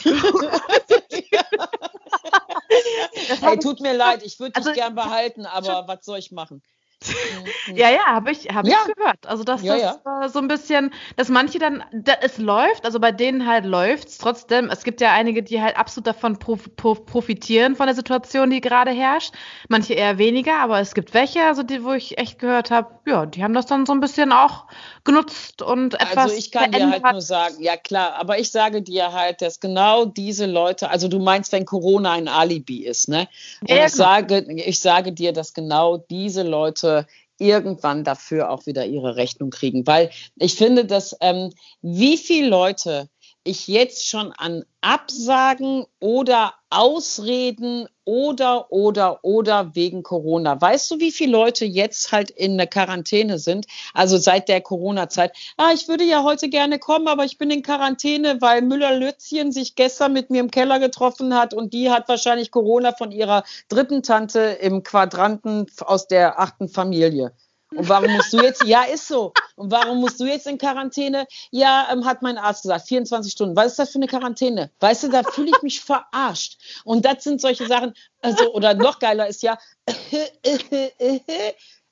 hey, 3.40 3.58
tut 3.58 3.80
mir 3.80 3.94
leid, 3.94 4.22
ich 4.22 4.38
würde 4.38 4.52
dich 4.52 4.66
also, 4.66 4.78
gern 4.78 4.94
behalten, 4.94 5.46
aber 5.46 5.88
was 5.88 6.04
soll 6.04 6.18
ich 6.18 6.30
machen? 6.32 6.62
Mhm. 7.08 7.76
Ja, 7.76 7.90
ja, 7.90 8.06
habe 8.06 8.30
ich, 8.30 8.48
hab 8.48 8.66
ja. 8.66 8.76
ich 8.86 8.94
gehört. 8.94 9.26
Also, 9.26 9.44
dass 9.44 9.62
ja, 9.62 9.76
das 9.76 10.00
ja. 10.04 10.24
Äh, 10.24 10.28
so 10.28 10.38
ein 10.38 10.48
bisschen, 10.48 10.92
dass 11.16 11.28
manche 11.28 11.58
dann, 11.58 11.84
da, 11.92 12.14
es 12.20 12.38
läuft, 12.38 12.84
also 12.84 13.00
bei 13.00 13.12
denen 13.12 13.46
halt 13.46 13.64
läuft 13.64 14.08
es 14.08 14.18
trotzdem. 14.18 14.70
Es 14.70 14.84
gibt 14.84 15.00
ja 15.00 15.12
einige, 15.12 15.42
die 15.42 15.60
halt 15.60 15.76
absolut 15.76 16.06
davon 16.06 16.38
prof, 16.38 16.68
prof, 16.76 17.04
profitieren 17.06 17.76
von 17.76 17.86
der 17.86 17.94
Situation, 17.94 18.50
die 18.50 18.60
gerade 18.60 18.90
herrscht. 18.90 19.34
Manche 19.68 19.94
eher 19.94 20.18
weniger, 20.18 20.60
aber 20.60 20.80
es 20.80 20.94
gibt 20.94 21.14
welche, 21.14 21.44
also 21.44 21.62
die, 21.62 21.84
wo 21.84 21.92
ich 21.92 22.18
echt 22.18 22.38
gehört 22.38 22.70
habe, 22.70 22.90
ja, 23.06 23.26
die 23.26 23.42
haben 23.42 23.54
das 23.54 23.66
dann 23.66 23.86
so 23.86 23.92
ein 23.92 24.00
bisschen 24.00 24.32
auch 24.32 24.66
genutzt 25.04 25.62
und 25.62 25.94
etwas. 25.94 26.16
Also, 26.16 26.36
ich 26.36 26.50
kann 26.50 26.72
verändert. 26.72 27.00
dir 27.00 27.04
halt 27.04 27.12
nur 27.12 27.22
sagen, 27.22 27.56
ja 27.60 27.76
klar, 27.76 28.14
aber 28.14 28.38
ich 28.38 28.50
sage 28.50 28.82
dir 28.82 29.12
halt, 29.12 29.42
dass 29.42 29.60
genau 29.60 30.04
diese 30.04 30.46
Leute, 30.46 30.90
also 30.90 31.08
du 31.08 31.18
meinst, 31.18 31.52
wenn 31.52 31.64
Corona 31.64 32.12
ein 32.12 32.28
Alibi 32.28 32.84
ist, 32.84 33.08
ne? 33.08 33.28
Und 33.60 33.70
ja, 33.70 33.86
ich, 33.86 33.92
genau. 33.92 34.04
sage, 34.04 34.52
ich 34.52 34.80
sage 34.80 35.12
dir, 35.12 35.32
dass 35.32 35.54
genau 35.54 35.98
diese 35.98 36.42
Leute 36.42 36.95
irgendwann 37.38 38.04
dafür 38.04 38.50
auch 38.50 38.66
wieder 38.66 38.86
ihre 38.86 39.16
Rechnung 39.16 39.50
kriegen. 39.50 39.86
Weil 39.86 40.10
ich 40.36 40.54
finde, 40.54 40.84
dass 40.86 41.16
ähm, 41.20 41.52
wie 41.82 42.16
viele 42.16 42.48
Leute 42.48 43.08
ich 43.46 43.68
jetzt 43.68 44.08
schon 44.08 44.32
an 44.32 44.64
Absagen 44.80 45.86
oder 46.00 46.54
Ausreden 46.70 47.88
oder, 48.04 48.70
oder, 48.70 49.24
oder 49.24 49.74
wegen 49.74 50.02
Corona. 50.02 50.60
Weißt 50.60 50.90
du, 50.90 50.98
wie 50.98 51.10
viele 51.12 51.32
Leute 51.32 51.64
jetzt 51.64 52.12
halt 52.12 52.30
in 52.30 52.56
der 52.56 52.66
Quarantäne 52.66 53.38
sind? 53.38 53.66
Also 53.94 54.16
seit 54.16 54.48
der 54.48 54.60
Corona-Zeit. 54.60 55.36
Ah, 55.56 55.72
ich 55.72 55.88
würde 55.88 56.04
ja 56.04 56.22
heute 56.22 56.48
gerne 56.48 56.78
kommen, 56.78 57.08
aber 57.08 57.24
ich 57.24 57.38
bin 57.38 57.50
in 57.50 57.62
Quarantäne, 57.62 58.40
weil 58.40 58.62
Müller-Lützchen 58.62 59.52
sich 59.52 59.74
gestern 59.74 60.12
mit 60.12 60.30
mir 60.30 60.40
im 60.40 60.50
Keller 60.50 60.78
getroffen 60.78 61.34
hat 61.34 61.54
und 61.54 61.72
die 61.72 61.90
hat 61.90 62.08
wahrscheinlich 62.08 62.50
Corona 62.50 62.92
von 62.92 63.10
ihrer 63.12 63.44
dritten 63.68 64.02
Tante 64.02 64.40
im 64.40 64.82
Quadranten 64.82 65.66
aus 65.80 66.06
der 66.08 66.38
achten 66.38 66.68
Familie. 66.68 67.32
Und 67.74 67.88
warum 67.88 68.12
musst 68.12 68.32
du 68.32 68.40
jetzt, 68.40 68.64
ja, 68.64 68.84
ist 68.84 69.08
so. 69.08 69.32
Und 69.56 69.72
warum 69.72 70.00
musst 70.00 70.20
du 70.20 70.24
jetzt 70.24 70.46
in 70.46 70.58
Quarantäne? 70.58 71.26
Ja, 71.50 71.88
ähm, 71.90 72.04
hat 72.04 72.22
mein 72.22 72.38
Arzt 72.38 72.62
gesagt, 72.62 72.86
24 72.86 73.32
Stunden. 73.32 73.56
Was 73.56 73.72
ist 73.72 73.78
das 73.78 73.90
für 73.90 73.98
eine 73.98 74.06
Quarantäne? 74.06 74.70
Weißt 74.80 75.02
du, 75.02 75.08
da 75.08 75.22
fühle 75.24 75.50
ich 75.50 75.62
mich 75.62 75.80
verarscht. 75.80 76.58
Und 76.84 77.04
das 77.04 77.24
sind 77.24 77.40
solche 77.40 77.66
Sachen, 77.66 77.94
also, 78.20 78.52
oder 78.52 78.74
noch 78.74 78.98
geiler 78.98 79.26
ist 79.26 79.42
ja, 79.42 79.58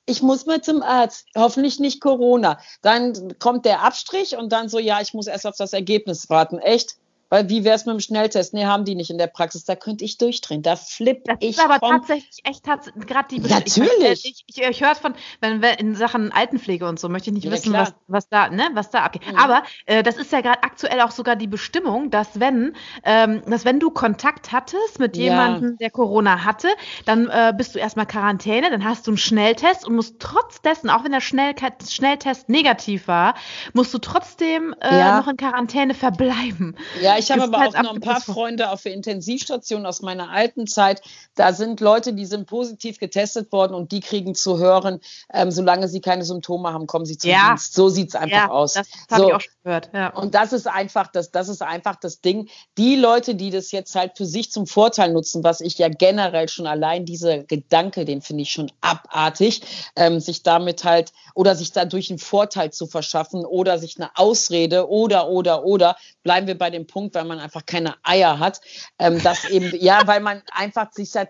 ich 0.05 0.21
muss 0.21 0.45
mal 0.45 0.61
zum 0.61 0.81
Arzt, 0.81 1.27
hoffentlich 1.35 1.79
nicht 1.79 1.99
Corona. 1.99 2.59
Dann 2.81 3.37
kommt 3.39 3.65
der 3.65 3.81
Abstrich 3.81 4.37
und 4.37 4.51
dann 4.51 4.69
so, 4.69 4.79
ja, 4.79 5.01
ich 5.01 5.13
muss 5.13 5.27
erst 5.27 5.45
auf 5.45 5.57
das 5.57 5.73
Ergebnis 5.73 6.29
warten. 6.29 6.59
Echt? 6.59 6.95
Weil 7.29 7.49
wie 7.49 7.63
wäre 7.63 7.75
es 7.75 7.85
mit 7.85 7.93
dem 7.93 7.99
Schnelltest? 7.99 8.53
Nee, 8.53 8.65
haben 8.65 8.85
die 8.85 8.95
nicht 8.95 9.09
in 9.09 9.17
der 9.17 9.27
Praxis. 9.27 9.65
Da 9.65 9.75
könnte 9.75 10.05
ich 10.05 10.17
durchdrehen. 10.17 10.61
Da 10.61 10.75
flippe 10.75 11.35
ich. 11.39 11.55
Das 11.55 11.65
ist 11.65 11.71
aber 11.71 11.79
vom 11.79 11.97
tatsächlich 11.97 12.39
echt 12.43 12.63
gerade 12.63 13.27
die 13.29 13.39
Natürlich. 13.39 14.25
Ich, 14.25 14.43
ich, 14.47 14.61
ich 14.61 14.81
höre 14.81 14.91
es 14.91 14.99
von, 14.99 15.15
wenn 15.41 15.61
wir 15.61 15.79
in 15.79 15.95
Sachen 15.95 16.31
Altenpflege 16.31 16.87
und 16.87 16.99
so, 16.99 17.09
möchte 17.09 17.29
ich 17.29 17.33
nicht 17.33 17.45
ja, 17.45 17.51
wissen, 17.51 17.73
was, 17.73 17.93
was 18.07 18.29
da, 18.29 18.49
ne, 18.49 18.69
was 18.73 18.89
da 18.91 19.03
abgeht. 19.03 19.31
Mhm. 19.31 19.37
Aber 19.37 19.63
äh, 19.85 20.03
das 20.03 20.17
ist 20.17 20.31
ja 20.31 20.41
gerade 20.41 20.63
aktuell 20.63 21.01
auch 21.01 21.11
sogar 21.11 21.35
die 21.35 21.47
Bestimmung, 21.47 22.11
dass 22.11 22.39
wenn, 22.39 22.75
ähm, 23.03 23.41
dass 23.47 23.65
wenn 23.65 23.79
du 23.79 23.89
Kontakt 23.89 24.51
hattest 24.51 24.99
mit 24.99 25.17
jemandem, 25.17 25.71
ja. 25.71 25.77
der 25.81 25.91
Corona 25.91 26.45
hatte, 26.45 26.67
dann 27.05 27.27
äh, 27.27 27.53
bist 27.55 27.75
du 27.75 27.79
erstmal 27.79 28.05
Quarantäne, 28.05 28.69
dann 28.69 28.83
hast 28.83 29.07
du 29.07 29.11
einen 29.11 29.17
Schnelltest 29.17 29.87
und 29.87 29.95
musst 29.95 30.19
trotz 30.19 30.61
dessen, 30.61 30.89
auch 30.89 31.03
wenn 31.03 31.11
der 31.11 31.21
Schnell 31.21 31.53
Schnelltest 31.87 32.49
negativ 32.49 33.07
war, 33.07 33.35
musst 33.73 33.93
du 33.93 33.97
trotzdem 33.97 34.75
äh, 34.81 34.97
ja. 34.97 35.19
noch 35.19 35.27
in 35.27 35.37
Quarantäne 35.37 35.93
verbleiben. 35.93 36.75
Ja, 37.01 37.14
ich 37.17 37.31
habe 37.31 37.43
aber 37.43 37.59
halt 37.59 37.75
auch 37.75 37.83
noch 37.83 37.93
ein 37.93 38.01
paar 38.01 38.21
Freunde 38.21 38.71
auf 38.71 38.83
der 38.83 38.93
Intensivstation 38.93 39.85
aus 39.85 40.01
meiner 40.01 40.29
alten 40.29 40.67
Zeit. 40.67 41.01
Da 41.35 41.53
sind 41.53 41.79
Leute, 41.79 42.13
die 42.13 42.25
sind 42.25 42.47
positiv 42.47 42.99
getestet 42.99 43.51
worden 43.51 43.73
und 43.73 43.91
die 43.91 43.99
kriegen 43.99 44.35
zu 44.35 44.57
hören, 44.57 44.99
ähm, 45.33 45.51
solange 45.51 45.87
sie 45.87 46.01
keine 46.01 46.23
Symptome 46.23 46.71
haben, 46.71 46.87
kommen 46.87 47.05
sie 47.05 47.17
zum 47.17 47.29
ja. 47.29 47.49
Dienst. 47.49 47.73
So 47.73 47.89
sieht 47.89 48.09
es 48.09 48.15
einfach 48.15 48.37
ja, 48.37 48.49
aus. 48.49 48.73
Das, 48.73 48.87
das 49.07 49.17
so. 49.17 49.23
habe 49.23 49.25
ich 49.27 49.35
auch 49.35 49.41
schon 49.41 49.53
gehört. 49.63 49.89
Ja. 49.93 50.09
Und 50.09 50.35
das 50.35 50.53
ist 50.53 50.67
einfach 50.67 51.07
das, 51.07 51.31
das 51.31 51.49
ist 51.49 51.61
einfach 51.61 51.95
das 51.95 52.21
Ding. 52.21 52.49
Die 52.77 52.95
Leute, 52.95 53.35
die 53.35 53.49
das 53.49 53.71
jetzt 53.71 53.95
halt 53.95 54.17
für 54.17 54.25
sich 54.25 54.51
zum 54.51 54.67
Vorteil 54.67 55.11
nutzen, 55.11 55.43
was 55.43 55.61
ich 55.61 55.77
ja 55.77 55.89
generell 55.89 56.49
schon 56.49 56.67
allein 56.67 57.05
dieser 57.05 57.39
Gedanke, 57.39 58.05
den 58.05 58.21
finde 58.21 58.43
ich 58.43 58.51
schon 58.51 58.71
abartig, 58.81 59.61
ähm, 59.95 60.19
sich 60.19 60.43
damit 60.43 60.83
halt 60.83 61.11
oder 61.33 61.55
sich 61.55 61.71
dadurch 61.71 62.09
einen 62.09 62.19
Vorteil 62.19 62.71
zu 62.71 62.87
verschaffen 62.87 63.45
oder 63.45 63.77
sich 63.77 63.97
eine 63.97 64.09
Ausrede 64.15 64.89
oder 64.89 65.29
oder 65.29 65.63
oder 65.63 65.97
bleiben 66.23 66.47
wir 66.47 66.57
bei 66.57 66.69
dem 66.69 66.87
Punkt 66.87 67.04
Punkt, 67.05 67.15
weil 67.15 67.25
man 67.25 67.39
einfach 67.39 67.65
keine 67.65 67.95
Eier 68.03 68.39
hat. 68.39 68.61
Ähm, 68.99 69.21
das 69.21 69.45
eben, 69.49 69.71
ja, 69.79 70.01
weil 70.07 70.21
man 70.21 70.41
einfach 70.51 70.91
sich 70.91 71.11
seit 71.11 71.29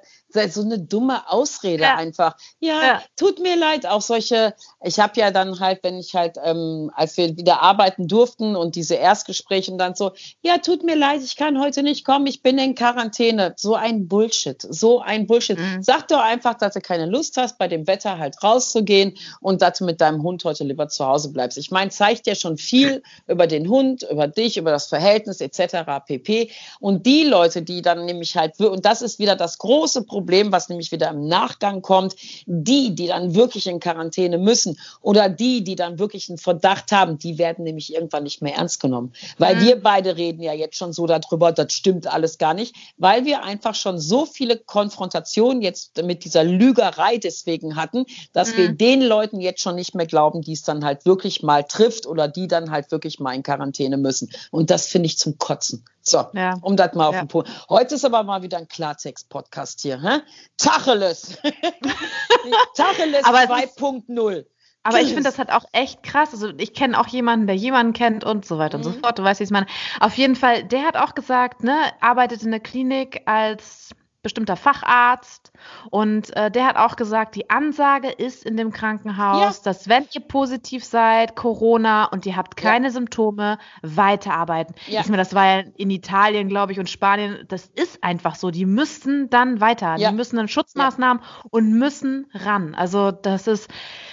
so 0.49 0.61
eine 0.61 0.79
dumme 0.79 1.29
Ausrede 1.29 1.83
ja. 1.83 1.95
einfach. 1.95 2.35
Ja, 2.59 2.83
ja, 2.83 3.01
tut 3.15 3.39
mir 3.39 3.55
leid. 3.55 3.85
Auch 3.85 4.01
solche, 4.01 4.53
ich 4.83 4.99
habe 4.99 5.19
ja 5.19 5.31
dann 5.31 5.59
halt, 5.59 5.79
wenn 5.83 5.97
ich 5.97 6.13
halt, 6.13 6.37
ähm, 6.43 6.91
als 6.93 7.15
wir 7.17 7.37
wieder 7.37 7.61
arbeiten 7.61 8.07
durften 8.07 8.55
und 8.55 8.75
diese 8.75 8.95
Erstgespräche 8.95 9.71
und 9.71 9.77
dann 9.77 9.95
so, 9.95 10.11
ja, 10.41 10.57
tut 10.57 10.83
mir 10.83 10.95
leid, 10.95 11.21
ich 11.23 11.35
kann 11.35 11.59
heute 11.59 11.83
nicht 11.83 12.05
kommen, 12.05 12.27
ich 12.27 12.41
bin 12.41 12.57
in 12.57 12.75
Quarantäne. 12.75 13.53
So 13.57 13.75
ein 13.75 14.07
Bullshit, 14.07 14.61
so 14.61 14.99
ein 14.99 15.25
Bullshit. 15.25 15.57
Mhm. 15.57 15.81
Sag 15.81 16.07
doch 16.09 16.19
einfach, 16.21 16.55
dass 16.55 16.73
du 16.73 16.81
keine 16.81 17.05
Lust 17.05 17.37
hast, 17.37 17.57
bei 17.57 17.67
dem 17.67 17.87
Wetter 17.87 18.19
halt 18.19 18.41
rauszugehen 18.43 19.17
und 19.39 19.61
dass 19.61 19.79
du 19.79 19.85
mit 19.85 20.01
deinem 20.01 20.21
Hund 20.21 20.43
heute 20.43 20.63
lieber 20.63 20.89
zu 20.89 21.05
Hause 21.05 21.31
bleibst. 21.31 21.57
Ich 21.57 21.71
meine, 21.71 21.91
zeigt 21.91 22.27
ja 22.27 22.35
schon 22.35 22.57
viel 22.57 23.01
über 23.27 23.47
den 23.47 23.69
Hund, 23.69 24.05
über 24.09 24.27
dich, 24.27 24.57
über 24.57 24.71
das 24.71 24.87
Verhältnis 24.87 25.39
etc. 25.39 25.64
pp. 25.67 26.51
Und 26.79 27.05
die 27.05 27.23
Leute, 27.23 27.61
die 27.61 27.81
dann 27.81 28.05
nämlich 28.05 28.35
halt, 28.35 28.59
und 28.59 28.85
das 28.85 29.01
ist 29.01 29.19
wieder 29.19 29.35
das 29.35 29.57
große 29.57 30.03
Problem, 30.03 30.25
Problem, 30.25 30.51
was 30.51 30.69
nämlich 30.69 30.91
wieder 30.91 31.09
im 31.09 31.27
Nachgang 31.27 31.81
kommt. 31.81 32.15
Die, 32.45 32.95
die 32.95 33.07
dann 33.07 33.35
wirklich 33.35 33.67
in 33.67 33.79
Quarantäne 33.79 34.37
müssen 34.37 34.77
oder 35.01 35.29
die, 35.29 35.63
die 35.63 35.75
dann 35.75 35.99
wirklich 35.99 36.29
einen 36.29 36.37
Verdacht 36.37 36.91
haben, 36.91 37.17
die 37.17 37.37
werden 37.37 37.63
nämlich 37.63 37.93
irgendwann 37.93 38.23
nicht 38.23 38.41
mehr 38.41 38.55
ernst 38.55 38.79
genommen. 38.79 39.13
Weil 39.37 39.55
mhm. 39.55 39.61
wir 39.61 39.81
beide 39.81 40.17
reden 40.17 40.41
ja 40.41 40.53
jetzt 40.53 40.77
schon 40.77 40.93
so 40.93 41.05
darüber, 41.05 41.51
das 41.51 41.73
stimmt 41.73 42.07
alles 42.07 42.37
gar 42.37 42.53
nicht, 42.53 42.75
weil 42.97 43.25
wir 43.25 43.43
einfach 43.43 43.75
schon 43.75 43.99
so 43.99 44.25
viele 44.25 44.57
Konfrontationen 44.57 45.61
jetzt 45.61 46.01
mit 46.03 46.23
dieser 46.23 46.43
Lügerei 46.43 47.17
deswegen 47.17 47.75
hatten, 47.75 48.05
dass 48.33 48.53
mhm. 48.53 48.57
wir 48.57 48.71
den 48.73 49.01
Leuten 49.01 49.39
jetzt 49.39 49.61
schon 49.61 49.75
nicht 49.75 49.95
mehr 49.95 50.07
glauben, 50.07 50.41
die 50.41 50.53
es 50.53 50.63
dann 50.63 50.83
halt 50.83 51.05
wirklich 51.05 51.43
mal 51.43 51.63
trifft 51.63 52.07
oder 52.07 52.27
die 52.27 52.47
dann 52.47 52.71
halt 52.71 52.91
wirklich 52.91 53.19
mal 53.19 53.33
in 53.33 53.43
Quarantäne 53.43 53.97
müssen. 53.97 54.29
Und 54.51 54.69
das 54.69 54.87
finde 54.87 55.07
ich 55.07 55.17
zum 55.17 55.37
Kotzen. 55.37 55.54
So, 56.01 56.25
ja. 56.33 56.57
um 56.61 56.77
das 56.77 56.93
mal 56.93 57.07
auf 57.07 57.15
ja. 57.15 57.23
den 57.23 57.27
Punkt. 57.27 57.49
Heute 57.67 57.95
ist 57.95 58.05
aber 58.05 58.23
mal 58.23 58.43
wieder 58.43 58.57
ein 58.57 58.67
Klartext-Podcast 58.67 59.81
hier. 59.81 60.01
Hä? 60.01 60.21
Tacheles. 60.57 61.37
Tacheles 62.75 63.25
2.0. 63.25 64.45
Aber 64.83 65.01
ich 65.01 65.07
finde 65.07 65.23
das 65.23 65.39
halt 65.39 65.51
auch 65.51 65.65
echt 65.71 66.03
krass. 66.03 66.31
Also 66.31 66.51
ich 66.57 66.75
kenne 66.75 66.99
auch 66.99 67.07
jemanden, 67.07 67.47
der 67.47 67.55
jemanden 67.55 67.93
kennt 67.93 68.23
und 68.23 68.45
so 68.45 68.59
weiter 68.59 68.77
mhm. 68.77 68.85
und 68.85 68.91
so 68.91 68.97
mhm. 68.97 69.01
fort. 69.01 69.17
Du 69.17 69.23
weißt, 69.23 69.39
wie 69.39 69.43
ich 69.43 69.47
es 69.47 69.51
meine. 69.51 69.65
Auf 69.99 70.15
jeden 70.15 70.35
Fall, 70.35 70.63
der 70.63 70.83
hat 70.83 70.95
auch 70.95 71.15
gesagt, 71.15 71.63
ne, 71.63 71.75
arbeitet 72.01 72.43
in 72.43 72.51
der 72.51 72.59
Klinik 72.59 73.23
als 73.25 73.95
bestimmter 74.25 74.55
Facharzt 74.55 75.51
und 75.91 76.35
äh, 76.35 76.49
der 76.49 76.65
hat 76.65 76.77
auch 76.77 76.95
gesagt, 76.95 77.35
die 77.35 77.51
Ansage 77.51 78.09
ist 78.09 78.43
in 78.43 78.57
dem 78.57 78.71
Krankenhaus, 78.71 79.57
ja. 79.57 79.63
dass 79.63 79.87
wenn 79.87 80.07
ihr 80.13 80.21
positiv 80.21 80.83
seid, 80.83 81.35
Corona 81.35 82.05
und 82.05 82.25
ihr 82.25 82.35
habt 82.35 82.57
keine 82.57 82.87
ja. 82.87 82.91
Symptome, 82.91 83.59
weiterarbeiten. 83.83 84.73
Ja. 84.87 85.01
Ich 85.01 85.07
meine, 85.09 85.21
das 85.21 85.35
war 85.35 85.45
ja 85.45 85.63
in 85.77 85.91
Italien, 85.91 86.49
glaube 86.49 86.71
ich, 86.71 86.79
und 86.79 86.89
Spanien, 86.89 87.45
das 87.49 87.67
ist 87.67 88.03
einfach 88.03 88.33
so. 88.33 88.49
Die 88.49 88.65
müssen 88.65 89.29
dann 89.29 89.61
weiter, 89.61 89.97
die 89.97 90.11
müssen 90.11 90.37
dann 90.37 90.47
Schutzmaßnahmen 90.47 91.21
und 91.51 91.77
müssen 91.77 92.25
ran. 92.33 92.73
Also 92.73 93.11
das 93.11 93.45
ist, 93.45 93.69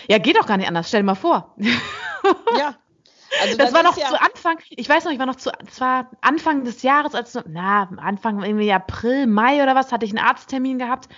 ja, 0.08 0.18
geht 0.18 0.36
doch 0.36 0.46
gar 0.46 0.58
nicht 0.58 0.68
anders. 0.68 0.88
Stell 0.88 1.00
dir 1.00 1.06
mal 1.06 1.14
vor. 1.14 1.54
Ja, 2.58 2.74
Also 3.40 3.56
das 3.56 3.72
war 3.72 3.82
noch 3.82 3.96
ja 3.96 4.08
zu 4.08 4.20
Anfang, 4.20 4.58
ich 4.70 4.88
weiß 4.88 5.04
noch, 5.04 5.12
ich 5.12 5.18
war 5.18 5.26
noch 5.26 5.36
zu, 5.36 5.50
es 5.66 5.80
war 5.80 6.10
Anfang 6.20 6.64
des 6.64 6.82
Jahres, 6.82 7.14
als, 7.14 7.38
na, 7.48 7.88
Anfang 7.96 8.42
irgendwie 8.42 8.72
April, 8.72 9.26
Mai 9.26 9.62
oder 9.62 9.74
was, 9.74 9.92
hatte 9.92 10.04
ich 10.04 10.12
einen 10.12 10.24
Arzttermin 10.24 10.78
gehabt. 10.78 11.08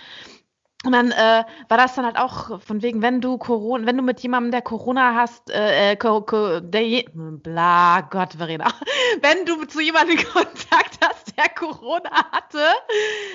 Und 0.85 0.91
dann 0.91 1.11
äh, 1.11 1.43
war 1.67 1.77
das 1.77 1.95
dann 1.95 2.05
halt 2.05 2.17
auch 2.17 2.61
von 2.61 2.83
wegen, 2.83 3.01
wenn 3.01 3.19
du 3.19 3.39
Corona, 3.39 3.87
wenn 3.87 3.97
du 3.97 4.03
mit 4.03 4.19
jemandem, 4.19 4.51
der 4.51 4.61
Corona 4.61 5.15
hast, 5.15 5.49
äh, 5.49 5.91
äh 5.91 5.95
Co 5.95 6.21
Co 6.21 6.59
der 6.59 6.87
je, 6.87 7.05
bla 7.11 8.01
Gott, 8.01 8.33
Verena, 8.33 8.67
wenn 9.21 9.45
du 9.45 9.65
zu 9.65 9.79
jemandem 9.79 10.17
Kontakt 10.31 10.99
hast, 11.01 11.35
der 11.35 11.49
Corona 11.49 12.11
hatte, 12.31 12.63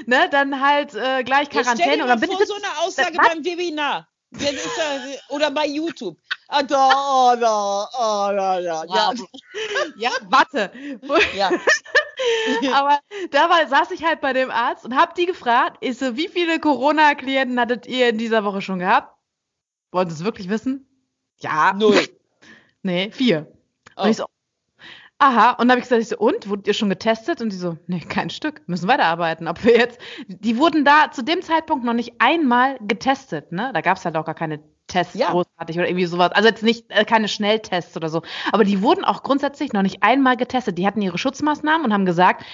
ne, 0.07 0.29
dann 0.31 0.61
halt 0.61 0.95
äh, 0.95 1.25
gleich 1.25 1.51
Quarantäne. 1.51 1.73
Ich 1.75 1.83
stell 1.83 1.99
dir 1.99 2.07
mal 2.07 2.19
vor, 2.19 2.47
so 2.47 2.55
eine 2.55 2.87
Aussage 2.87 3.17
beim 3.17 3.45
Webinar. 3.45 4.07
Oder 5.29 5.51
bei 5.51 5.67
YouTube. 5.67 6.19
Ah, 6.49 6.63
da, 6.63 7.37
da, 7.37 7.89
ah, 7.93 8.33
da, 8.33 8.61
da. 8.61 8.85
Ja. 8.87 9.13
ja, 9.97 10.11
warte. 10.29 10.73
Ja. 11.37 11.51
Aber 12.73 12.99
dabei 13.31 13.67
saß 13.67 13.91
ich 13.93 14.05
halt 14.05 14.21
bei 14.21 14.33
dem 14.33 14.51
Arzt 14.51 14.85
und 14.85 14.95
hab 14.95 15.15
die 15.15 15.27
gefragt, 15.27 15.79
ich 15.81 15.99
so, 15.99 16.17
wie 16.17 16.29
viele 16.29 16.61
Corona-Klienten 16.61 17.59
hattet 17.59 17.87
ihr 17.87 18.09
in 18.09 18.19
dieser 18.19 18.45
Woche 18.45 18.61
schon 18.61 18.79
gehabt? 18.79 19.17
Wollen 19.93 20.09
Sie 20.11 20.17
es 20.17 20.25
wirklich 20.25 20.49
wissen? 20.49 20.87
Ja. 21.39 21.73
Null. 21.73 22.05
nee, 22.83 23.11
vier. 23.11 23.51
Oh. 23.97 24.03
Und 24.03 24.11
ich 24.11 24.17
so, 24.17 24.27
aha. 25.21 25.53
Und 25.53 25.69
dann 25.69 25.71
habe 25.71 25.79
ich 25.81 25.85
gesagt, 25.85 26.03
ich 26.03 26.09
so, 26.09 26.19
und? 26.19 26.49
Wurdet 26.49 26.67
ihr 26.67 26.75
schon 26.75 26.89
getestet? 26.89 27.41
Und 27.41 27.53
die 27.53 27.57
so, 27.57 27.79
nee, 27.87 28.01
kein 28.01 28.31
Stück. 28.31 28.63
Müssen 28.67 28.89
weiterarbeiten. 28.89 29.47
Ob 29.47 29.65
wir 29.65 29.77
jetzt, 29.77 30.01
die 30.27 30.59
wurden 30.59 30.85
da 30.85 31.13
zu 31.13 31.23
dem 31.23 31.43
Zeitpunkt 31.43 31.85
noch 31.85 31.93
nicht 31.93 32.15
einmal 32.19 32.79
getestet, 32.81 33.53
ne? 33.53 33.71
Da 33.73 33.81
gab 33.81 33.99
es 33.99 34.05
halt 34.05 34.17
auch 34.17 34.25
gar 34.25 34.35
keine 34.35 34.61
Tests 34.91 35.15
ja. 35.15 35.31
großartig 35.31 35.79
oder 35.79 35.89
irgendwie 35.89 36.07
sowas. 36.07 36.33
Also 36.33 36.49
jetzt 36.49 36.63
nicht 36.63 36.91
äh, 36.91 37.05
keine 37.05 37.29
Schnelltests 37.29 37.97
oder 37.97 38.09
so. 38.09 38.23
Aber 38.53 38.65
die 38.65 38.83
wurden 38.83 39.05
auch 39.05 39.23
grundsätzlich 39.23 39.73
noch 39.73 39.83
nicht 39.83 40.03
einmal 40.03 40.37
getestet. 40.37 40.77
Die 40.79 40.87
hatten 40.87 41.01
ihre 41.01 41.19
Schutzmaßnahmen 41.19 41.87
und 41.87 41.93
haben 41.93 42.05
gesagt, 42.05 42.45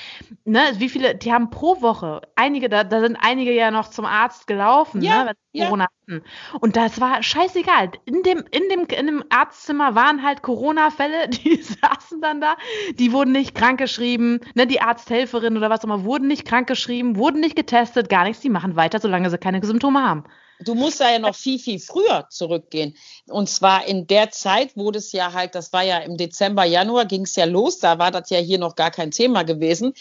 ne, 0.45 0.61
wie 0.77 0.89
viele, 0.89 1.15
die 1.15 1.33
haben 1.33 1.51
pro 1.51 1.81
Woche, 1.81 2.23
einige, 2.37 2.69
da, 2.69 2.85
da 2.85 3.01
sind 3.01 3.17
einige 3.21 3.53
ja 3.53 3.71
noch 3.71 3.91
zum 3.91 4.05
Arzt 4.05 4.47
gelaufen, 4.47 5.03
ja, 5.03 5.25
ne, 5.25 5.33
ja. 5.53 5.65
Corona 5.67 5.87
hatten. 5.87 6.23
Und 6.61 6.77
das 6.77 7.01
war 7.01 7.23
scheißegal. 7.23 7.93
In 8.05 8.23
dem, 8.23 8.45
in 8.51 8.69
dem, 8.71 8.87
in 8.87 9.07
dem 9.07 9.25
Arztzimmer 9.31 9.95
waren 9.95 10.23
halt 10.23 10.43
Corona-Fälle, 10.43 11.29
die 11.29 11.57
saßen 11.63 12.21
dann 12.21 12.41
da, 12.41 12.57
die 12.99 13.13
wurden 13.13 13.33
nicht 13.33 13.55
krankgeschrieben, 13.55 14.41
ne, 14.55 14.67
die 14.67 14.81
Arzthelferin 14.81 15.57
oder 15.57 15.71
was 15.71 15.81
auch 15.81 15.85
immer, 15.85 16.05
wurden 16.05 16.29
nicht 16.29 16.47
krankgeschrieben, 16.47 17.17
wurden 17.17 17.41
nicht 17.41 17.57
getestet, 17.57 18.09
gar 18.09 18.25
nichts, 18.25 18.43
die 18.43 18.51
machen 18.51 18.77
weiter, 18.77 19.01
solange 19.01 19.31
sie 19.31 19.39
keine 19.39 19.65
Symptome 19.65 20.03
haben. 20.03 20.25
Du 20.61 20.75
musst 20.75 21.01
da 21.01 21.11
ja 21.11 21.19
noch 21.19 21.35
viel, 21.35 21.59
viel 21.59 21.79
früher 21.79 22.27
zurückgehen. 22.31 22.97
Und 23.29 23.49
zwar 23.49 23.87
in 23.87 24.07
der 24.07 24.31
Zeit, 24.31 24.73
wo 24.75 24.91
das 24.91 25.13
ja 25.13 25.33
halt, 25.33 25.55
das 25.55 25.73
war 25.73 25.83
ja 25.83 25.99
im 25.99 26.17
Dezember, 26.17 26.65
Januar 26.65 27.07
ging 27.07 27.23
es 27.23 27.37
ja 27.37 27.45
los, 27.45 27.79
da 27.79 27.99
war 27.99 28.11
das 28.11 28.31
ja 28.31 28.39
hier 28.39 28.59
noch 28.59 28.75
gar 28.75 28.91
kein 28.91 29.11
Thema 29.11 29.43
gewesen 29.43 29.93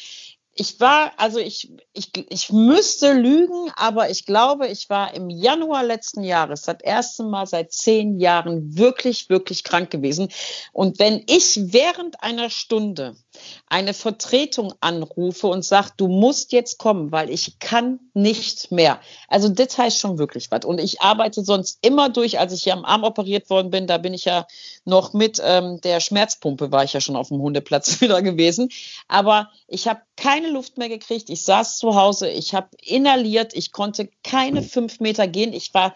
ich 0.57 0.79
war, 0.79 1.11
also 1.17 1.37
ich, 1.37 1.69
ich, 1.91 2.11
ich 2.29 2.51
müsste 2.51 3.11
lügen, 3.11 3.69
aber 3.75 4.09
ich 4.09 4.25
glaube, 4.25 4.67
ich 4.67 4.89
war 4.89 5.13
im 5.13 5.29
Januar 5.29 5.83
letzten 5.83 6.23
Jahres 6.23 6.61
das 6.61 6.77
erste 6.81 7.23
Mal 7.23 7.45
seit 7.45 7.73
zehn 7.73 8.19
Jahren 8.19 8.77
wirklich, 8.77 9.29
wirklich 9.29 9.65
krank 9.65 9.91
gewesen. 9.91 10.29
Und 10.71 10.97
wenn 10.97 11.21
ich 11.27 11.59
während 11.73 12.23
einer 12.23 12.49
Stunde 12.49 13.17
eine 13.67 13.93
Vertretung 13.93 14.73
anrufe 14.79 15.47
und 15.47 15.65
sage, 15.65 15.89
du 15.97 16.07
musst 16.07 16.53
jetzt 16.53 16.77
kommen, 16.77 17.11
weil 17.11 17.29
ich 17.29 17.59
kann 17.59 17.99
nicht 18.13 18.71
mehr. 18.71 19.01
Also 19.27 19.49
das 19.49 19.77
heißt 19.77 19.99
schon 19.99 20.17
wirklich 20.17 20.51
was. 20.51 20.63
Und 20.63 20.79
ich 20.79 21.01
arbeite 21.01 21.43
sonst 21.43 21.79
immer 21.81 22.07
durch, 22.07 22.39
als 22.39 22.53
ich 22.53 22.63
hier 22.63 22.73
am 22.73 22.85
Arm 22.85 23.03
operiert 23.03 23.49
worden 23.49 23.71
bin, 23.71 23.87
da 23.87 23.97
bin 23.97 24.13
ich 24.13 24.23
ja 24.23 24.47
noch 24.85 25.11
mit 25.11 25.41
ähm, 25.43 25.81
der 25.81 25.99
Schmerzpumpe, 25.99 26.71
war 26.71 26.85
ich 26.85 26.93
ja 26.93 27.01
schon 27.01 27.17
auf 27.17 27.27
dem 27.27 27.41
Hundeplatz 27.41 27.99
wieder 28.01 28.21
gewesen. 28.21 28.69
Aber 29.09 29.49
ich 29.67 29.87
habe 29.87 30.01
keine 30.15 30.44
Luft 30.49 30.77
mehr 30.77 30.89
gekriegt. 30.89 31.29
Ich 31.29 31.43
saß 31.43 31.77
zu 31.77 31.95
Hause, 31.95 32.29
ich 32.29 32.53
habe 32.53 32.69
inhaliert, 32.81 33.53
ich 33.53 33.71
konnte 33.71 34.09
keine 34.23 34.61
fünf 34.63 34.99
Meter 34.99 35.27
gehen. 35.27 35.53
Ich 35.53 35.73
war 35.73 35.93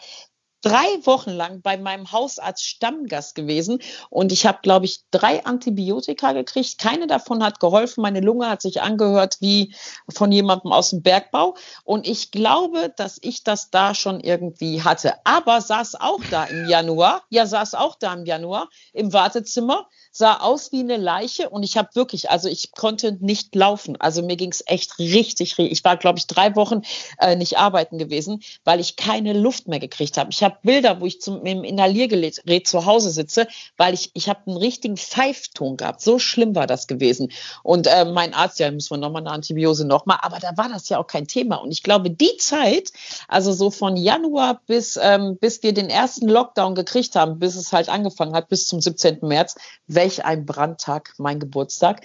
drei 0.62 0.88
Wochen 1.06 1.32
lang 1.32 1.62
bei 1.62 1.78
meinem 1.78 2.12
Hausarzt 2.12 2.66
Stammgast 2.66 3.36
gewesen 3.36 3.80
und 4.10 4.32
ich 4.32 4.46
habe, 4.46 4.60
glaube 4.62 4.86
ich, 4.86 5.02
drei 5.12 5.46
Antibiotika 5.46 6.34
gekriegt. 6.34 6.78
Keine 6.78 7.08
davon 7.08 7.44
hat 7.44 7.60
geholfen. 7.60 8.02
Meine 8.02 8.20
Lunge 8.20 8.50
hat 8.50 8.62
sich 8.62 8.82
angehört 8.82 9.38
wie 9.40 9.74
von 10.14 10.32
jemandem 10.32 10.72
aus 10.72 10.92
dem 10.92 11.02
Bergbau. 11.02 11.56
Und 11.84 12.08
ich 12.08 12.32
glaube, 12.32 12.94
dass 12.96 13.18
ich 13.22 13.44
das 13.44 13.70
da 13.72 13.96
schon 13.96 14.20
irgendwie 14.20 14.84
hatte. 14.84 15.14
Aber 15.24 15.62
saß 15.62 15.96
auch 15.96 16.22
da 16.30 16.46
im 16.46 16.68
Januar, 16.68 17.24
ja, 17.30 17.46
saß 17.46 17.76
auch 17.76 17.96
da 17.96 18.14
im 18.14 18.26
Januar 18.26 18.70
im 18.94 19.14
Wartezimmer 19.14 19.88
sah 20.12 20.38
aus 20.38 20.72
wie 20.72 20.80
eine 20.80 20.98
Leiche 20.98 21.50
und 21.50 21.64
ich 21.64 21.78
habe 21.78 21.90
wirklich, 21.94 22.30
also 22.30 22.50
ich 22.50 22.72
konnte 22.72 23.18
nicht 23.24 23.54
laufen. 23.56 23.96
Also 24.00 24.22
mir 24.24 24.38
ging 24.38 24.52
es 24.52 24.64
echt 24.66 24.98
richtig, 25.00 25.58
ich 25.58 25.84
war, 25.84 25.98
glaube 25.98 26.20
ich, 26.20 26.28
drei 26.28 26.56
Wochen 26.56 26.82
äh, 27.20 27.36
nicht 27.36 27.58
arbeiten 27.58 27.98
gewesen, 27.98 28.42
weil 28.64 28.80
ich 28.80 28.96
keine 28.96 29.34
Luft 29.34 29.68
mehr 29.68 29.80
gekriegt 29.80 30.18
habe. 30.18 30.32
Ich 30.32 30.44
habe 30.44 30.49
Bilder, 30.50 31.00
wo 31.02 31.06
ich 31.06 31.22
zum, 31.22 31.44
mit 31.44 31.48
dem 31.48 31.64
Inhaliergerät 31.64 32.68
zu 32.68 32.86
Hause 32.86 33.12
sitze, 33.12 33.48
weil 33.78 33.94
ich, 33.94 34.12
ich 34.14 34.30
habe 34.30 34.42
einen 34.48 34.58
richtigen 34.58 34.98
Pfeifton 34.98 35.78
gehabt. 35.78 36.02
So 36.02 36.20
schlimm 36.20 36.56
war 36.56 36.68
das 36.68 36.88
gewesen. 36.88 37.32
Und 37.64 37.88
äh, 37.88 38.06
mein 38.06 38.34
Arzt, 38.34 38.60
ja, 38.60 38.72
müssen 38.72 38.92
wir 38.92 38.98
nochmal 38.98 39.22
eine 39.22 39.32
Antibiose 39.32 39.86
nochmal, 39.86 40.20
aber 40.22 40.40
da 40.40 40.58
war 40.58 40.70
das 40.70 40.90
ja 40.90 40.98
auch 40.98 41.08
kein 41.08 41.28
Thema. 41.28 41.58
Und 41.58 41.72
ich 41.72 41.84
glaube, 41.84 42.10
die 42.12 42.38
Zeit, 42.38 42.92
also 43.28 43.54
so 43.54 43.72
von 43.72 43.98
Januar 43.98 44.62
bis, 44.68 44.98
ähm, 45.02 45.38
bis 45.40 45.64
wir 45.64 45.74
den 45.74 45.90
ersten 45.90 46.28
Lockdown 46.28 46.76
gekriegt 46.76 47.16
haben, 47.16 47.40
bis 47.40 47.56
es 47.56 47.72
halt 47.74 47.90
angefangen 47.90 48.34
hat, 48.34 48.50
bis 48.50 48.68
zum 48.68 48.82
17. 48.82 49.20
März, 49.22 49.56
welch 49.88 50.26
ein 50.26 50.46
Brandtag, 50.46 51.14
mein 51.18 51.40
Geburtstag. 51.40 52.02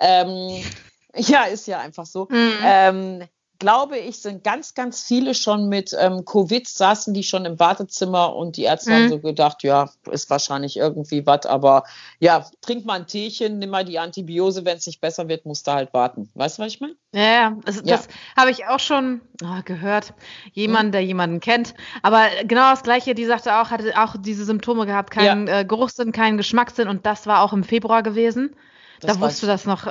Ähm, 0.00 0.62
ja, 1.16 1.44
ist 1.44 1.66
ja 1.66 1.80
einfach 1.80 2.06
so. 2.06 2.28
Mhm. 2.30 2.52
Ähm, 2.64 3.28
glaube 3.64 3.96
ich, 3.96 4.18
sind 4.18 4.44
ganz, 4.44 4.74
ganz 4.74 5.04
viele 5.04 5.34
schon 5.34 5.70
mit 5.70 5.96
ähm, 5.98 6.26
Covid, 6.26 6.68
saßen 6.68 7.14
die 7.14 7.22
schon 7.22 7.46
im 7.46 7.58
Wartezimmer 7.58 8.36
und 8.36 8.58
die 8.58 8.64
Ärzte 8.64 8.90
mhm. 8.90 8.94
haben 8.94 9.08
so 9.08 9.18
gedacht, 9.20 9.62
ja, 9.62 9.88
ist 10.10 10.28
wahrscheinlich 10.28 10.76
irgendwie 10.76 11.24
was, 11.24 11.46
aber 11.46 11.84
ja, 12.18 12.44
trink 12.60 12.84
mal 12.84 13.00
ein 13.00 13.06
Teechen, 13.06 13.58
nimm 13.58 13.70
mal 13.70 13.86
die 13.86 13.98
Antibiose, 13.98 14.66
wenn 14.66 14.76
es 14.76 14.86
nicht 14.86 15.00
besser 15.00 15.28
wird, 15.28 15.46
musst 15.46 15.66
du 15.66 15.72
halt 15.72 15.94
warten. 15.94 16.28
Weißt 16.34 16.58
du, 16.58 16.62
was 16.62 16.74
ich 16.74 16.80
meine? 16.82 16.94
Ja, 17.14 17.56
also 17.64 17.80
ja. 17.80 17.96
das 17.96 18.08
habe 18.36 18.50
ich 18.50 18.66
auch 18.66 18.80
schon 18.80 19.22
oh, 19.42 19.62
gehört. 19.64 20.12
Jemand, 20.52 20.88
mhm. 20.88 20.92
der 20.92 21.00
jemanden 21.00 21.40
kennt. 21.40 21.72
Aber 22.02 22.26
genau 22.42 22.68
das 22.68 22.82
Gleiche, 22.82 23.14
die 23.14 23.24
sagte 23.24 23.56
auch, 23.56 23.70
hatte 23.70 23.94
auch 23.96 24.16
diese 24.18 24.44
Symptome 24.44 24.84
gehabt, 24.84 25.10
keinen 25.10 25.46
ja. 25.46 25.60
äh, 25.60 25.64
Geruchssinn, 25.64 26.12
keinen 26.12 26.36
Geschmackssinn 26.36 26.86
und 26.86 27.06
das 27.06 27.26
war 27.26 27.40
auch 27.40 27.54
im 27.54 27.64
Februar 27.64 28.02
gewesen. 28.02 28.54
Das 29.00 29.14
da 29.16 29.20
wusste 29.22 29.46
das 29.46 29.64
noch 29.64 29.86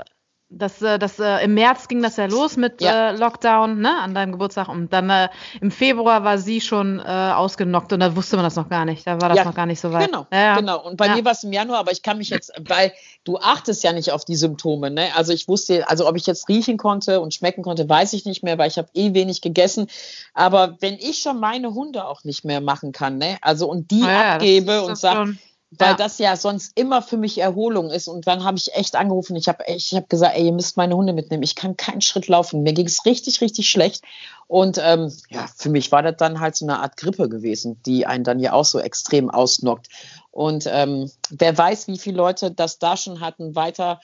das, 0.57 0.81
äh, 0.81 0.99
das, 0.99 1.19
äh, 1.19 1.43
Im 1.43 1.53
März 1.53 1.87
ging 1.87 2.01
das 2.01 2.17
ja 2.17 2.25
los 2.25 2.57
mit 2.57 2.81
ja. 2.81 3.09
äh, 3.09 3.17
Lockdown, 3.17 3.79
ne, 3.79 3.99
an 3.99 4.13
deinem 4.13 4.33
Geburtstag. 4.33 4.69
Und 4.69 4.93
dann 4.93 5.09
äh, 5.09 5.29
im 5.61 5.71
Februar 5.71 6.23
war 6.23 6.37
sie 6.37 6.61
schon 6.61 6.99
äh, 6.99 7.03
ausgenockt 7.03 7.93
und 7.93 7.99
da 7.99 8.15
wusste 8.15 8.35
man 8.35 8.45
das 8.45 8.55
noch 8.55 8.69
gar 8.69 8.85
nicht. 8.85 9.05
Da 9.05 9.19
war 9.21 9.29
das 9.29 9.39
ja. 9.39 9.45
noch 9.45 9.55
gar 9.55 9.65
nicht 9.65 9.79
so 9.79 9.91
weit. 9.91 10.07
Genau, 10.07 10.27
ja, 10.31 10.57
genau. 10.57 10.85
Und 10.85 10.97
bei 10.97 11.13
mir 11.13 11.25
war 11.25 11.33
es 11.33 11.43
im 11.43 11.51
Januar, 11.51 11.79
aber 11.79 11.91
ich 11.91 12.01
kann 12.01 12.17
mich 12.17 12.29
jetzt, 12.29 12.51
weil 12.67 12.93
du 13.23 13.37
achtest 13.37 13.83
ja 13.83 13.93
nicht 13.93 14.11
auf 14.11 14.25
die 14.25 14.35
Symptome, 14.35 14.91
ne? 14.91 15.09
Also 15.15 15.33
ich 15.33 15.47
wusste, 15.47 15.87
also 15.89 16.07
ob 16.07 16.15
ich 16.15 16.25
jetzt 16.25 16.47
riechen 16.49 16.77
konnte 16.77 17.21
und 17.21 17.33
schmecken 17.33 17.63
konnte, 17.63 17.87
weiß 17.87 18.13
ich 18.13 18.25
nicht 18.25 18.43
mehr, 18.43 18.57
weil 18.57 18.67
ich 18.67 18.77
habe 18.77 18.89
eh 18.93 19.13
wenig 19.13 19.41
gegessen. 19.41 19.87
Aber 20.33 20.77
wenn 20.79 20.95
ich 20.95 21.19
schon 21.19 21.39
meine 21.39 21.73
Hunde 21.73 22.05
auch 22.05 22.23
nicht 22.23 22.45
mehr 22.45 22.61
machen 22.61 22.91
kann, 22.91 23.17
ne? 23.17 23.37
Also 23.41 23.67
und 23.67 23.91
die 23.91 24.03
abgebe 24.03 24.83
und 24.83 24.97
sage, 24.97 25.35
weil 25.79 25.89
ja. 25.89 25.95
das 25.95 26.17
ja 26.19 26.35
sonst 26.35 26.71
immer 26.75 27.01
für 27.01 27.17
mich 27.17 27.37
Erholung 27.37 27.89
ist. 27.89 28.07
Und 28.07 28.27
dann 28.27 28.43
habe 28.43 28.57
ich 28.57 28.73
echt 28.75 28.95
angerufen. 28.95 29.35
Ich 29.35 29.47
habe 29.47 29.63
ich 29.67 29.93
hab 29.93 30.09
gesagt, 30.09 30.35
ey, 30.35 30.45
ihr 30.45 30.51
müsst 30.51 30.77
meine 30.77 30.95
Hunde 30.95 31.13
mitnehmen. 31.13 31.43
Ich 31.43 31.55
kann 31.55 31.77
keinen 31.77 32.01
Schritt 32.01 32.27
laufen. 32.27 32.63
Mir 32.63 32.73
ging 32.73 32.85
es 32.85 33.05
richtig, 33.05 33.41
richtig 33.41 33.69
schlecht. 33.69 34.03
Und 34.47 34.79
ähm, 34.81 35.11
ja, 35.29 35.47
für 35.55 35.69
mich 35.69 35.91
war 35.91 36.03
das 36.03 36.17
dann 36.17 36.39
halt 36.39 36.55
so 36.55 36.65
eine 36.65 36.79
Art 36.79 36.97
Grippe 36.97 37.29
gewesen, 37.29 37.81
die 37.85 38.05
einen 38.05 38.23
dann 38.23 38.39
ja 38.39 38.53
auch 38.53 38.65
so 38.65 38.79
extrem 38.79 39.29
ausnockt. 39.29 39.87
Und 40.31 40.67
ähm, 40.69 41.09
wer 41.29 41.57
weiß, 41.57 41.87
wie 41.87 41.97
viele 41.97 42.17
Leute 42.17 42.51
das 42.51 42.79
da 42.79 42.97
schon 42.97 43.19
hatten, 43.19 43.55
weiter 43.55 43.99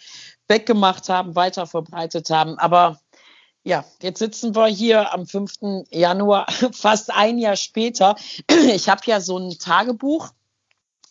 weggemacht 0.47 1.09
haben, 1.09 1.35
weiter 1.35 1.67
verbreitet 1.67 2.29
haben. 2.29 2.57
Aber 2.57 2.99
ja, 3.63 3.83
jetzt 4.01 4.19
sitzen 4.19 4.55
wir 4.55 4.67
hier 4.67 5.13
am 5.13 5.27
5. 5.27 5.85
Januar, 5.91 6.47
fast 6.71 7.11
ein 7.13 7.37
Jahr 7.37 7.55
später. 7.55 8.15
Ich 8.73 8.89
habe 8.89 9.01
ja 9.05 9.21
so 9.21 9.37
ein 9.37 9.57
Tagebuch 9.59 10.29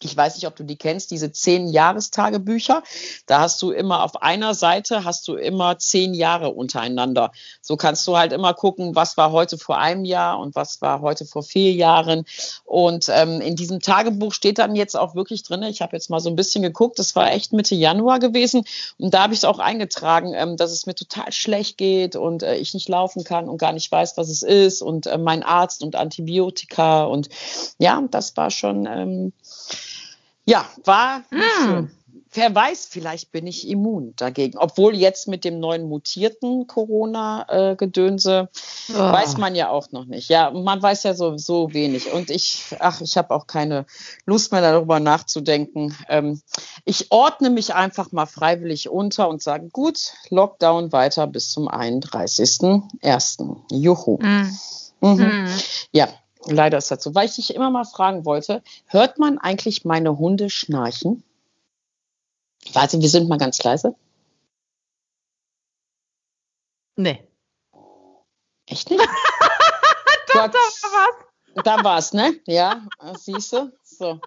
ich 0.02 0.16
weiß 0.16 0.36
nicht, 0.36 0.46
ob 0.46 0.54
du 0.56 0.64
die 0.64 0.76
kennst, 0.76 1.10
diese 1.10 1.32
zehn 1.32 1.66
Jahrestagebücher. 1.66 2.82
Da 3.26 3.40
hast 3.40 3.60
du 3.62 3.72
immer 3.72 4.04
auf 4.04 4.22
einer 4.22 4.54
Seite 4.54 5.04
hast 5.04 5.26
du 5.28 5.34
immer 5.34 5.78
zehn 5.78 6.14
Jahre 6.14 6.50
untereinander. 6.50 7.32
So 7.60 7.76
kannst 7.76 8.06
du 8.06 8.16
halt 8.16 8.32
immer 8.32 8.54
gucken, 8.54 8.94
was 8.94 9.16
war 9.16 9.32
heute 9.32 9.58
vor 9.58 9.78
einem 9.78 10.04
Jahr 10.04 10.38
und 10.38 10.54
was 10.54 10.80
war 10.80 11.00
heute 11.00 11.26
vor 11.26 11.42
vier 11.42 11.72
Jahren. 11.72 12.24
Und 12.64 13.08
ähm, 13.08 13.40
in 13.40 13.56
diesem 13.56 13.80
Tagebuch 13.80 14.32
steht 14.32 14.58
dann 14.58 14.76
jetzt 14.76 14.96
auch 14.96 15.14
wirklich 15.14 15.42
drin. 15.42 15.62
Ich 15.64 15.82
habe 15.82 15.96
jetzt 15.96 16.10
mal 16.10 16.20
so 16.20 16.28
ein 16.28 16.36
bisschen 16.36 16.62
geguckt. 16.62 16.98
Das 16.98 17.16
war 17.16 17.32
echt 17.32 17.52
Mitte 17.52 17.74
Januar 17.74 18.20
gewesen 18.20 18.64
und 18.98 19.14
da 19.14 19.22
habe 19.22 19.34
ich 19.34 19.40
es 19.40 19.44
auch 19.44 19.58
eingetragen, 19.58 20.32
ähm, 20.34 20.56
dass 20.56 20.70
es 20.70 20.86
mir 20.86 20.94
total 20.94 21.32
schlecht 21.32 21.78
geht 21.78 22.16
und 22.16 22.42
äh, 22.42 22.56
ich 22.56 22.74
nicht 22.74 22.88
laufen 22.88 23.24
kann 23.24 23.48
und 23.48 23.58
gar 23.58 23.72
nicht 23.72 23.90
weiß, 23.90 24.16
was 24.16 24.28
es 24.28 24.42
ist 24.42 24.82
und 24.82 25.06
äh, 25.06 25.18
mein 25.18 25.42
Arzt 25.42 25.82
und 25.82 25.96
Antibiotika 25.96 27.04
und 27.04 27.28
ja, 27.78 28.02
das 28.10 28.36
war 28.36 28.50
schon 28.50 28.86
ähm, 28.86 29.32
ja, 30.48 30.66
war 30.84 31.22
hm. 31.30 31.90
Wer 32.30 32.54
weiß, 32.54 32.86
vielleicht 32.90 33.32
bin 33.32 33.46
ich 33.46 33.66
immun 33.68 34.12
dagegen. 34.16 34.58
Obwohl 34.58 34.94
jetzt 34.94 35.28
mit 35.28 35.44
dem 35.44 35.60
neuen 35.60 35.88
mutierten 35.88 36.66
Corona-Gedönse 36.66 38.50
oh. 38.90 38.94
weiß 38.94 39.38
man 39.38 39.54
ja 39.54 39.70
auch 39.70 39.92
noch 39.92 40.04
nicht. 40.04 40.28
Ja, 40.28 40.50
man 40.50 40.82
weiß 40.82 41.04
ja 41.04 41.14
so, 41.14 41.38
so 41.38 41.72
wenig. 41.72 42.12
Und 42.12 42.28
ich, 42.30 42.76
ach, 42.80 43.00
ich 43.00 43.16
habe 43.16 43.34
auch 43.34 43.46
keine 43.46 43.86
Lust 44.26 44.52
mehr 44.52 44.60
darüber 44.60 45.00
nachzudenken. 45.00 45.96
Ähm, 46.08 46.42
ich 46.84 47.10
ordne 47.10 47.48
mich 47.48 47.74
einfach 47.74 48.12
mal 48.12 48.26
freiwillig 48.26 48.90
unter 48.90 49.28
und 49.30 49.42
sage, 49.42 49.70
gut, 49.70 50.12
Lockdown 50.28 50.92
weiter 50.92 51.26
bis 51.26 51.50
zum 51.50 51.66
31.01. 51.68 53.56
Juhu. 53.70 54.18
Mm. 54.20 54.50
Mhm. 55.00 55.22
Mm. 55.22 55.48
Ja, 55.92 56.08
Leider 56.46 56.78
ist 56.78 56.90
das 56.90 57.02
so. 57.02 57.14
Weil 57.14 57.26
ich 57.26 57.34
dich 57.34 57.54
immer 57.54 57.70
mal 57.70 57.84
fragen 57.84 58.24
wollte, 58.24 58.62
hört 58.86 59.18
man 59.18 59.38
eigentlich 59.38 59.84
meine 59.84 60.18
Hunde 60.18 60.50
schnarchen? 60.50 61.24
Warte, 62.72 63.00
wir 63.00 63.08
sind 63.08 63.28
mal 63.28 63.38
ganz 63.38 63.62
leise. 63.62 63.94
Nee. 66.96 67.22
Echt 68.66 68.90
nicht? 68.90 69.00
Gott, 70.32 70.54
da 70.54 70.58
war 70.58 71.08
was. 71.54 71.64
Da 71.64 71.84
war's, 71.84 72.12
ne? 72.12 72.38
Ja, 72.46 72.86
siehst 73.16 73.52
du? 73.52 73.72
So. 73.82 74.20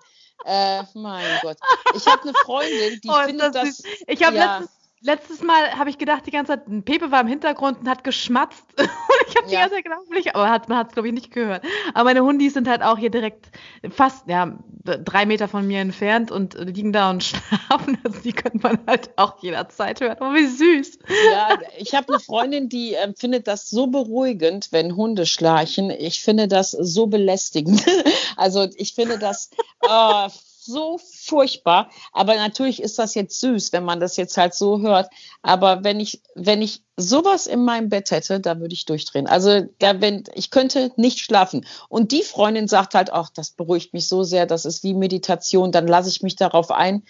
Äh, 0.45 0.83
mein 0.95 1.39
Gott. 1.41 1.57
Ich 1.95 2.07
habe 2.07 2.23
eine 2.23 2.33
Freundin, 2.33 2.99
die 3.01 3.09
oh, 3.09 3.23
findet 3.25 3.55
das. 3.55 3.77
das 3.77 3.83
ich 4.07 4.23
habe 4.23 4.35
ja, 4.35 4.57
letztens 4.57 4.80
letztes 5.01 5.41
Mal 5.41 5.77
habe 5.77 5.89
ich 5.89 5.97
gedacht, 5.97 6.25
die 6.25 6.31
ganze 6.31 6.53
Zeit, 6.53 6.85
Pepe 6.85 7.11
war 7.11 7.21
im 7.21 7.27
Hintergrund 7.27 7.79
und 7.79 7.89
hat 7.89 8.03
geschmatzt. 8.03 8.63
und 8.77 8.89
ich 9.27 9.35
habe 9.35 9.47
die 9.47 9.55
ganze 9.55 9.75
Zeit 9.75 9.83
gedacht, 9.83 10.35
aber 10.35 10.49
hat, 10.49 10.69
man 10.69 10.77
hat 10.77 10.87
es, 10.89 10.93
glaube 10.93 11.07
ich, 11.07 11.13
nicht 11.13 11.31
gehört. 11.31 11.63
Aber 11.93 12.05
meine 12.05 12.21
Hundis 12.21 12.53
sind 12.53 12.67
halt 12.67 12.81
auch 12.83 12.97
hier 12.97 13.09
direkt 13.09 13.49
fast, 13.89 14.27
ja, 14.27 14.57
drei 14.83 15.25
Meter 15.25 15.47
von 15.47 15.65
mir 15.67 15.79
entfernt 15.79 16.31
und 16.31 16.53
liegen 16.55 16.93
da 16.93 17.09
und 17.09 17.23
schlafen. 17.23 17.97
Also 18.03 18.19
die 18.19 18.33
könnte 18.33 18.59
man 18.59 18.79
halt 18.87 19.11
auch 19.17 19.41
jederzeit 19.41 20.01
hören. 20.01 20.17
Oh, 20.19 20.33
wie 20.33 20.47
süß. 20.47 20.99
Ja, 21.31 21.57
ich 21.77 21.93
habe 21.95 22.09
eine 22.09 22.19
Freundin, 22.19 22.69
die 22.69 22.95
äh, 22.95 23.13
findet 23.17 23.47
das 23.47 23.69
so 23.69 23.87
beruhigend, 23.87 24.71
wenn 24.71 24.95
Hunde 24.95 25.25
schlachen. 25.25 25.89
Ich 25.89 26.21
finde 26.21 26.47
das 26.47 26.71
so 26.71 27.07
belästigend. 27.07 27.83
also 28.37 28.67
ich 28.75 28.93
finde 28.93 29.17
das 29.17 29.49
äh, 29.81 30.29
so 30.63 30.99
furchtbar. 31.31 31.89
Aber 32.11 32.35
natürlich 32.35 32.81
ist 32.81 32.99
das 32.99 33.15
jetzt 33.15 33.39
süß, 33.39 33.71
wenn 33.71 33.85
man 33.85 34.01
das 34.01 34.17
jetzt 34.17 34.35
halt 34.35 34.53
so 34.53 34.81
hört. 34.81 35.09
Aber 35.41 35.85
wenn 35.85 36.01
ich, 36.01 36.21
wenn 36.35 36.61
ich 36.61 36.83
sowas 36.97 37.47
in 37.47 37.63
meinem 37.63 37.87
Bett 37.87 38.11
hätte, 38.11 38.41
da 38.41 38.59
würde 38.59 38.73
ich 38.73 38.85
durchdrehen. 38.85 39.27
Also 39.27 39.61
da, 39.79 40.01
wenn, 40.01 40.25
ich 40.33 40.51
könnte 40.51 40.91
nicht 40.97 41.19
schlafen. 41.19 41.65
Und 41.87 42.11
die 42.11 42.21
Freundin 42.23 42.67
sagt 42.67 42.95
halt, 42.95 43.13
ach, 43.13 43.29
das 43.33 43.51
beruhigt 43.51 43.93
mich 43.93 44.09
so 44.09 44.23
sehr, 44.23 44.45
das 44.45 44.65
ist 44.65 44.83
wie 44.83 44.93
Meditation, 44.93 45.71
dann 45.71 45.87
lasse 45.87 46.09
ich 46.09 46.21
mich 46.21 46.35
darauf 46.35 46.69
ein. 46.69 47.03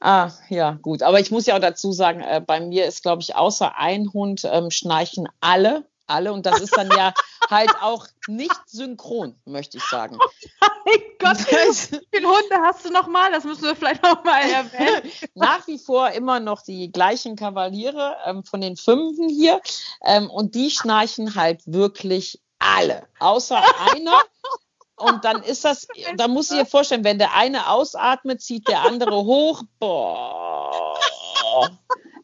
Ah, 0.00 0.32
ja, 0.48 0.72
gut. 0.82 1.04
Aber 1.04 1.20
ich 1.20 1.30
muss 1.30 1.46
ja 1.46 1.54
auch 1.54 1.60
dazu 1.60 1.92
sagen, 1.92 2.20
äh, 2.20 2.42
bei 2.44 2.58
mir 2.58 2.86
ist, 2.86 3.02
glaube 3.02 3.22
ich, 3.22 3.36
außer 3.36 3.78
ein 3.78 4.12
Hund 4.12 4.42
ähm, 4.44 4.72
schnarchen 4.72 5.28
alle 5.40 5.84
alle 6.08 6.32
und 6.32 6.46
das 6.46 6.60
ist 6.60 6.76
dann 6.76 6.90
ja 6.90 7.14
halt 7.50 7.70
auch 7.80 8.06
nicht 8.26 8.60
synchron, 8.66 9.34
möchte 9.44 9.78
ich 9.78 9.84
sagen. 9.84 10.18
Oh 10.84 10.90
mein 10.90 11.00
Gott, 11.18 11.38
wie 11.38 12.00
viele 12.12 12.28
Hunde 12.28 12.56
hast 12.60 12.84
du 12.84 12.90
noch 12.90 13.06
mal? 13.06 13.30
Das 13.30 13.44
müssen 13.44 13.62
wir 13.62 13.76
vielleicht 13.76 14.02
noch 14.02 14.24
mal 14.24 14.40
erwähnen. 14.40 15.12
Nach 15.34 15.66
wie 15.66 15.78
vor 15.78 16.10
immer 16.10 16.40
noch 16.40 16.62
die 16.62 16.90
gleichen 16.90 17.36
Kavaliere 17.36 18.16
ähm, 18.26 18.44
von 18.44 18.60
den 18.60 18.76
Fünfen 18.76 19.28
hier 19.28 19.60
ähm, 20.04 20.28
und 20.30 20.54
die 20.54 20.70
schnarchen 20.70 21.34
halt 21.34 21.60
wirklich 21.66 22.40
alle, 22.58 23.06
außer 23.18 23.62
einer. 23.92 24.22
Und 24.96 25.24
dann 25.24 25.42
ist 25.42 25.64
das, 25.64 25.88
da 26.16 26.28
muss 26.28 26.50
ich 26.50 26.58
dir 26.58 26.66
vorstellen, 26.66 27.04
wenn 27.04 27.18
der 27.18 27.34
eine 27.34 27.68
ausatmet, 27.68 28.40
zieht 28.40 28.68
der 28.68 28.82
andere 28.82 29.24
hoch. 29.24 29.62
Boah. 29.78 30.98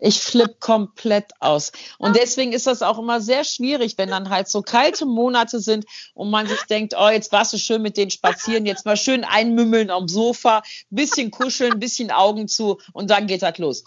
Ich 0.00 0.20
flippe 0.20 0.56
komplett 0.60 1.32
aus. 1.40 1.72
Und 1.98 2.16
deswegen 2.16 2.52
ist 2.52 2.66
das 2.66 2.82
auch 2.82 2.98
immer 2.98 3.20
sehr 3.20 3.44
schwierig, 3.44 3.98
wenn 3.98 4.10
dann 4.10 4.30
halt 4.30 4.48
so 4.48 4.62
kalte 4.62 5.06
Monate 5.06 5.60
sind 5.60 5.86
und 6.14 6.30
man 6.30 6.46
sich 6.46 6.62
denkt, 6.62 6.94
oh, 6.98 7.08
jetzt 7.08 7.32
warst 7.32 7.52
du 7.52 7.58
schön 7.58 7.82
mit 7.82 7.96
denen 7.96 8.10
spazieren, 8.10 8.66
jetzt 8.66 8.86
mal 8.86 8.96
schön 8.96 9.24
einmümmeln 9.24 9.90
am 9.90 10.08
Sofa, 10.08 10.62
bisschen 10.90 11.30
kuscheln, 11.30 11.78
bisschen 11.80 12.10
Augen 12.10 12.48
zu 12.48 12.78
und 12.92 13.10
dann 13.10 13.26
geht 13.26 13.42
das 13.42 13.58
los. 13.58 13.84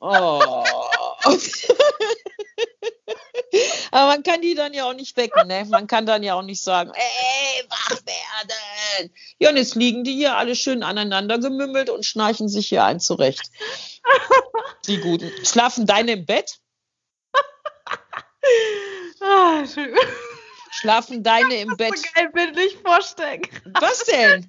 Oh. 0.00 0.64
Aber 3.98 4.12
man 4.12 4.22
kann 4.22 4.40
die 4.40 4.54
dann 4.54 4.74
ja 4.74 4.84
auch 4.84 4.94
nicht 4.94 5.16
wecken, 5.16 5.48
ne? 5.48 5.64
Man 5.68 5.88
kann 5.88 6.06
dann 6.06 6.22
ja 6.22 6.34
auch 6.34 6.42
nicht 6.42 6.62
sagen, 6.62 6.92
ey, 6.94 7.64
wach 7.68 7.90
werden. 7.90 9.12
Ja, 9.40 9.50
und 9.50 9.56
jetzt 9.56 9.74
liegen 9.74 10.04
die 10.04 10.14
hier 10.14 10.36
alle 10.36 10.54
schön 10.54 10.84
aneinander 10.84 11.40
gemümmelt 11.40 11.90
und 11.90 12.06
schnarchen 12.06 12.48
sich 12.48 12.68
hier 12.68 12.84
ein 12.84 13.00
zurecht. 13.00 13.50
Die 14.86 14.98
Guten. 14.98 15.32
Schlafen 15.44 15.84
deine 15.84 16.12
im 16.12 16.26
Bett? 16.26 16.60
Ah, 19.20 19.64
Schlafen 20.70 21.24
deine 21.24 21.56
im 21.56 21.76
Bett? 21.76 21.98
So 21.98 22.04
geil 22.14 22.30
bildlich 22.32 22.76
vorstellen. 22.76 23.42
Was 23.80 24.04
denn? 24.04 24.48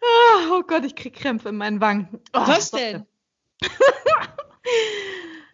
Ah, 0.00 0.52
oh 0.52 0.62
Gott, 0.62 0.86
ich 0.86 0.96
krieg 0.96 1.14
Krämpfe 1.14 1.50
in 1.50 1.58
meinen 1.58 1.82
Wangen. 1.82 2.08
Oh, 2.32 2.46
Was 2.46 2.70
denn? 2.70 3.06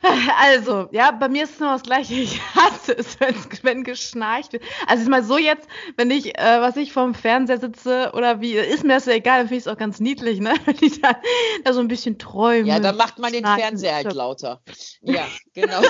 Also, 0.40 0.88
ja, 0.90 1.10
bei 1.12 1.28
mir 1.28 1.44
ist 1.44 1.54
es 1.54 1.60
nur 1.60 1.70
das 1.70 1.82
Gleiche. 1.82 2.14
Ich 2.22 2.40
hasse 2.54 2.96
es, 2.96 3.18
wenn 3.62 3.84
geschnarcht 3.84 4.52
wird. 4.52 4.62
Also, 4.86 5.02
ist 5.02 5.08
mal 5.08 5.24
so 5.24 5.38
jetzt, 5.38 5.66
wenn 5.96 6.10
ich, 6.10 6.38
äh, 6.38 6.60
was 6.60 6.76
ich 6.76 6.92
vorm 6.92 7.14
Fernseher 7.14 7.58
sitze 7.58 8.12
oder 8.14 8.40
wie, 8.40 8.52
ist 8.54 8.84
mir 8.84 8.94
das 8.94 9.06
ja 9.06 9.14
egal, 9.14 9.38
dann 9.38 9.48
finde 9.48 9.58
ich 9.58 9.66
es 9.66 9.72
auch 9.72 9.78
ganz 9.78 10.00
niedlich, 10.00 10.40
ne? 10.40 10.54
Wenn 10.64 10.76
die 10.76 11.00
da, 11.00 11.16
da 11.64 11.72
so 11.72 11.80
ein 11.80 11.88
bisschen 11.88 12.18
träumen. 12.18 12.66
Ja, 12.66 12.80
dann 12.80 12.96
macht 12.96 13.18
man 13.18 13.32
den 13.32 13.44
Fernseher 13.44 13.96
halt 13.96 14.12
lauter. 14.12 14.60
Ja, 15.02 15.26
genau. 15.54 15.80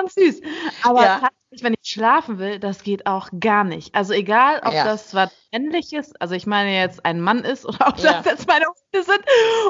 Ganz 0.00 0.14
süß. 0.14 0.40
Aber 0.82 1.02
ja. 1.02 1.20
tatsächlich, 1.20 1.62
wenn 1.62 1.74
ich 1.80 1.90
schlafen 1.90 2.38
will, 2.38 2.58
das 2.58 2.82
geht 2.82 3.06
auch 3.06 3.28
gar 3.38 3.64
nicht. 3.64 3.94
Also 3.94 4.12
egal, 4.12 4.60
ob 4.64 4.72
ja. 4.72 4.84
das 4.84 5.14
was 5.14 5.30
männliches, 5.52 6.14
also 6.16 6.34
ich 6.34 6.46
meine 6.46 6.74
jetzt 6.74 7.04
ein 7.04 7.20
Mann 7.20 7.44
ist 7.44 7.66
oder 7.66 7.88
ob 7.88 7.98
ja. 7.98 8.14
das 8.14 8.26
jetzt 8.26 8.48
meine 8.48 8.66
Hunde 8.66 9.04
sind 9.04 9.24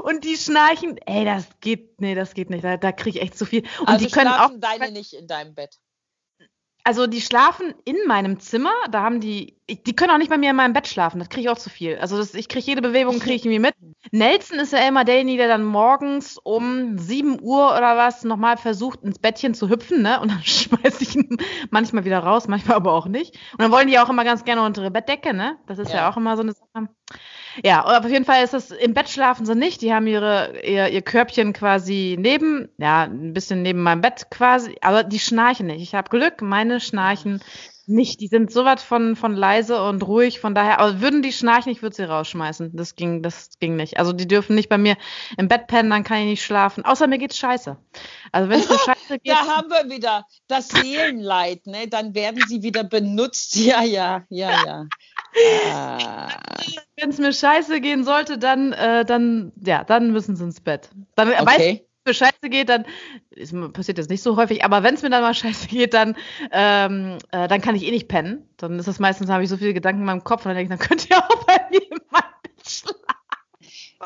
und 0.05 0.25
die 0.25 0.37
schnarchen, 0.37 0.99
ey, 1.07 1.25
das 1.25 1.47
geht, 1.61 2.01
nee, 2.01 2.15
das 2.15 2.35
geht 2.35 2.51
nicht. 2.51 2.65
Da, 2.65 2.77
da 2.77 2.93
kriege 2.93 3.19
ich 3.19 3.25
echt 3.25 3.39
zu 3.39 3.47
viel. 3.47 3.63
Und 3.81 3.89
also 3.89 4.05
die 4.05 4.11
können 4.11 4.29
auch 4.29 4.51
deine 4.59 4.91
nicht 4.91 5.15
in 5.15 5.27
deinem 5.27 5.55
Bett. 5.55 5.79
Also 6.89 7.07
die 7.07 7.21
schlafen 7.21 7.75
in 7.85 7.99
meinem 8.07 8.41
Zimmer, 8.41 8.73
da 8.91 9.03
haben 9.03 9.21
die, 9.21 9.59
die 9.69 9.95
können 9.95 10.11
auch 10.11 10.17
nicht 10.17 10.31
bei 10.31 10.39
mir 10.39 10.49
in 10.49 10.57
meinem 10.57 10.73
Bett 10.73 10.89
schlafen, 10.89 11.19
das 11.19 11.29
kriege 11.29 11.43
ich 11.43 11.51
auch 11.51 11.59
zu 11.59 11.69
viel. 11.69 11.99
Also 11.99 12.17
das, 12.17 12.33
ich 12.33 12.49
kriege 12.49 12.65
jede 12.65 12.81
Bewegung, 12.81 13.19
kriege 13.19 13.35
ich 13.35 13.45
irgendwie 13.45 13.59
mit. 13.59 13.75
Nelson 14.11 14.59
ist 14.59 14.73
ja 14.73 14.89
immer 14.89 15.05
derjenige, 15.05 15.37
der 15.37 15.49
dann 15.49 15.65
morgens 15.65 16.39
um 16.43 16.97
7 16.97 17.43
Uhr 17.43 17.77
oder 17.77 17.99
was 17.99 18.25
nochmal 18.25 18.57
versucht, 18.57 19.03
ins 19.03 19.19
Bettchen 19.19 19.53
zu 19.53 19.69
hüpfen, 19.69 20.01
ne? 20.01 20.19
Und 20.19 20.31
dann 20.31 20.43
schmeiße 20.43 21.03
ich 21.03 21.15
ihn 21.15 21.37
manchmal 21.71 22.07
wieder 22.07 22.21
raus, 22.21 22.49
manchmal 22.49 22.79
aber 22.79 22.95
auch 22.95 23.07
nicht. 23.07 23.35
Und 23.53 23.61
dann 23.61 23.71
wollen 23.71 23.89
die 23.89 23.99
auch 23.99 24.09
immer 24.09 24.25
ganz 24.25 24.47
gerne 24.47 24.63
unter 24.63 24.81
ihre 24.81 24.91
Bettdecke, 24.91 25.35
ne? 25.35 25.59
Das 25.67 25.79
ist 25.79 25.91
ja, 25.91 25.97
ja 25.97 26.11
auch 26.11 26.17
immer 26.17 26.37
so 26.37 26.43
eine 26.43 26.55
Sache. 26.55 26.89
Ja, 27.65 27.85
aber 27.85 28.07
auf 28.07 28.11
jeden 28.11 28.25
Fall 28.25 28.45
ist 28.45 28.55
das, 28.55 28.71
im 28.71 28.95
Bett 28.95 29.09
schlafen 29.09 29.47
sie 29.47 29.55
nicht. 29.55 29.83
Die 29.83 29.93
haben 29.93 30.07
ihre, 30.07 30.61
ihr, 30.63 30.89
ihr 30.89 31.03
Körbchen 31.03 31.53
quasi 31.53 32.17
neben, 32.19 32.69
ja, 32.79 33.03
ein 33.05 33.33
bisschen 33.33 33.63
neben 33.63 33.83
meinem 33.83 34.01
Bett 34.01 34.31
quasi, 34.31 34.77
aber 34.81 35.05
die 35.05 35.19
schnarchen 35.19 35.67
nicht. 35.67 35.83
Ich 35.83 35.95
habe 35.95 36.11
Glück, 36.11 36.43
meine 36.43 36.81
schnarchen 36.81 37.41
nicht. 37.89 38.21
Die 38.21 38.29
sind 38.29 38.53
so 38.53 38.65
was 38.65 38.83
von, 38.83 39.17
von 39.17 39.35
leise 39.35 39.83
und 39.83 40.07
ruhig, 40.07 40.41
von 40.41 40.55
daher, 40.55 40.79
aber 40.79 41.01
würden 41.01 41.23
die 41.23 41.33
schnarchen, 41.33 41.73
ich 41.73 41.83
würde 41.83 41.97
sie 41.97 42.03
rausschmeißen. 42.05 42.77
Das 42.77 42.95
ging, 42.95 43.23
das 43.23 43.51
ging 43.59 43.77
nicht. 43.77 43.99
Also 43.99 44.13
die 44.13 44.29
dürfen 44.29 44.55
nicht 44.55 44.69
bei 44.69 44.79
mir 44.79 44.97
im 45.37 45.49
Bett 45.49 45.67
pennen, 45.67 45.91
dann 45.91 46.05
kann 46.05 46.19
ich 46.19 46.27
nicht 46.27 46.45
schlafen. 46.45 46.85
Außer 46.85 47.07
mir 47.07 47.19
geht's 47.19 47.39
scheiße. 47.39 47.77
Also 48.31 48.51
wenn 48.51 48.61
es 48.61 48.69
mir 48.69 48.79
scheiße 48.85 49.19
geht. 49.19 49.33
Da 49.33 49.47
haben 49.47 49.71
wir 49.71 49.91
wieder 49.91 50.27
das 50.47 50.69
Seelenleid, 50.69 51.67
ne? 51.67 51.89
Dann 51.89 52.15
werden 52.15 52.43
sie 52.47 52.63
wieder 52.63 52.85
benutzt. 52.85 53.57
Ja, 53.69 53.83
ja, 53.83 54.25
ja, 54.31 54.65
ja. 54.65 54.87
Ah. 55.73 56.29
Wenn 56.97 57.11
es 57.11 57.19
mir 57.19 57.33
scheiße 57.33 57.81
gehen 57.81 58.05
sollte, 58.05 58.39
dann, 58.39 58.73
äh, 58.73 59.05
dann, 59.05 59.53
ja, 59.65 59.85
dann 59.85 60.13
müssen 60.13 60.37
sie 60.37 60.45
ins 60.45 60.61
Bett. 60.61 60.91
Dann 61.15 61.29
okay. 61.29 61.47
weiß 61.47 61.61
ich, 61.61 61.83
mir 62.07 62.15
scheiße 62.15 62.49
geht, 62.49 62.69
dann 62.69 62.85
ist, 63.31 63.55
passiert 63.73 63.99
das 63.99 64.09
nicht 64.09 64.23
so 64.23 64.37
häufig, 64.37 64.65
aber 64.65 64.83
wenn 64.83 64.95
es 64.95 65.03
mir 65.03 65.11
dann 65.11 65.23
mal 65.23 65.35
scheiße 65.35 65.69
geht, 65.69 65.95
dann, 65.95 66.17
ähm, 66.51 67.19
äh, 67.31 67.47
dann 67.47 67.61
kann 67.61 67.77
ich 67.77 67.85
eh 67.85 67.91
nicht 67.91 68.09
pennen. 68.09 68.49
Dann 68.57 68.79
ist 68.79 68.89
das 68.89 68.99
meistens, 68.99 69.31
habe 69.31 69.45
ich 69.45 69.49
so 69.49 69.57
viele 69.57 69.75
Gedanken 69.75 70.01
in 70.01 70.07
meinem 70.07 70.25
Kopf 70.25 70.45
und 70.45 70.51
dann 70.51 70.57
denke 70.57 70.75
ich, 70.75 70.79
dann 70.79 70.89
könnt 70.89 71.09
ihr 71.09 71.19
auch 71.19 71.45
bei 71.45 71.59
mir 71.71 71.81
Bett 72.43 72.69
schlafen. 72.69 73.05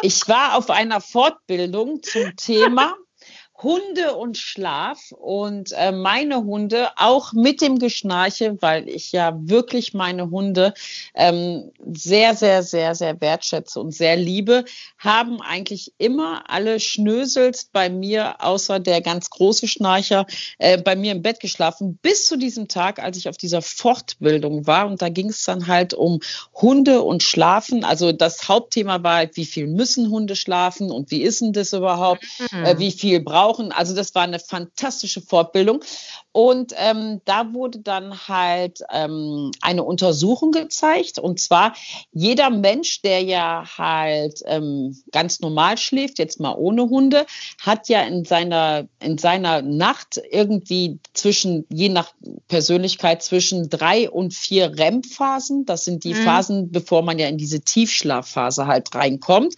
Ich 0.00 0.26
war 0.28 0.56
auf 0.56 0.70
einer 0.70 1.00
Fortbildung 1.00 2.02
zum 2.02 2.34
Thema 2.36 2.96
Hunde 3.61 4.16
und 4.16 4.38
Schlaf 4.38 5.12
und 5.12 5.72
äh, 5.72 5.92
meine 5.92 6.42
Hunde 6.44 6.88
auch 6.96 7.32
mit 7.32 7.61
dem 7.61 7.78
Geschnarche, 7.78 8.57
weil 8.61 8.88
ich 8.88 9.12
ja 9.12 9.34
wirklich 9.36 9.94
meine 9.94 10.30
Hunde 10.30 10.74
ähm, 11.14 11.70
sehr, 11.92 12.34
sehr, 12.34 12.62
sehr, 12.64 12.94
sehr 12.94 13.20
wertschätze 13.20 13.78
und 13.78 13.92
sehr 13.92 14.16
liebe, 14.16 14.64
haben 14.98 15.40
eigentlich 15.40 15.92
immer 15.98 16.50
alle 16.50 16.80
Schnösels 16.80 17.68
bei 17.72 17.88
mir, 17.88 18.42
außer 18.42 18.80
der 18.80 19.00
ganz 19.00 19.30
große 19.30 19.68
Schnarcher, 19.68 20.26
äh, 20.59 20.80
bei 20.80 20.96
mir 20.96 21.12
im 21.12 21.22
Bett 21.22 21.38
geschlafen, 21.38 21.98
bis 22.03 22.26
zu 22.26 22.36
diesem 22.36 22.66
Tag, 22.66 22.98
als 22.98 23.16
ich 23.16 23.28
auf 23.28 23.36
dieser 23.36 23.62
Fortbildung 23.62 24.66
war. 24.66 24.86
Und 24.86 25.03
da 25.03 25.09
ging 25.09 25.28
es 25.28 25.44
dann 25.44 25.68
halt 25.68 25.94
um 25.94 26.18
Hunde 26.55 27.03
und 27.03 27.22
Schlafen. 27.22 27.84
Also 27.84 28.11
das 28.11 28.48
Hauptthema 28.48 29.05
war, 29.05 29.24
wie 29.34 29.46
viel 29.46 29.68
müssen 29.68 30.11
Hunde 30.11 30.34
schlafen 30.34 30.90
und 30.90 31.12
wie 31.12 31.22
ist 31.22 31.42
denn 31.42 31.53
das 31.53 31.72
überhaupt? 31.72 32.24
Mhm. 32.50 32.64
Äh, 32.64 32.78
wie 32.78 32.90
viel 32.90 33.20
brauchen 33.20 33.41
brauchen. 33.43 33.72
Also 33.72 33.95
das 33.95 34.14
war 34.14 34.22
eine 34.22 34.38
fantastische 34.38 35.20
Fortbildung. 35.20 35.82
Und 36.32 36.72
ähm, 36.76 37.20
da 37.26 37.53
wurde 37.53 37.80
dann 37.80 38.26
halt 38.26 38.80
ähm, 38.90 39.51
eine 39.61 39.82
Untersuchung 39.82 40.51
gezeigt. 40.51 41.18
Und 41.18 41.40
zwar 41.40 41.74
jeder 42.12 42.49
Mensch, 42.49 43.03
der 43.03 43.22
ja 43.22 43.64
halt 43.76 44.40
ähm, 44.47 44.97
ganz 45.12 45.40
normal 45.40 45.76
schläft, 45.76 46.18
jetzt 46.18 46.40
mal 46.40 46.55
ohne 46.55 46.88
Hunde, 46.88 47.26
hat 47.61 47.88
ja 47.88 48.03
in 48.03 48.24
seiner, 48.24 48.86
in 49.01 49.18
seiner 49.18 49.61
Nacht 49.61 50.22
irgendwie 50.30 51.01
zwischen, 51.12 51.66
je 51.68 51.90
nach 51.90 52.12
Persönlichkeit, 52.49 53.22
zwischen 53.22 53.68
drei 53.68 54.09
und 54.09 54.32
vier 54.32 54.78
REM-Phasen. 54.78 55.66
Das 55.66 55.84
sind 55.84 56.05
die 56.05 56.14
mhm. 56.14 56.24
Phasen, 56.24 56.70
bevor 56.72 57.03
man 57.03 57.18
ja 57.18 57.28
in 57.28 57.36
diese 57.36 57.61
Tiefschlafphase 57.61 58.66
halt 58.66 58.95
reinkommt. 58.95 59.55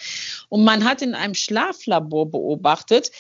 Und 0.49 0.65
man 0.65 0.85
hat 0.85 1.03
in 1.03 1.15
einem 1.15 1.35
Schlaflabor 1.35 2.33
beobachtet, 2.33 3.13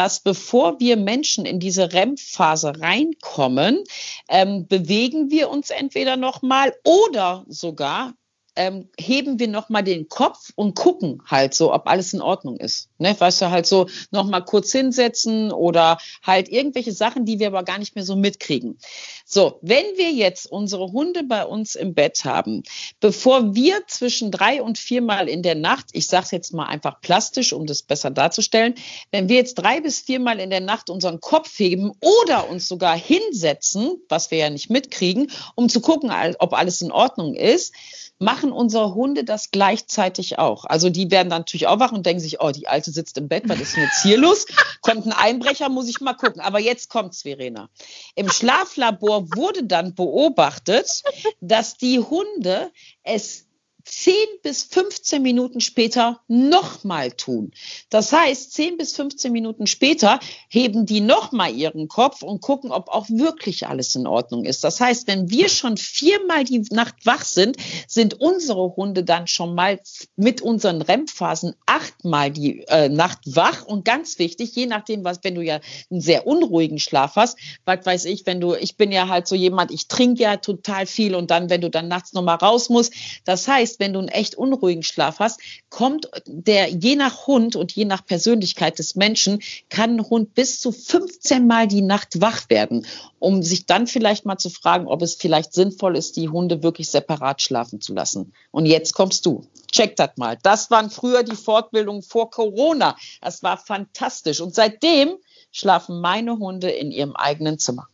dass 0.00 0.20
bevor 0.20 0.80
wir 0.80 0.96
Menschen 0.96 1.44
in 1.44 1.60
diese 1.60 1.92
REM-Phase 1.92 2.80
rein 2.80 3.10
reinkommen, 3.10 3.84
ähm, 4.30 4.66
bewegen 4.66 5.30
wir 5.30 5.50
uns 5.50 5.68
entweder 5.68 6.16
nochmal 6.16 6.74
oder 6.84 7.44
sogar 7.48 8.14
ähm, 8.60 8.90
heben 8.98 9.38
wir 9.38 9.48
nochmal 9.48 9.82
den 9.82 10.10
Kopf 10.10 10.50
und 10.54 10.74
gucken 10.74 11.22
halt 11.24 11.54
so, 11.54 11.72
ob 11.72 11.86
alles 11.86 12.12
in 12.12 12.20
Ordnung 12.20 12.58
ist. 12.58 12.90
Ne? 12.98 13.16
Weißt 13.18 13.40
du, 13.40 13.50
halt 13.50 13.64
so 13.64 13.88
nochmal 14.10 14.44
kurz 14.44 14.70
hinsetzen 14.70 15.50
oder 15.50 15.96
halt 16.22 16.50
irgendwelche 16.50 16.92
Sachen, 16.92 17.24
die 17.24 17.38
wir 17.38 17.46
aber 17.46 17.62
gar 17.62 17.78
nicht 17.78 17.94
mehr 17.94 18.04
so 18.04 18.16
mitkriegen. 18.16 18.76
So, 19.24 19.60
wenn 19.62 19.86
wir 19.96 20.10
jetzt 20.10 20.44
unsere 20.44 20.92
Hunde 20.92 21.24
bei 21.24 21.46
uns 21.46 21.74
im 21.74 21.94
Bett 21.94 22.26
haben, 22.26 22.62
bevor 23.00 23.54
wir 23.54 23.80
zwischen 23.86 24.30
drei 24.30 24.60
und 24.60 24.76
viermal 24.76 25.30
in 25.30 25.42
der 25.42 25.54
Nacht, 25.54 25.86
ich 25.92 26.06
sage 26.06 26.26
jetzt 26.32 26.52
mal 26.52 26.66
einfach 26.66 27.00
plastisch, 27.00 27.54
um 27.54 27.64
das 27.64 27.82
besser 27.82 28.10
darzustellen, 28.10 28.74
wenn 29.10 29.30
wir 29.30 29.36
jetzt 29.36 29.54
drei 29.54 29.80
bis 29.80 30.00
viermal 30.00 30.38
in 30.38 30.50
der 30.50 30.60
Nacht 30.60 30.90
unseren 30.90 31.20
Kopf 31.20 31.58
heben 31.58 31.92
oder 32.02 32.50
uns 32.50 32.68
sogar 32.68 32.94
hinsetzen, 32.94 34.02
was 34.10 34.30
wir 34.30 34.36
ja 34.36 34.50
nicht 34.50 34.68
mitkriegen, 34.68 35.30
um 35.54 35.70
zu 35.70 35.80
gucken, 35.80 36.12
ob 36.40 36.52
alles 36.52 36.82
in 36.82 36.92
Ordnung 36.92 37.34
ist, 37.34 37.72
machen 38.20 38.52
unsere 38.52 38.94
Hunde 38.94 39.24
das 39.24 39.50
gleichzeitig 39.50 40.38
auch. 40.38 40.66
Also 40.66 40.90
die 40.90 41.10
werden 41.10 41.30
dann 41.30 41.40
natürlich 41.40 41.66
auch 41.66 41.80
wach 41.80 41.90
und 41.90 42.04
denken 42.04 42.20
sich, 42.20 42.40
oh, 42.40 42.50
die 42.50 42.68
Alte 42.68 42.92
sitzt 42.92 43.16
im 43.16 43.28
Bett, 43.28 43.48
was 43.48 43.60
ist 43.60 43.74
denn 43.74 43.84
jetzt 43.84 44.02
hier 44.02 44.18
los? 44.18 44.46
Kommt 44.82 45.06
ein 45.06 45.12
Einbrecher, 45.12 45.70
muss 45.70 45.88
ich 45.88 46.00
mal 46.00 46.14
gucken. 46.14 46.40
Aber 46.40 46.60
jetzt 46.60 46.90
kommt's, 46.90 47.22
Verena. 47.22 47.70
Im 48.14 48.30
Schlaflabor 48.30 49.34
wurde 49.34 49.64
dann 49.64 49.94
beobachtet, 49.94 51.02
dass 51.40 51.78
die 51.78 51.98
Hunde 51.98 52.70
es 53.02 53.46
10 53.84 54.14
bis 54.42 54.62
15 54.64 55.22
Minuten 55.22 55.60
später 55.60 56.20
nochmal 56.28 57.12
tun. 57.12 57.52
Das 57.88 58.12
heißt, 58.12 58.52
10 58.52 58.76
bis 58.76 58.94
15 58.94 59.32
Minuten 59.32 59.66
später 59.66 60.20
heben 60.48 60.86
die 60.86 61.00
nochmal 61.00 61.54
ihren 61.54 61.88
Kopf 61.88 62.22
und 62.22 62.40
gucken, 62.40 62.72
ob 62.72 62.88
auch 62.88 63.08
wirklich 63.08 63.66
alles 63.66 63.94
in 63.94 64.06
Ordnung 64.06 64.44
ist. 64.44 64.64
Das 64.64 64.80
heißt, 64.80 65.06
wenn 65.06 65.30
wir 65.30 65.48
schon 65.48 65.76
viermal 65.76 66.44
die 66.44 66.64
Nacht 66.70 66.94
wach 67.04 67.24
sind, 67.24 67.56
sind 67.86 68.20
unsere 68.20 68.76
Hunde 68.76 69.04
dann 69.04 69.26
schon 69.26 69.54
mal 69.54 69.80
mit 70.16 70.42
unseren 70.42 70.82
REM-Phasen 70.82 71.54
achtmal 71.66 72.30
die 72.30 72.64
äh, 72.68 72.88
Nacht 72.88 73.20
wach. 73.26 73.64
Und 73.64 73.84
ganz 73.84 74.18
wichtig, 74.18 74.54
je 74.54 74.66
nachdem, 74.66 75.04
was, 75.04 75.20
wenn 75.22 75.34
du 75.34 75.42
ja 75.42 75.60
einen 75.90 76.00
sehr 76.00 76.26
unruhigen 76.26 76.78
Schlaf 76.78 77.16
hast, 77.16 77.38
was 77.64 77.84
weiß 77.84 78.04
ich, 78.06 78.26
wenn 78.26 78.40
du, 78.40 78.54
ich 78.54 78.76
bin 78.76 78.92
ja 78.92 79.08
halt 79.08 79.26
so 79.26 79.34
jemand, 79.34 79.70
ich 79.70 79.88
trinke 79.88 80.22
ja 80.22 80.36
total 80.36 80.86
viel 80.86 81.14
und 81.14 81.30
dann, 81.30 81.50
wenn 81.50 81.60
du 81.60 81.70
dann 81.70 81.88
nachts 81.88 82.12
nochmal 82.12 82.36
raus 82.36 82.68
musst, 82.68 82.92
das 83.24 83.46
heißt, 83.46 83.69
wenn 83.78 83.92
du 83.92 83.98
einen 83.98 84.08
echt 84.08 84.34
unruhigen 84.34 84.82
Schlaf 84.82 85.18
hast, 85.18 85.40
kommt 85.68 86.10
der 86.26 86.68
je 86.68 86.96
nach 86.96 87.26
Hund 87.26 87.54
und 87.56 87.72
je 87.72 87.84
nach 87.84 88.04
Persönlichkeit 88.04 88.78
des 88.78 88.96
Menschen, 88.96 89.40
kann 89.68 89.96
ein 89.96 90.10
Hund 90.10 90.34
bis 90.34 90.60
zu 90.60 90.72
15 90.72 91.46
Mal 91.46 91.68
die 91.68 91.82
Nacht 91.82 92.20
wach 92.20 92.48
werden, 92.48 92.86
um 93.18 93.42
sich 93.42 93.66
dann 93.66 93.86
vielleicht 93.86 94.26
mal 94.26 94.38
zu 94.38 94.50
fragen, 94.50 94.88
ob 94.88 95.02
es 95.02 95.14
vielleicht 95.14 95.52
sinnvoll 95.52 95.96
ist, 95.96 96.16
die 96.16 96.28
Hunde 96.28 96.62
wirklich 96.62 96.90
separat 96.90 97.42
schlafen 97.42 97.80
zu 97.80 97.94
lassen. 97.94 98.32
Und 98.50 98.66
jetzt 98.66 98.94
kommst 98.94 99.26
du. 99.26 99.44
Check 99.70 99.94
das 99.96 100.16
mal. 100.16 100.36
Das 100.42 100.70
waren 100.70 100.90
früher 100.90 101.22
die 101.22 101.36
Fortbildungen 101.36 102.02
vor 102.02 102.30
Corona. 102.30 102.96
Das 103.20 103.42
war 103.42 103.56
fantastisch. 103.56 104.40
Und 104.40 104.54
seitdem 104.54 105.16
schlafen 105.52 106.00
meine 106.00 106.38
Hunde 106.38 106.70
in 106.70 106.90
ihrem 106.90 107.14
eigenen 107.14 107.58
Zimmer. 107.58 107.86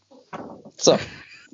So. 0.77 0.97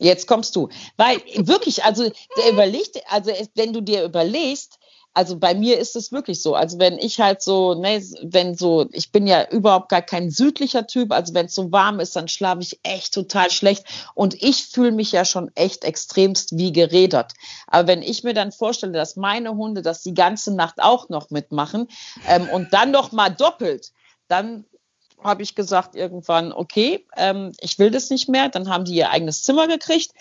Jetzt 0.03 0.26
kommst 0.26 0.57
du. 0.57 0.68
Weil 0.96 1.22
wirklich, 1.36 1.84
also 1.84 2.11
der 2.36 2.53
überlegt, 2.53 3.00
also 3.09 3.30
wenn 3.55 3.72
du 3.72 3.80
dir 3.80 4.03
überlegst, 4.05 4.78
also 5.14 5.38
bei 5.38 5.55
mir 5.55 5.78
ist 5.78 5.94
es 5.94 6.11
wirklich 6.11 6.40
so. 6.40 6.55
Also 6.55 6.78
wenn 6.78 6.98
ich 6.98 7.20
halt 7.20 7.42
so, 7.42 7.74
ne, 7.74 8.03
wenn 8.22 8.57
so, 8.57 8.88
ich 8.92 9.12
bin 9.12 9.26
ja 9.26 9.48
überhaupt 9.48 9.90
gar 9.90 10.03
kein 10.03 10.30
südlicher 10.30 10.86
Typ, 10.86 11.12
also 11.12 11.34
wenn 11.34 11.46
es 11.46 11.55
so 11.55 11.70
warm 11.70 12.00
ist, 12.00 12.16
dann 12.16 12.28
schlafe 12.28 12.62
ich 12.62 12.80
echt 12.82 13.14
total 13.14 13.50
schlecht 13.50 13.84
und 14.14 14.42
ich 14.42 14.66
fühle 14.66 14.92
mich 14.92 15.12
ja 15.12 15.24
schon 15.24 15.50
echt 15.55 15.84
extremst 15.84 16.57
wie 16.57 16.72
gerädert. 16.72 17.34
Aber 17.66 17.86
wenn 17.86 18.03
ich 18.03 18.24
mir 18.24 18.34
dann 18.34 18.53
vorstelle, 18.53 18.92
dass 18.92 19.16
meine 19.16 19.55
Hunde 19.55 19.82
das 19.82 20.03
die 20.03 20.14
ganze 20.14 20.55
Nacht 20.55 20.82
auch 20.82 21.11
noch 21.11 21.30
mitmachen 21.30 21.88
ähm, 22.26 22.48
und 22.48 22.72
dann 22.72 22.90
noch 22.90 23.12
mal 23.12 23.28
doppelt, 23.28 23.92
dann 24.28 24.64
habe 25.25 25.43
ich 25.43 25.55
gesagt 25.55 25.95
irgendwann, 25.95 26.53
okay, 26.53 27.07
ähm, 27.16 27.53
ich 27.61 27.79
will 27.79 27.91
das 27.91 28.11
nicht 28.11 28.29
mehr. 28.29 28.49
Dann 28.49 28.68
haben 28.68 28.85
die 28.85 28.95
ihr 28.95 29.11
eigenes 29.11 29.43
Zimmer 29.43 29.68
gekriegt 29.68 30.12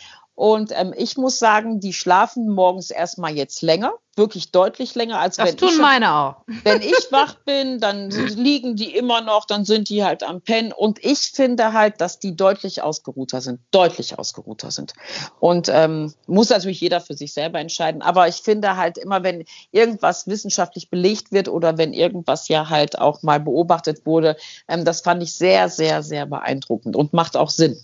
und 0.41 0.71
ähm, 0.73 0.91
ich 0.97 1.17
muss 1.17 1.37
sagen, 1.37 1.79
die 1.79 1.93
schlafen 1.93 2.49
morgens 2.49 2.89
erstmal 2.89 3.37
jetzt 3.37 3.61
länger, 3.61 3.93
wirklich 4.15 4.51
deutlich 4.51 4.95
länger, 4.95 5.19
als 5.19 5.35
das 5.35 5.49
wenn 5.49 5.57
tun 5.57 5.69
ich. 5.73 5.77
meine 5.77 6.15
auch. 6.15 6.35
Wenn 6.63 6.81
ich 6.81 7.11
wach 7.11 7.35
bin, 7.45 7.79
dann 7.79 8.09
liegen 8.09 8.75
die 8.75 8.95
immer 8.95 9.21
noch, 9.21 9.45
dann 9.45 9.65
sind 9.65 9.87
die 9.89 10.03
halt 10.03 10.23
am 10.23 10.41
Pennen. 10.41 10.71
Und 10.71 10.97
ich 11.05 11.19
finde 11.19 11.73
halt, 11.73 12.01
dass 12.01 12.17
die 12.17 12.35
deutlich 12.35 12.81
ausgeruhter 12.81 13.39
sind, 13.39 13.59
deutlich 13.69 14.17
ausgeruhter 14.17 14.71
sind. 14.71 14.93
Und 15.39 15.69
ähm, 15.69 16.11
muss 16.25 16.49
natürlich 16.49 16.81
jeder 16.81 17.01
für 17.01 17.13
sich 17.13 17.33
selber 17.33 17.59
entscheiden. 17.59 18.01
Aber 18.01 18.27
ich 18.27 18.37
finde 18.37 18.77
halt 18.77 18.97
immer, 18.97 19.21
wenn 19.21 19.45
irgendwas 19.69 20.25
wissenschaftlich 20.25 20.89
belegt 20.89 21.31
wird 21.31 21.49
oder 21.49 21.77
wenn 21.77 21.93
irgendwas 21.93 22.47
ja 22.47 22.67
halt 22.67 22.97
auch 22.97 23.21
mal 23.21 23.39
beobachtet 23.39 24.07
wurde, 24.07 24.37
ähm, 24.67 24.85
das 24.85 25.01
fand 25.01 25.21
ich 25.21 25.33
sehr, 25.33 25.69
sehr, 25.69 26.01
sehr 26.01 26.25
beeindruckend 26.25 26.95
und 26.95 27.13
macht 27.13 27.37
auch 27.37 27.51
Sinn. 27.51 27.77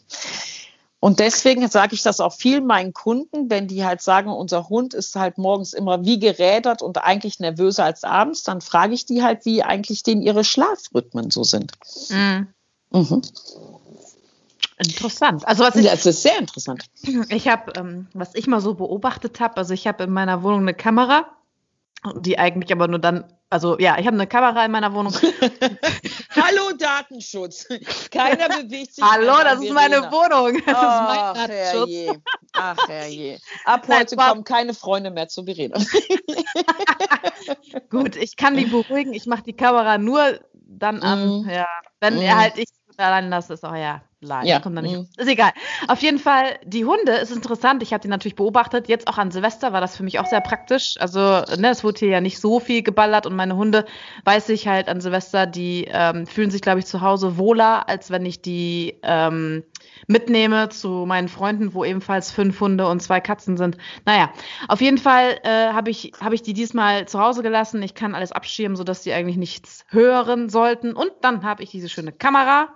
Und 0.99 1.19
deswegen 1.19 1.67
sage 1.67 1.93
ich 1.93 2.01
das 2.01 2.19
auch 2.19 2.33
viel 2.33 2.61
meinen 2.61 2.91
Kunden, 2.91 3.49
wenn 3.51 3.67
die 3.67 3.85
halt 3.85 4.01
sagen, 4.01 4.31
unser 4.31 4.67
Hund 4.67 4.95
ist 4.95 5.15
halt 5.15 5.37
morgens 5.37 5.73
immer 5.73 6.03
wie 6.03 6.17
gerädert 6.17 6.81
und 6.81 6.97
eigentlich 6.97 7.39
nervöser 7.39 7.85
als 7.85 8.03
abends, 8.03 8.43
dann 8.43 8.61
frage 8.61 8.95
ich 8.95 9.05
die 9.05 9.21
halt, 9.21 9.45
wie 9.45 9.61
eigentlich 9.61 10.01
denn 10.01 10.21
ihre 10.21 10.43
Schlafrhythmen 10.43 11.29
so 11.29 11.43
sind. 11.43 11.73
Mhm. 12.09 12.47
Mhm. 12.91 13.21
Interessant. 14.79 15.47
Also 15.47 15.63
was 15.63 15.75
ich, 15.75 15.85
ja, 15.85 15.93
es 15.93 16.05
ist 16.05 16.21
sehr 16.23 16.37
interessant. 16.39 16.85
Ich 17.29 17.47
habe, 17.47 17.73
ähm, 17.77 18.07
was 18.13 18.33
ich 18.35 18.47
mal 18.47 18.61
so 18.61 18.73
beobachtet 18.73 19.39
habe, 19.39 19.57
also 19.57 19.73
ich 19.73 19.87
habe 19.87 20.03
in 20.03 20.11
meiner 20.11 20.43
Wohnung 20.43 20.61
eine 20.61 20.73
Kamera, 20.73 21.27
die 22.21 22.39
eigentlich 22.39 22.71
aber 22.71 22.87
nur 22.87 22.99
dann 22.99 23.25
also 23.49 23.77
ja, 23.79 23.97
ich 23.97 24.05
habe 24.05 24.15
eine 24.15 24.27
Kamera 24.27 24.65
in 24.65 24.71
meiner 24.71 24.93
Wohnung. 24.93 25.13
Hallo 26.35 26.73
Datenschutz. 26.77 27.67
Keiner 28.11 28.49
bewegt 28.49 28.95
sich. 28.95 29.03
Hallo, 29.03 29.37
das 29.43 29.63
ist 29.63 29.71
meine 29.71 30.11
Wohnung. 30.11 30.61
Das 30.65 30.75
Ach, 30.77 31.33
ist 31.33 31.39
mein 31.39 31.49
Herrje. 31.49 32.21
Ach 32.53 32.87
herrje. 32.87 33.39
Ab 33.65 33.87
heute 33.87 34.15
Nein, 34.15 34.29
kommen 34.29 34.43
keine 34.43 34.73
Freunde 34.73 35.11
mehr 35.11 35.29
zu 35.29 35.45
Verena. 35.45 35.79
Gut, 37.89 38.17
ich 38.17 38.35
kann 38.35 38.57
die 38.57 38.65
beruhigen. 38.65 39.13
Ich 39.13 39.27
mache 39.27 39.43
die 39.43 39.55
Kamera 39.55 39.97
nur 39.97 40.39
dann 40.53 41.01
an, 41.01 41.43
mm. 41.43 41.49
ja, 41.49 41.67
wenn 42.01 42.15
mm. 42.15 42.21
er 42.21 42.37
halt 42.37 42.57
ich 42.57 42.67
allein 42.97 43.29
lasse, 43.29 43.53
ist 43.53 43.63
auch 43.63 43.75
ja 43.75 44.01
Nein, 44.19 44.47
ja. 44.47 44.59
kommt 44.59 44.75
da 44.75 44.81
nicht. 44.81 44.97
Mhm. 44.97 45.07
Ist 45.15 45.29
egal. 45.29 45.51
Auf 45.87 46.01
jeden 46.01 46.17
Fall, 46.17 46.57
die 46.65 46.85
Hunde 46.85 47.11
ist 47.11 47.31
interessant. 47.31 47.83
Ich 47.83 47.93
habe 47.93 48.01
die 48.01 48.07
natürlich 48.07 48.35
beobachtet. 48.35 48.87
Jetzt 48.87 49.07
auch 49.07 49.19
an 49.19 49.29
Silvester 49.29 49.73
war 49.73 49.81
das 49.81 49.95
für 49.95 50.01
mich 50.01 50.17
auch 50.17 50.25
sehr 50.25 50.41
praktisch. 50.41 50.95
Also, 50.99 51.19
ne, 51.19 51.69
es 51.69 51.83
wurde 51.83 51.99
hier 51.99 52.09
ja 52.09 52.21
nicht 52.21 52.39
so 52.39 52.59
viel 52.59 52.81
geballert 52.81 53.27
und 53.27 53.35
meine 53.35 53.55
Hunde, 53.55 53.85
weiß 54.25 54.49
ich 54.49 54.67
halt 54.67 54.89
an 54.89 55.01
Silvester, 55.01 55.45
die 55.45 55.87
ähm, 55.91 56.25
fühlen 56.25 56.49
sich, 56.49 56.61
glaube 56.61 56.79
ich, 56.79 56.87
zu 56.87 57.01
Hause 57.01 57.37
wohler, 57.37 57.87
als 57.89 58.09
wenn 58.09 58.25
ich 58.25 58.41
die 58.41 58.97
ähm, 59.03 59.63
mitnehme 60.07 60.69
zu 60.69 61.05
meinen 61.05 61.27
Freunden, 61.27 61.75
wo 61.75 61.85
ebenfalls 61.85 62.31
fünf 62.31 62.59
Hunde 62.59 62.87
und 62.87 63.01
zwei 63.01 63.19
Katzen 63.19 63.55
sind. 63.55 63.77
Naja, 64.05 64.31
auf 64.67 64.81
jeden 64.81 64.97
Fall 64.97 65.39
äh, 65.43 65.73
habe 65.73 65.91
ich, 65.91 66.13
hab 66.19 66.33
ich 66.33 66.41
die 66.41 66.53
diesmal 66.53 67.07
zu 67.07 67.19
Hause 67.19 67.43
gelassen. 67.43 67.83
Ich 67.83 67.93
kann 67.93 68.15
alles 68.15 68.31
abschirmen, 68.31 68.77
sodass 68.77 69.03
sie 69.03 69.13
eigentlich 69.13 69.37
nichts 69.37 69.85
hören 69.89 70.49
sollten. 70.49 70.93
Und 70.93 71.11
dann 71.21 71.43
habe 71.43 71.61
ich 71.61 71.69
diese 71.69 71.87
schöne 71.87 72.11
Kamera. 72.11 72.69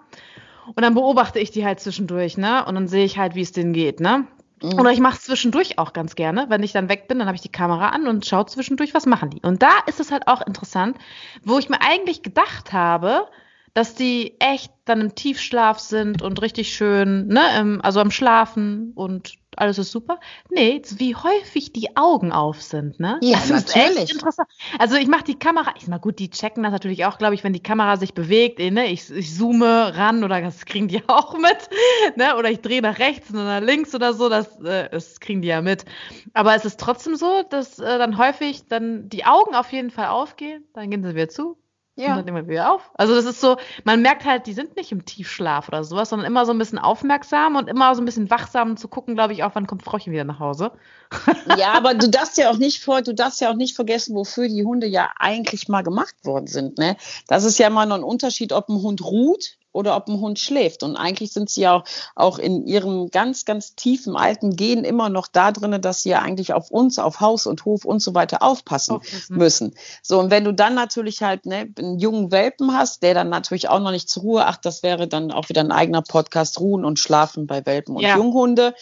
Und 0.76 0.82
dann 0.82 0.93
beobachte 0.93 1.39
ich 1.39 1.51
die 1.51 1.65
halt 1.65 1.80
zwischendurch, 1.80 2.38
ne? 2.38 2.65
Und 2.65 2.76
dann 2.76 2.88
sehe 2.88 3.05
ich 3.05 3.17
halt, 3.17 3.36
wie 3.36 3.41
es 3.41 3.51
denen 3.51 3.74
geht, 3.74 3.99
ne? 3.99 4.28
Mhm. 4.61 4.80
Oder 4.80 4.91
ich 4.91 4.99
mache 4.99 5.17
es 5.17 5.24
zwischendurch 5.24 5.80
auch 5.80 5.93
ganz 5.93 6.15
gerne. 6.15 6.45
Wenn 6.49 6.63
ich 6.63 6.72
dann 6.72 6.89
weg 6.89 7.07
bin, 7.07 7.19
dann 7.19 7.28
habe 7.28 7.36
ich 7.36 7.41
die 7.41 7.51
Kamera 7.51 7.89
an 7.89 8.07
und 8.07 8.26
schaue 8.26 8.45
zwischendurch, 8.45 8.93
was 8.93 9.05
machen 9.05 9.30
die. 9.30 9.41
Und 9.41 9.61
da 9.63 9.72
ist 9.88 9.99
es 9.99 10.11
halt 10.11 10.28
auch 10.28 10.45
interessant, 10.45 10.97
wo 11.43 11.57
ich 11.57 11.69
mir 11.69 11.82
eigentlich 11.82 12.22
gedacht 12.22 12.72
habe, 12.74 13.28
dass 13.74 13.95
die 13.95 14.36
echt 14.39 14.72
dann 14.86 15.01
im 15.01 15.15
Tiefschlaf 15.15 15.80
sind 15.80 16.22
und 16.22 16.41
richtig 16.41 16.74
schön, 16.74 17.28
ne, 17.28 17.80
also 17.82 18.01
am 18.01 18.11
Schlafen 18.11 18.91
und 18.95 19.36
alles 19.58 19.78
ist 19.78 19.91
super. 19.91 20.20
Nee, 20.49 20.82
wie 20.95 21.16
häufig 21.16 21.74
die 21.74 21.95
Augen 21.97 22.32
auf 22.32 22.62
sind, 22.62 22.99
ne? 22.99 23.20
Ja, 23.22 23.38
das 23.38 23.49
natürlich. 23.49 23.89
ist 23.89 23.97
echt 23.97 24.12
interessant. 24.14 24.47
Also 24.80 24.95
ich 24.95 25.08
mache 25.08 25.26
die 25.26 25.38
Kamera, 25.38 25.74
ich 25.76 25.84
sag 25.84 25.89
mal 25.89 25.97
gut, 25.97 26.20
die 26.20 26.30
checken 26.30 26.64
das 26.64 26.72
natürlich 26.72 27.06
auch, 27.06 27.18
glaube 27.18 27.36
ich, 27.36 27.43
wenn 27.43 27.54
die 27.54 27.62
Kamera 27.62 27.97
sich 27.97 28.14
bewegt, 28.14 28.60
eh, 28.60 28.72
ne? 28.72 28.88
Ich, 28.88 29.12
ich 29.12 29.36
zoome 29.36 29.95
ran 29.95 30.24
oder 30.24 30.41
das 30.41 30.66
kriegen 30.66 30.88
die 30.88 31.04
auch 31.08 31.38
mit, 31.38 31.70
ne? 32.16 32.38
Oder 32.38 32.49
ich 32.49 32.62
drehe 32.62 32.82
nach 32.82 32.99
rechts 32.99 33.30
oder 33.32 33.43
nach 33.43 33.62
links 33.62 33.93
oder 33.93 34.14
so, 34.14 34.30
das, 34.30 34.60
äh, 34.62 34.89
das 34.89 35.20
kriegen 35.20 35.41
die 35.41 35.49
ja 35.49 35.62
mit. 35.62 35.86
Aber 36.34 36.56
es 36.56 36.66
ist 36.66 36.80
trotzdem 36.80 37.16
so, 37.16 37.43
dass 37.49 37.80
äh, 37.80 37.97
dann 37.97 38.18
häufig 38.18 38.68
dann 38.68 39.10
die 39.10 39.26
Augen 39.26 39.54
auf 39.56 39.72
jeden 39.72 39.91
Fall 39.91 40.08
aufgehen, 40.08 40.64
dann 40.74 40.89
gehen 40.89 41.04
sie 41.04 41.14
wieder 41.14 41.30
zu, 41.30 41.58
ja. 41.96 42.12
Und 42.12 42.20
dann 42.20 42.28
immer 42.28 42.48
wieder 42.48 42.74
auf. 42.74 42.89
Also 42.94 43.14
das 43.14 43.26
ist 43.26 43.42
so, 43.42 43.58
man 43.84 44.02
merkt 44.02 44.24
halt, 44.24 44.48
die 44.48 44.54
sind 44.54 44.78
nicht 44.78 44.92
im 44.92 45.06
Tiefschlaf 45.06 45.68
oder 45.68 45.84
sowas, 45.84 46.10
sondern 46.10 46.26
immer 46.26 46.46
so 46.46 46.54
ein 46.54 46.58
bisschen 46.58 46.80
aufmerksam 46.80 47.58
und 47.58 47.68
immer 47.68 47.94
so 47.96 48.02
ein 48.02 48.06
bisschen 48.06 48.30
wachsam 48.30 48.78
zu 48.78 48.88
gucken, 48.88 49.16
glaube 49.16 49.34
ich, 49.34 49.44
auch, 49.44 49.52
wann 49.56 49.68
kommt 49.68 49.84
Frauchen 49.84 50.14
wieder 50.14 50.24
nach 50.24 50.39
Hause. 50.39 50.72
ja, 51.58 51.74
aber 51.74 51.94
du 51.94 52.10
darfst 52.10 52.38
ja 52.38 52.50
auch 52.50 52.58
nicht 52.58 52.82
vor, 52.82 53.02
du 53.02 53.14
darfst 53.14 53.42
ja 53.42 53.52
auch 53.52 53.56
nicht 53.56 53.76
vergessen, 53.76 54.16
wofür 54.16 54.48
die 54.48 54.64
Hunde 54.64 54.88
ja 54.88 55.12
eigentlich 55.20 55.68
mal 55.68 55.84
gemacht 55.84 56.16
worden 56.24 56.48
sind. 56.48 56.78
Ne? 56.78 56.96
Das 57.28 57.44
ist 57.44 57.60
ja 57.60 57.70
mal 57.70 57.86
noch 57.86 57.98
ein 57.98 58.04
Unterschied, 58.04 58.54
ob 58.54 58.70
ein 58.70 58.82
Hund 58.82 59.04
ruht 59.04 59.58
oder 59.72 59.95
ob 59.95 60.07
ein 60.07 60.19
Hund 60.19 60.39
schläft. 60.39 60.84
Und 60.84 60.95
eigentlich 60.95 61.32
sind 61.32 61.49
sie 61.49 61.61
ja 61.61 61.76
auch, 61.76 61.84
auch 62.15 62.39
in 62.39 62.65
ihrem 62.65 63.09
ganz, 63.09 63.45
ganz 63.45 63.76
tiefen 63.76 64.15
alten 64.15 64.55
Gen 64.55 64.84
immer 64.84 65.09
noch 65.09 65.28
da 65.28 65.51
drinne, 65.51 65.80
dass 65.80 66.03
sie 66.03 66.09
ja 66.09 66.19
eigentlich 66.19 66.53
auf 66.53 66.72
uns, 66.72 66.99
auf 66.99 67.19
Haus 67.19 67.45
und 67.45 67.65
Hof 67.65 67.86
und 67.86 68.01
so 68.01 68.13
weiter 68.13 68.41
aufpassen, 68.41 68.97
aufpassen. 68.97 69.38
müssen. 69.38 69.76
So, 70.01 70.19
und 70.19 70.32
wenn 70.32 70.43
du 70.43 70.53
dann 70.53 70.76
natürlich 70.76 71.22
halt 71.22 71.45
ne, 71.45 71.74
einen 71.78 71.99
jungen 71.99 72.32
Welpen 72.32 72.74
hast, 72.74 73.03
der 73.03 73.13
dann 73.13 73.30
natürlich 73.30 73.69
auch 73.69 73.80
noch 73.80 73.91
nicht 73.91 74.09
zur 74.09 74.24
Ruhe, 74.24 74.45
ach, 74.45 74.57
das 74.57 74.84
wäre 74.84 75.07
dann 75.07 75.32
auch 75.32 75.49
wieder 75.49 75.61
ein 75.61 75.72
eigener 75.72 76.01
Podcast, 76.01 76.59
Ruhen 76.59 76.86
und 76.86 76.99
Schlafen 76.99 77.47
bei 77.47 77.65
Welpen 77.65 77.95
und 77.95 78.01
ja. 78.01 78.17
Junghunde. 78.17 78.74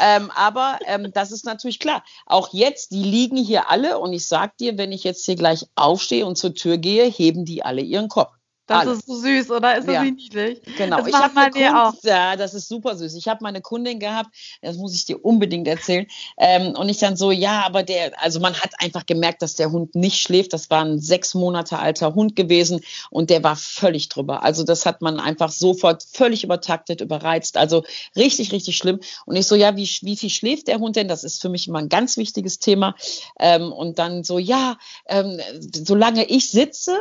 Ähm, 0.00 0.30
aber 0.34 0.78
ähm, 0.86 1.10
das 1.12 1.32
ist 1.32 1.44
natürlich 1.44 1.78
klar. 1.78 2.02
Auch 2.26 2.52
jetzt, 2.52 2.92
die 2.92 3.02
liegen 3.02 3.36
hier 3.36 3.70
alle 3.70 3.98
und 3.98 4.12
ich 4.12 4.26
sag 4.26 4.56
dir, 4.56 4.78
wenn 4.78 4.92
ich 4.92 5.04
jetzt 5.04 5.24
hier 5.24 5.36
gleich 5.36 5.66
aufstehe 5.74 6.26
und 6.26 6.36
zur 6.36 6.54
Tür 6.54 6.78
gehe, 6.78 7.04
heben 7.04 7.44
die 7.44 7.64
alle 7.64 7.82
ihren 7.82 8.08
Kopf. 8.08 8.32
Das 8.66 8.86
Alles. 8.86 8.98
ist 9.00 9.06
so 9.06 9.16
süß, 9.16 9.50
oder? 9.50 9.76
Ist 9.76 9.88
das 9.88 9.94
Ja. 9.94 10.04
nicht 10.04 10.16
niedlich? 10.16 10.62
Genau, 10.76 10.98
Das 10.98 11.08
ich 11.08 11.14
habe 11.14 11.34
wir 11.34 11.50
Kundin, 11.50 11.74
auch. 11.74 11.94
ja, 12.04 12.36
das 12.36 12.54
ist 12.54 12.68
super 12.68 12.96
süß. 12.96 13.16
Ich 13.16 13.26
habe 13.26 13.40
meine 13.42 13.60
Kundin 13.60 13.98
gehabt, 13.98 14.30
das 14.62 14.76
muss 14.76 14.94
ich 14.94 15.04
dir 15.04 15.24
unbedingt 15.24 15.66
erzählen. 15.66 16.06
Ähm, 16.38 16.74
und 16.76 16.88
ich 16.88 16.98
dann 16.98 17.16
so, 17.16 17.32
ja, 17.32 17.62
aber 17.66 17.82
der, 17.82 18.12
also 18.22 18.38
man 18.38 18.54
hat 18.54 18.70
einfach 18.78 19.04
gemerkt, 19.04 19.42
dass 19.42 19.56
der 19.56 19.72
Hund 19.72 19.96
nicht 19.96 20.20
schläft. 20.20 20.52
Das 20.52 20.70
war 20.70 20.84
ein 20.84 21.00
sechs 21.00 21.34
Monate 21.34 21.80
alter 21.80 22.14
Hund 22.14 22.36
gewesen 22.36 22.82
und 23.10 23.30
der 23.30 23.42
war 23.42 23.56
völlig 23.56 24.08
drüber. 24.08 24.44
Also 24.44 24.62
das 24.62 24.86
hat 24.86 25.02
man 25.02 25.18
einfach 25.18 25.50
sofort 25.50 26.04
völlig 26.12 26.44
übertaktet, 26.44 27.00
überreizt. 27.00 27.56
Also 27.56 27.82
richtig, 28.14 28.52
richtig 28.52 28.76
schlimm. 28.76 29.00
Und 29.26 29.34
ich 29.34 29.48
so, 29.48 29.56
ja, 29.56 29.76
wie, 29.76 29.90
wie 30.02 30.16
viel 30.16 30.30
schläft 30.30 30.68
der 30.68 30.78
Hund 30.78 30.94
denn? 30.94 31.08
Das 31.08 31.24
ist 31.24 31.42
für 31.42 31.48
mich 31.48 31.66
immer 31.66 31.80
ein 31.80 31.88
ganz 31.88 32.16
wichtiges 32.16 32.60
Thema. 32.60 32.94
Ähm, 33.40 33.72
und 33.72 33.98
dann 33.98 34.22
so, 34.22 34.38
ja, 34.38 34.78
ähm, 35.06 35.40
solange 35.72 36.24
ich 36.26 36.48
sitze, 36.50 36.96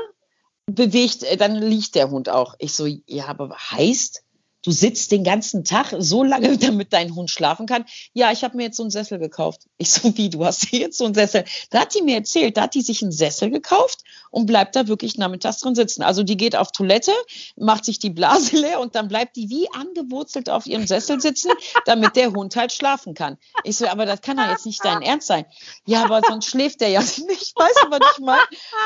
bewegt, 0.65 1.23
äh, 1.23 1.37
dann 1.37 1.55
liegt 1.55 1.95
der 1.95 2.09
Hund 2.09 2.29
auch. 2.29 2.55
Ich 2.59 2.73
so, 2.73 2.85
ja, 2.85 3.27
aber 3.27 3.55
heißt, 3.55 4.23
du 4.63 4.71
sitzt 4.71 5.11
den 5.11 5.23
ganzen 5.23 5.63
Tag 5.63 5.93
so 5.97 6.23
lange, 6.23 6.57
damit 6.59 6.93
dein 6.93 7.15
Hund 7.15 7.29
schlafen 7.29 7.65
kann? 7.65 7.85
Ja, 8.13 8.31
ich 8.31 8.43
habe 8.43 8.57
mir 8.57 8.63
jetzt 8.63 8.77
so 8.77 8.83
einen 8.83 8.91
Sessel 8.91 9.19
gekauft. 9.19 9.61
Ich 9.77 9.91
so, 9.91 10.15
wie, 10.17 10.29
du 10.29 10.45
hast 10.45 10.71
jetzt 10.71 10.97
so 10.97 11.05
einen 11.05 11.13
Sessel? 11.13 11.45
Da 11.69 11.81
hat 11.81 11.95
die 11.95 12.01
mir 12.01 12.15
erzählt, 12.15 12.57
da 12.57 12.63
hat 12.63 12.75
die 12.75 12.81
sich 12.81 13.01
einen 13.01 13.11
Sessel 13.11 13.49
gekauft 13.49 14.03
und 14.31 14.45
bleibt 14.45 14.75
da 14.75 14.87
wirklich 14.87 15.17
nachmittags 15.17 15.59
drin 15.59 15.75
sitzen. 15.75 16.01
Also 16.03 16.23
die 16.23 16.37
geht 16.37 16.55
auf 16.55 16.71
Toilette, 16.71 17.11
macht 17.55 17.85
sich 17.85 17.99
die 17.99 18.09
Blase 18.09 18.55
leer 18.57 18.79
und 18.79 18.95
dann 18.95 19.07
bleibt 19.07 19.35
die 19.35 19.49
wie 19.49 19.67
angewurzelt 19.73 20.49
auf 20.49 20.65
ihrem 20.65 20.87
Sessel 20.87 21.19
sitzen, 21.19 21.51
damit 21.85 22.15
der 22.15 22.31
Hund 22.31 22.55
halt 22.55 22.71
schlafen 22.71 23.13
kann. 23.13 23.37
Ich 23.63 23.77
so, 23.77 23.87
aber 23.87 24.05
das 24.05 24.21
kann 24.21 24.37
doch 24.37 24.49
jetzt 24.49 24.65
nicht 24.65 24.83
dein 24.83 25.01
Ernst 25.01 25.27
sein. 25.27 25.45
Ja, 25.85 26.03
aber 26.03 26.21
sonst 26.27 26.45
schläft 26.45 26.81
der 26.81 26.89
ja 26.89 27.01
nicht. 27.27 27.53
Weißt 27.55 27.79
du, 27.83 27.91
was 27.91 27.99
ich 28.13 28.19
meine? 28.23 28.41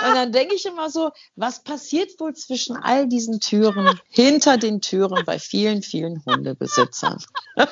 Und 0.08 0.16
dann 0.16 0.32
denke 0.32 0.56
ich 0.56 0.66
immer 0.66 0.90
so, 0.90 1.12
was 1.36 1.64
passiert 1.64 2.20
wohl 2.20 2.34
zwischen 2.34 2.76
all 2.78 3.08
diesen 3.08 3.40
Türen, 3.40 4.00
hinter 4.10 4.58
den 4.58 4.82
Türen 4.82 5.24
bei 5.26 5.40
vielen, 5.40 5.65
vielen 5.82 6.24
Hundebesitzern? 6.26 7.24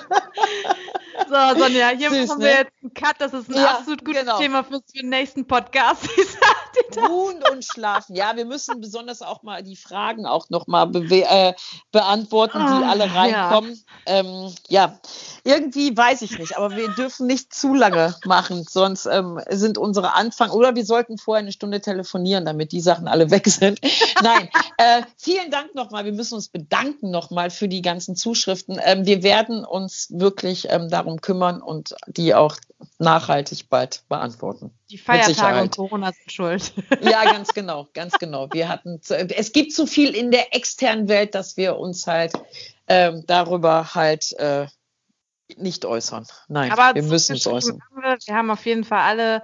So, 1.29 1.59
Sonja, 1.59 1.89
hier 1.89 2.09
Süß, 2.09 2.27
machen 2.27 2.39
ne? 2.39 2.45
wir 2.45 2.51
jetzt 2.53 2.71
einen 2.81 2.93
Cut. 2.93 3.15
Das 3.19 3.33
ist 3.33 3.49
ein 3.49 3.55
Ja, 3.55 3.77
absolut 3.77 4.03
gutes 4.03 4.21
genau. 4.21 4.39
Thema 4.39 4.63
für, 4.63 4.79
den 4.95 5.09
nächsten 5.09 5.45
Podcast. 5.47 6.09
Ruhen 6.97 7.39
und 7.51 7.63
schlafen. 7.63 8.15
Ja, 8.15 8.35
wir 8.35 8.45
müssen 8.45 8.81
besonders 8.81 9.21
auch 9.21 9.43
mal 9.43 9.63
die 9.63 9.75
Fragen 9.75 10.25
auch 10.25 10.49
noch 10.49 10.65
mal 10.67 10.85
bewe- 10.85 11.25
äh, 11.27 11.53
beantworten, 11.91 12.57
die 12.59 12.83
Ah, 12.83 12.89
alle 12.89 13.05
ja. 13.07 13.13
reinkommen. 13.13 13.71
Ja. 14.07 14.13
Ähm, 14.15 14.53
ja, 14.69 14.99
irgendwie 15.43 15.95
weiß 15.95 16.23
ich 16.23 16.37
nicht, 16.39 16.57
aber 16.57 16.75
wir 16.75 16.89
dürfen 16.89 17.27
nicht 17.27 17.53
zu 17.53 17.73
lange 17.75 18.15
machen, 18.25 18.65
sonst 18.67 19.05
ähm, 19.05 19.39
sind 19.49 19.77
unsere 19.77 20.13
Anfang 20.13 20.49
oder 20.49 20.75
wir 20.75 20.85
sollten 20.85 21.17
vorher 21.19 21.41
eine 21.41 21.51
Stunde 21.51 21.79
telefonieren, 21.79 22.45
damit 22.45 22.71
die 22.71 22.81
Sachen 22.81 23.07
alle 23.07 23.29
weg 23.31 23.47
sind. 23.47 23.79
Nein, 24.21 24.49
äh, 24.77 25.03
vielen 25.17 25.51
Dank 25.51 25.75
nochmal. 25.75 26.05
Wir 26.05 26.13
müssen 26.13 26.35
uns 26.35 26.47
bedanken 26.49 27.11
nochmal 27.11 27.49
für 27.51 27.67
die 27.67 27.81
ganzen 27.83 28.15
Zuschriften. 28.15 28.79
Ähm, 28.83 29.05
wir 29.05 29.21
werden 29.21 29.63
uns 29.63 30.07
wirklich 30.09 30.67
ähm, 30.69 30.89
darum 30.89 31.21
kümmern 31.21 31.61
und 31.61 31.95
die 32.07 32.33
auch 32.33 32.57
nachhaltig 32.97 33.69
bald 33.69 34.03
beantworten. 34.09 34.71
Die 34.89 34.97
Feiertage 34.97 35.61
und 35.61 35.75
Corona 35.75 36.11
sind 36.11 36.31
schuld. 36.31 36.73
Ja, 37.01 37.23
ganz 37.25 37.53
genau, 37.53 37.87
ganz 37.93 38.17
genau. 38.17 38.47
Wir 38.51 38.69
hatten, 38.69 38.99
es 39.09 39.51
gibt 39.51 39.73
zu 39.73 39.85
viel 39.85 40.15
in 40.15 40.31
der 40.31 40.55
externen 40.55 41.07
Welt, 41.07 41.35
dass 41.35 41.57
wir 41.57 41.77
uns 41.77 42.07
halt 42.07 42.33
ähm, 42.87 43.23
darüber 43.27 43.93
halt 43.93 44.31
äh, 44.39 44.67
nicht 45.57 45.85
äußern. 45.85 46.25
Nein, 46.47 46.71
Aber 46.71 46.95
wir 46.95 47.03
müssen 47.03 47.33
uns 47.33 47.43
zurückgeschrieben 47.43 47.81
äußern. 47.81 48.03
haben 48.03 48.17
wir, 48.19 48.27
wir 48.27 48.35
haben 48.35 48.51
auf 48.51 48.65
jeden 48.65 48.83
Fall 48.83 48.99
alle 48.99 49.43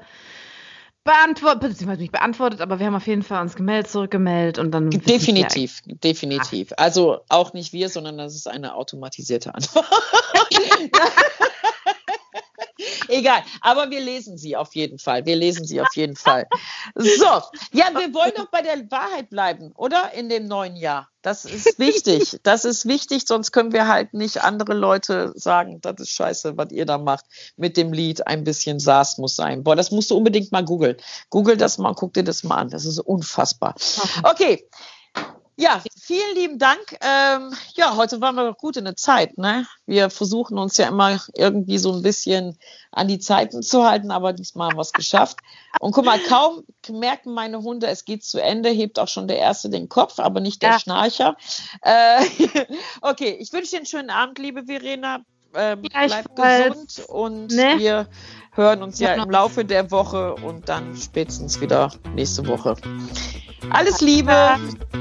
beantwortet, 1.03 1.61
beziehungsweise 1.61 2.01
nicht 2.01 2.11
beantwortet, 2.11 2.61
aber 2.61 2.79
wir 2.79 2.85
haben 2.85 2.95
auf 2.95 3.07
jeden 3.07 3.23
Fall 3.23 3.41
uns 3.41 3.55
gemeldet, 3.55 3.91
zurückgemeldet 3.91 4.59
und 4.59 4.71
dann. 4.71 4.89
Definitiv, 4.89 5.81
definitiv. 5.85 6.71
Also 6.77 7.21
auch 7.29 7.53
nicht 7.53 7.73
wir, 7.73 7.89
sondern 7.89 8.17
das 8.17 8.35
ist 8.35 8.47
eine 8.47 8.75
automatisierte 8.75 9.53
Antwort. 9.55 9.85
Egal, 13.07 13.43
aber 13.61 13.89
wir 13.89 13.99
lesen 13.99 14.37
sie 14.37 14.55
auf 14.55 14.75
jeden 14.75 14.99
Fall. 14.99 15.25
Wir 15.25 15.35
lesen 15.35 15.65
sie 15.65 15.81
auf 15.81 15.95
jeden 15.95 16.15
Fall. 16.15 16.47
So, 16.95 17.25
ja, 17.71 17.87
wir 17.93 18.13
wollen 18.13 18.31
doch 18.35 18.49
bei 18.49 18.61
der 18.61 18.89
Wahrheit 18.89 19.29
bleiben, 19.29 19.71
oder? 19.75 20.13
In 20.13 20.29
dem 20.29 20.47
neuen 20.47 20.75
Jahr. 20.75 21.09
Das 21.21 21.45
ist 21.45 21.77
wichtig. 21.79 22.39
Das 22.43 22.65
ist 22.65 22.85
wichtig, 22.85 23.23
sonst 23.27 23.51
können 23.51 23.73
wir 23.73 23.87
halt 23.87 24.13
nicht 24.13 24.41
andere 24.41 24.73
Leute 24.73 25.33
sagen, 25.35 25.81
das 25.81 25.99
ist 25.99 26.11
scheiße, 26.11 26.57
was 26.57 26.71
ihr 26.71 26.85
da 26.85 26.97
macht 26.97 27.25
mit 27.57 27.75
dem 27.77 27.91
Lied. 27.91 28.25
Ein 28.27 28.43
bisschen 28.43 28.79
Saß 28.79 29.17
muss 29.17 29.35
sein. 29.35 29.63
Boah, 29.63 29.75
das 29.75 29.91
musst 29.91 30.11
du 30.11 30.17
unbedingt 30.17 30.51
mal 30.51 30.63
googeln. 30.63 30.97
Google 31.29 31.57
das 31.57 31.77
mal, 31.77 31.93
guck 31.93 32.13
dir 32.13 32.23
das 32.23 32.43
mal 32.43 32.57
an. 32.57 32.69
Das 32.69 32.85
ist 32.85 32.99
unfassbar. 32.99 33.75
Okay. 34.23 34.65
Ja, 35.59 35.83
vielen 36.01 36.35
lieben 36.35 36.57
Dank. 36.57 36.79
Ähm, 37.01 37.53
ja, 37.75 37.97
heute 37.97 38.21
waren 38.21 38.35
wir 38.35 38.45
doch 38.49 38.57
gut 38.57 38.77
in 38.77 38.85
der 38.85 38.95
Zeit. 38.95 39.37
Ne? 39.37 39.67
Wir 39.85 40.09
versuchen 40.09 40.57
uns 40.57 40.77
ja 40.77 40.87
immer 40.87 41.19
irgendwie 41.35 41.77
so 41.77 41.91
ein 41.91 42.01
bisschen 42.01 42.57
an 42.93 43.09
die 43.09 43.19
Zeiten 43.19 43.61
zu 43.61 43.83
halten, 43.83 44.09
aber 44.09 44.31
diesmal 44.31 44.69
haben 44.69 44.77
wir 44.77 44.83
es 44.83 44.93
geschafft. 44.93 45.39
Und 45.81 45.91
guck 45.91 46.05
mal, 46.05 46.17
kaum 46.17 46.63
merken 46.89 47.33
meine 47.33 47.61
Hunde, 47.61 47.87
es 47.87 48.05
geht 48.05 48.23
zu 48.23 48.41
Ende, 48.41 48.69
hebt 48.69 48.99
auch 48.99 49.09
schon 49.09 49.27
der 49.27 49.39
Erste 49.39 49.69
den 49.69 49.89
Kopf, 49.89 50.19
aber 50.19 50.39
nicht 50.39 50.61
der 50.61 50.71
Ja. 50.71 50.79
Schnarcher. 50.79 51.35
Äh, 51.81 52.23
okay, 53.01 53.35
ich 53.37 53.51
wünsche 53.51 53.71
dir 53.71 53.77
einen 53.77 53.85
schönen 53.85 54.11
Abend, 54.11 54.39
liebe 54.39 54.63
Verena. 54.63 55.25
Ähm, 55.55 55.81
bleib 55.81 56.35
Gleichfalls. 56.35 56.95
gesund 56.95 57.09
und 57.09 57.51
Ne? 57.51 57.75
wir 57.77 58.07
hören 58.53 58.83
uns 58.83 58.99
ja 58.99 59.15
Ja. 59.15 59.23
im 59.23 59.29
Laufe 59.29 59.65
der 59.65 59.89
Woche 59.91 60.35
und 60.35 60.67
dann 60.69 60.95
spätestens 60.95 61.59
wieder 61.61 61.91
nächste 62.15 62.45
Woche. 62.47 62.75
Alles 63.71 64.01
Liebe. 64.01 64.35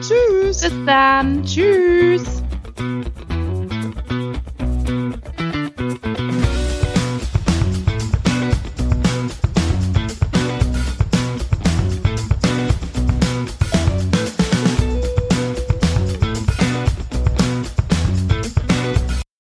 Tschüss. 0.01 0.61
Bis 0.63 0.73
dann. 0.87 1.45
Tschüss. 1.45 2.43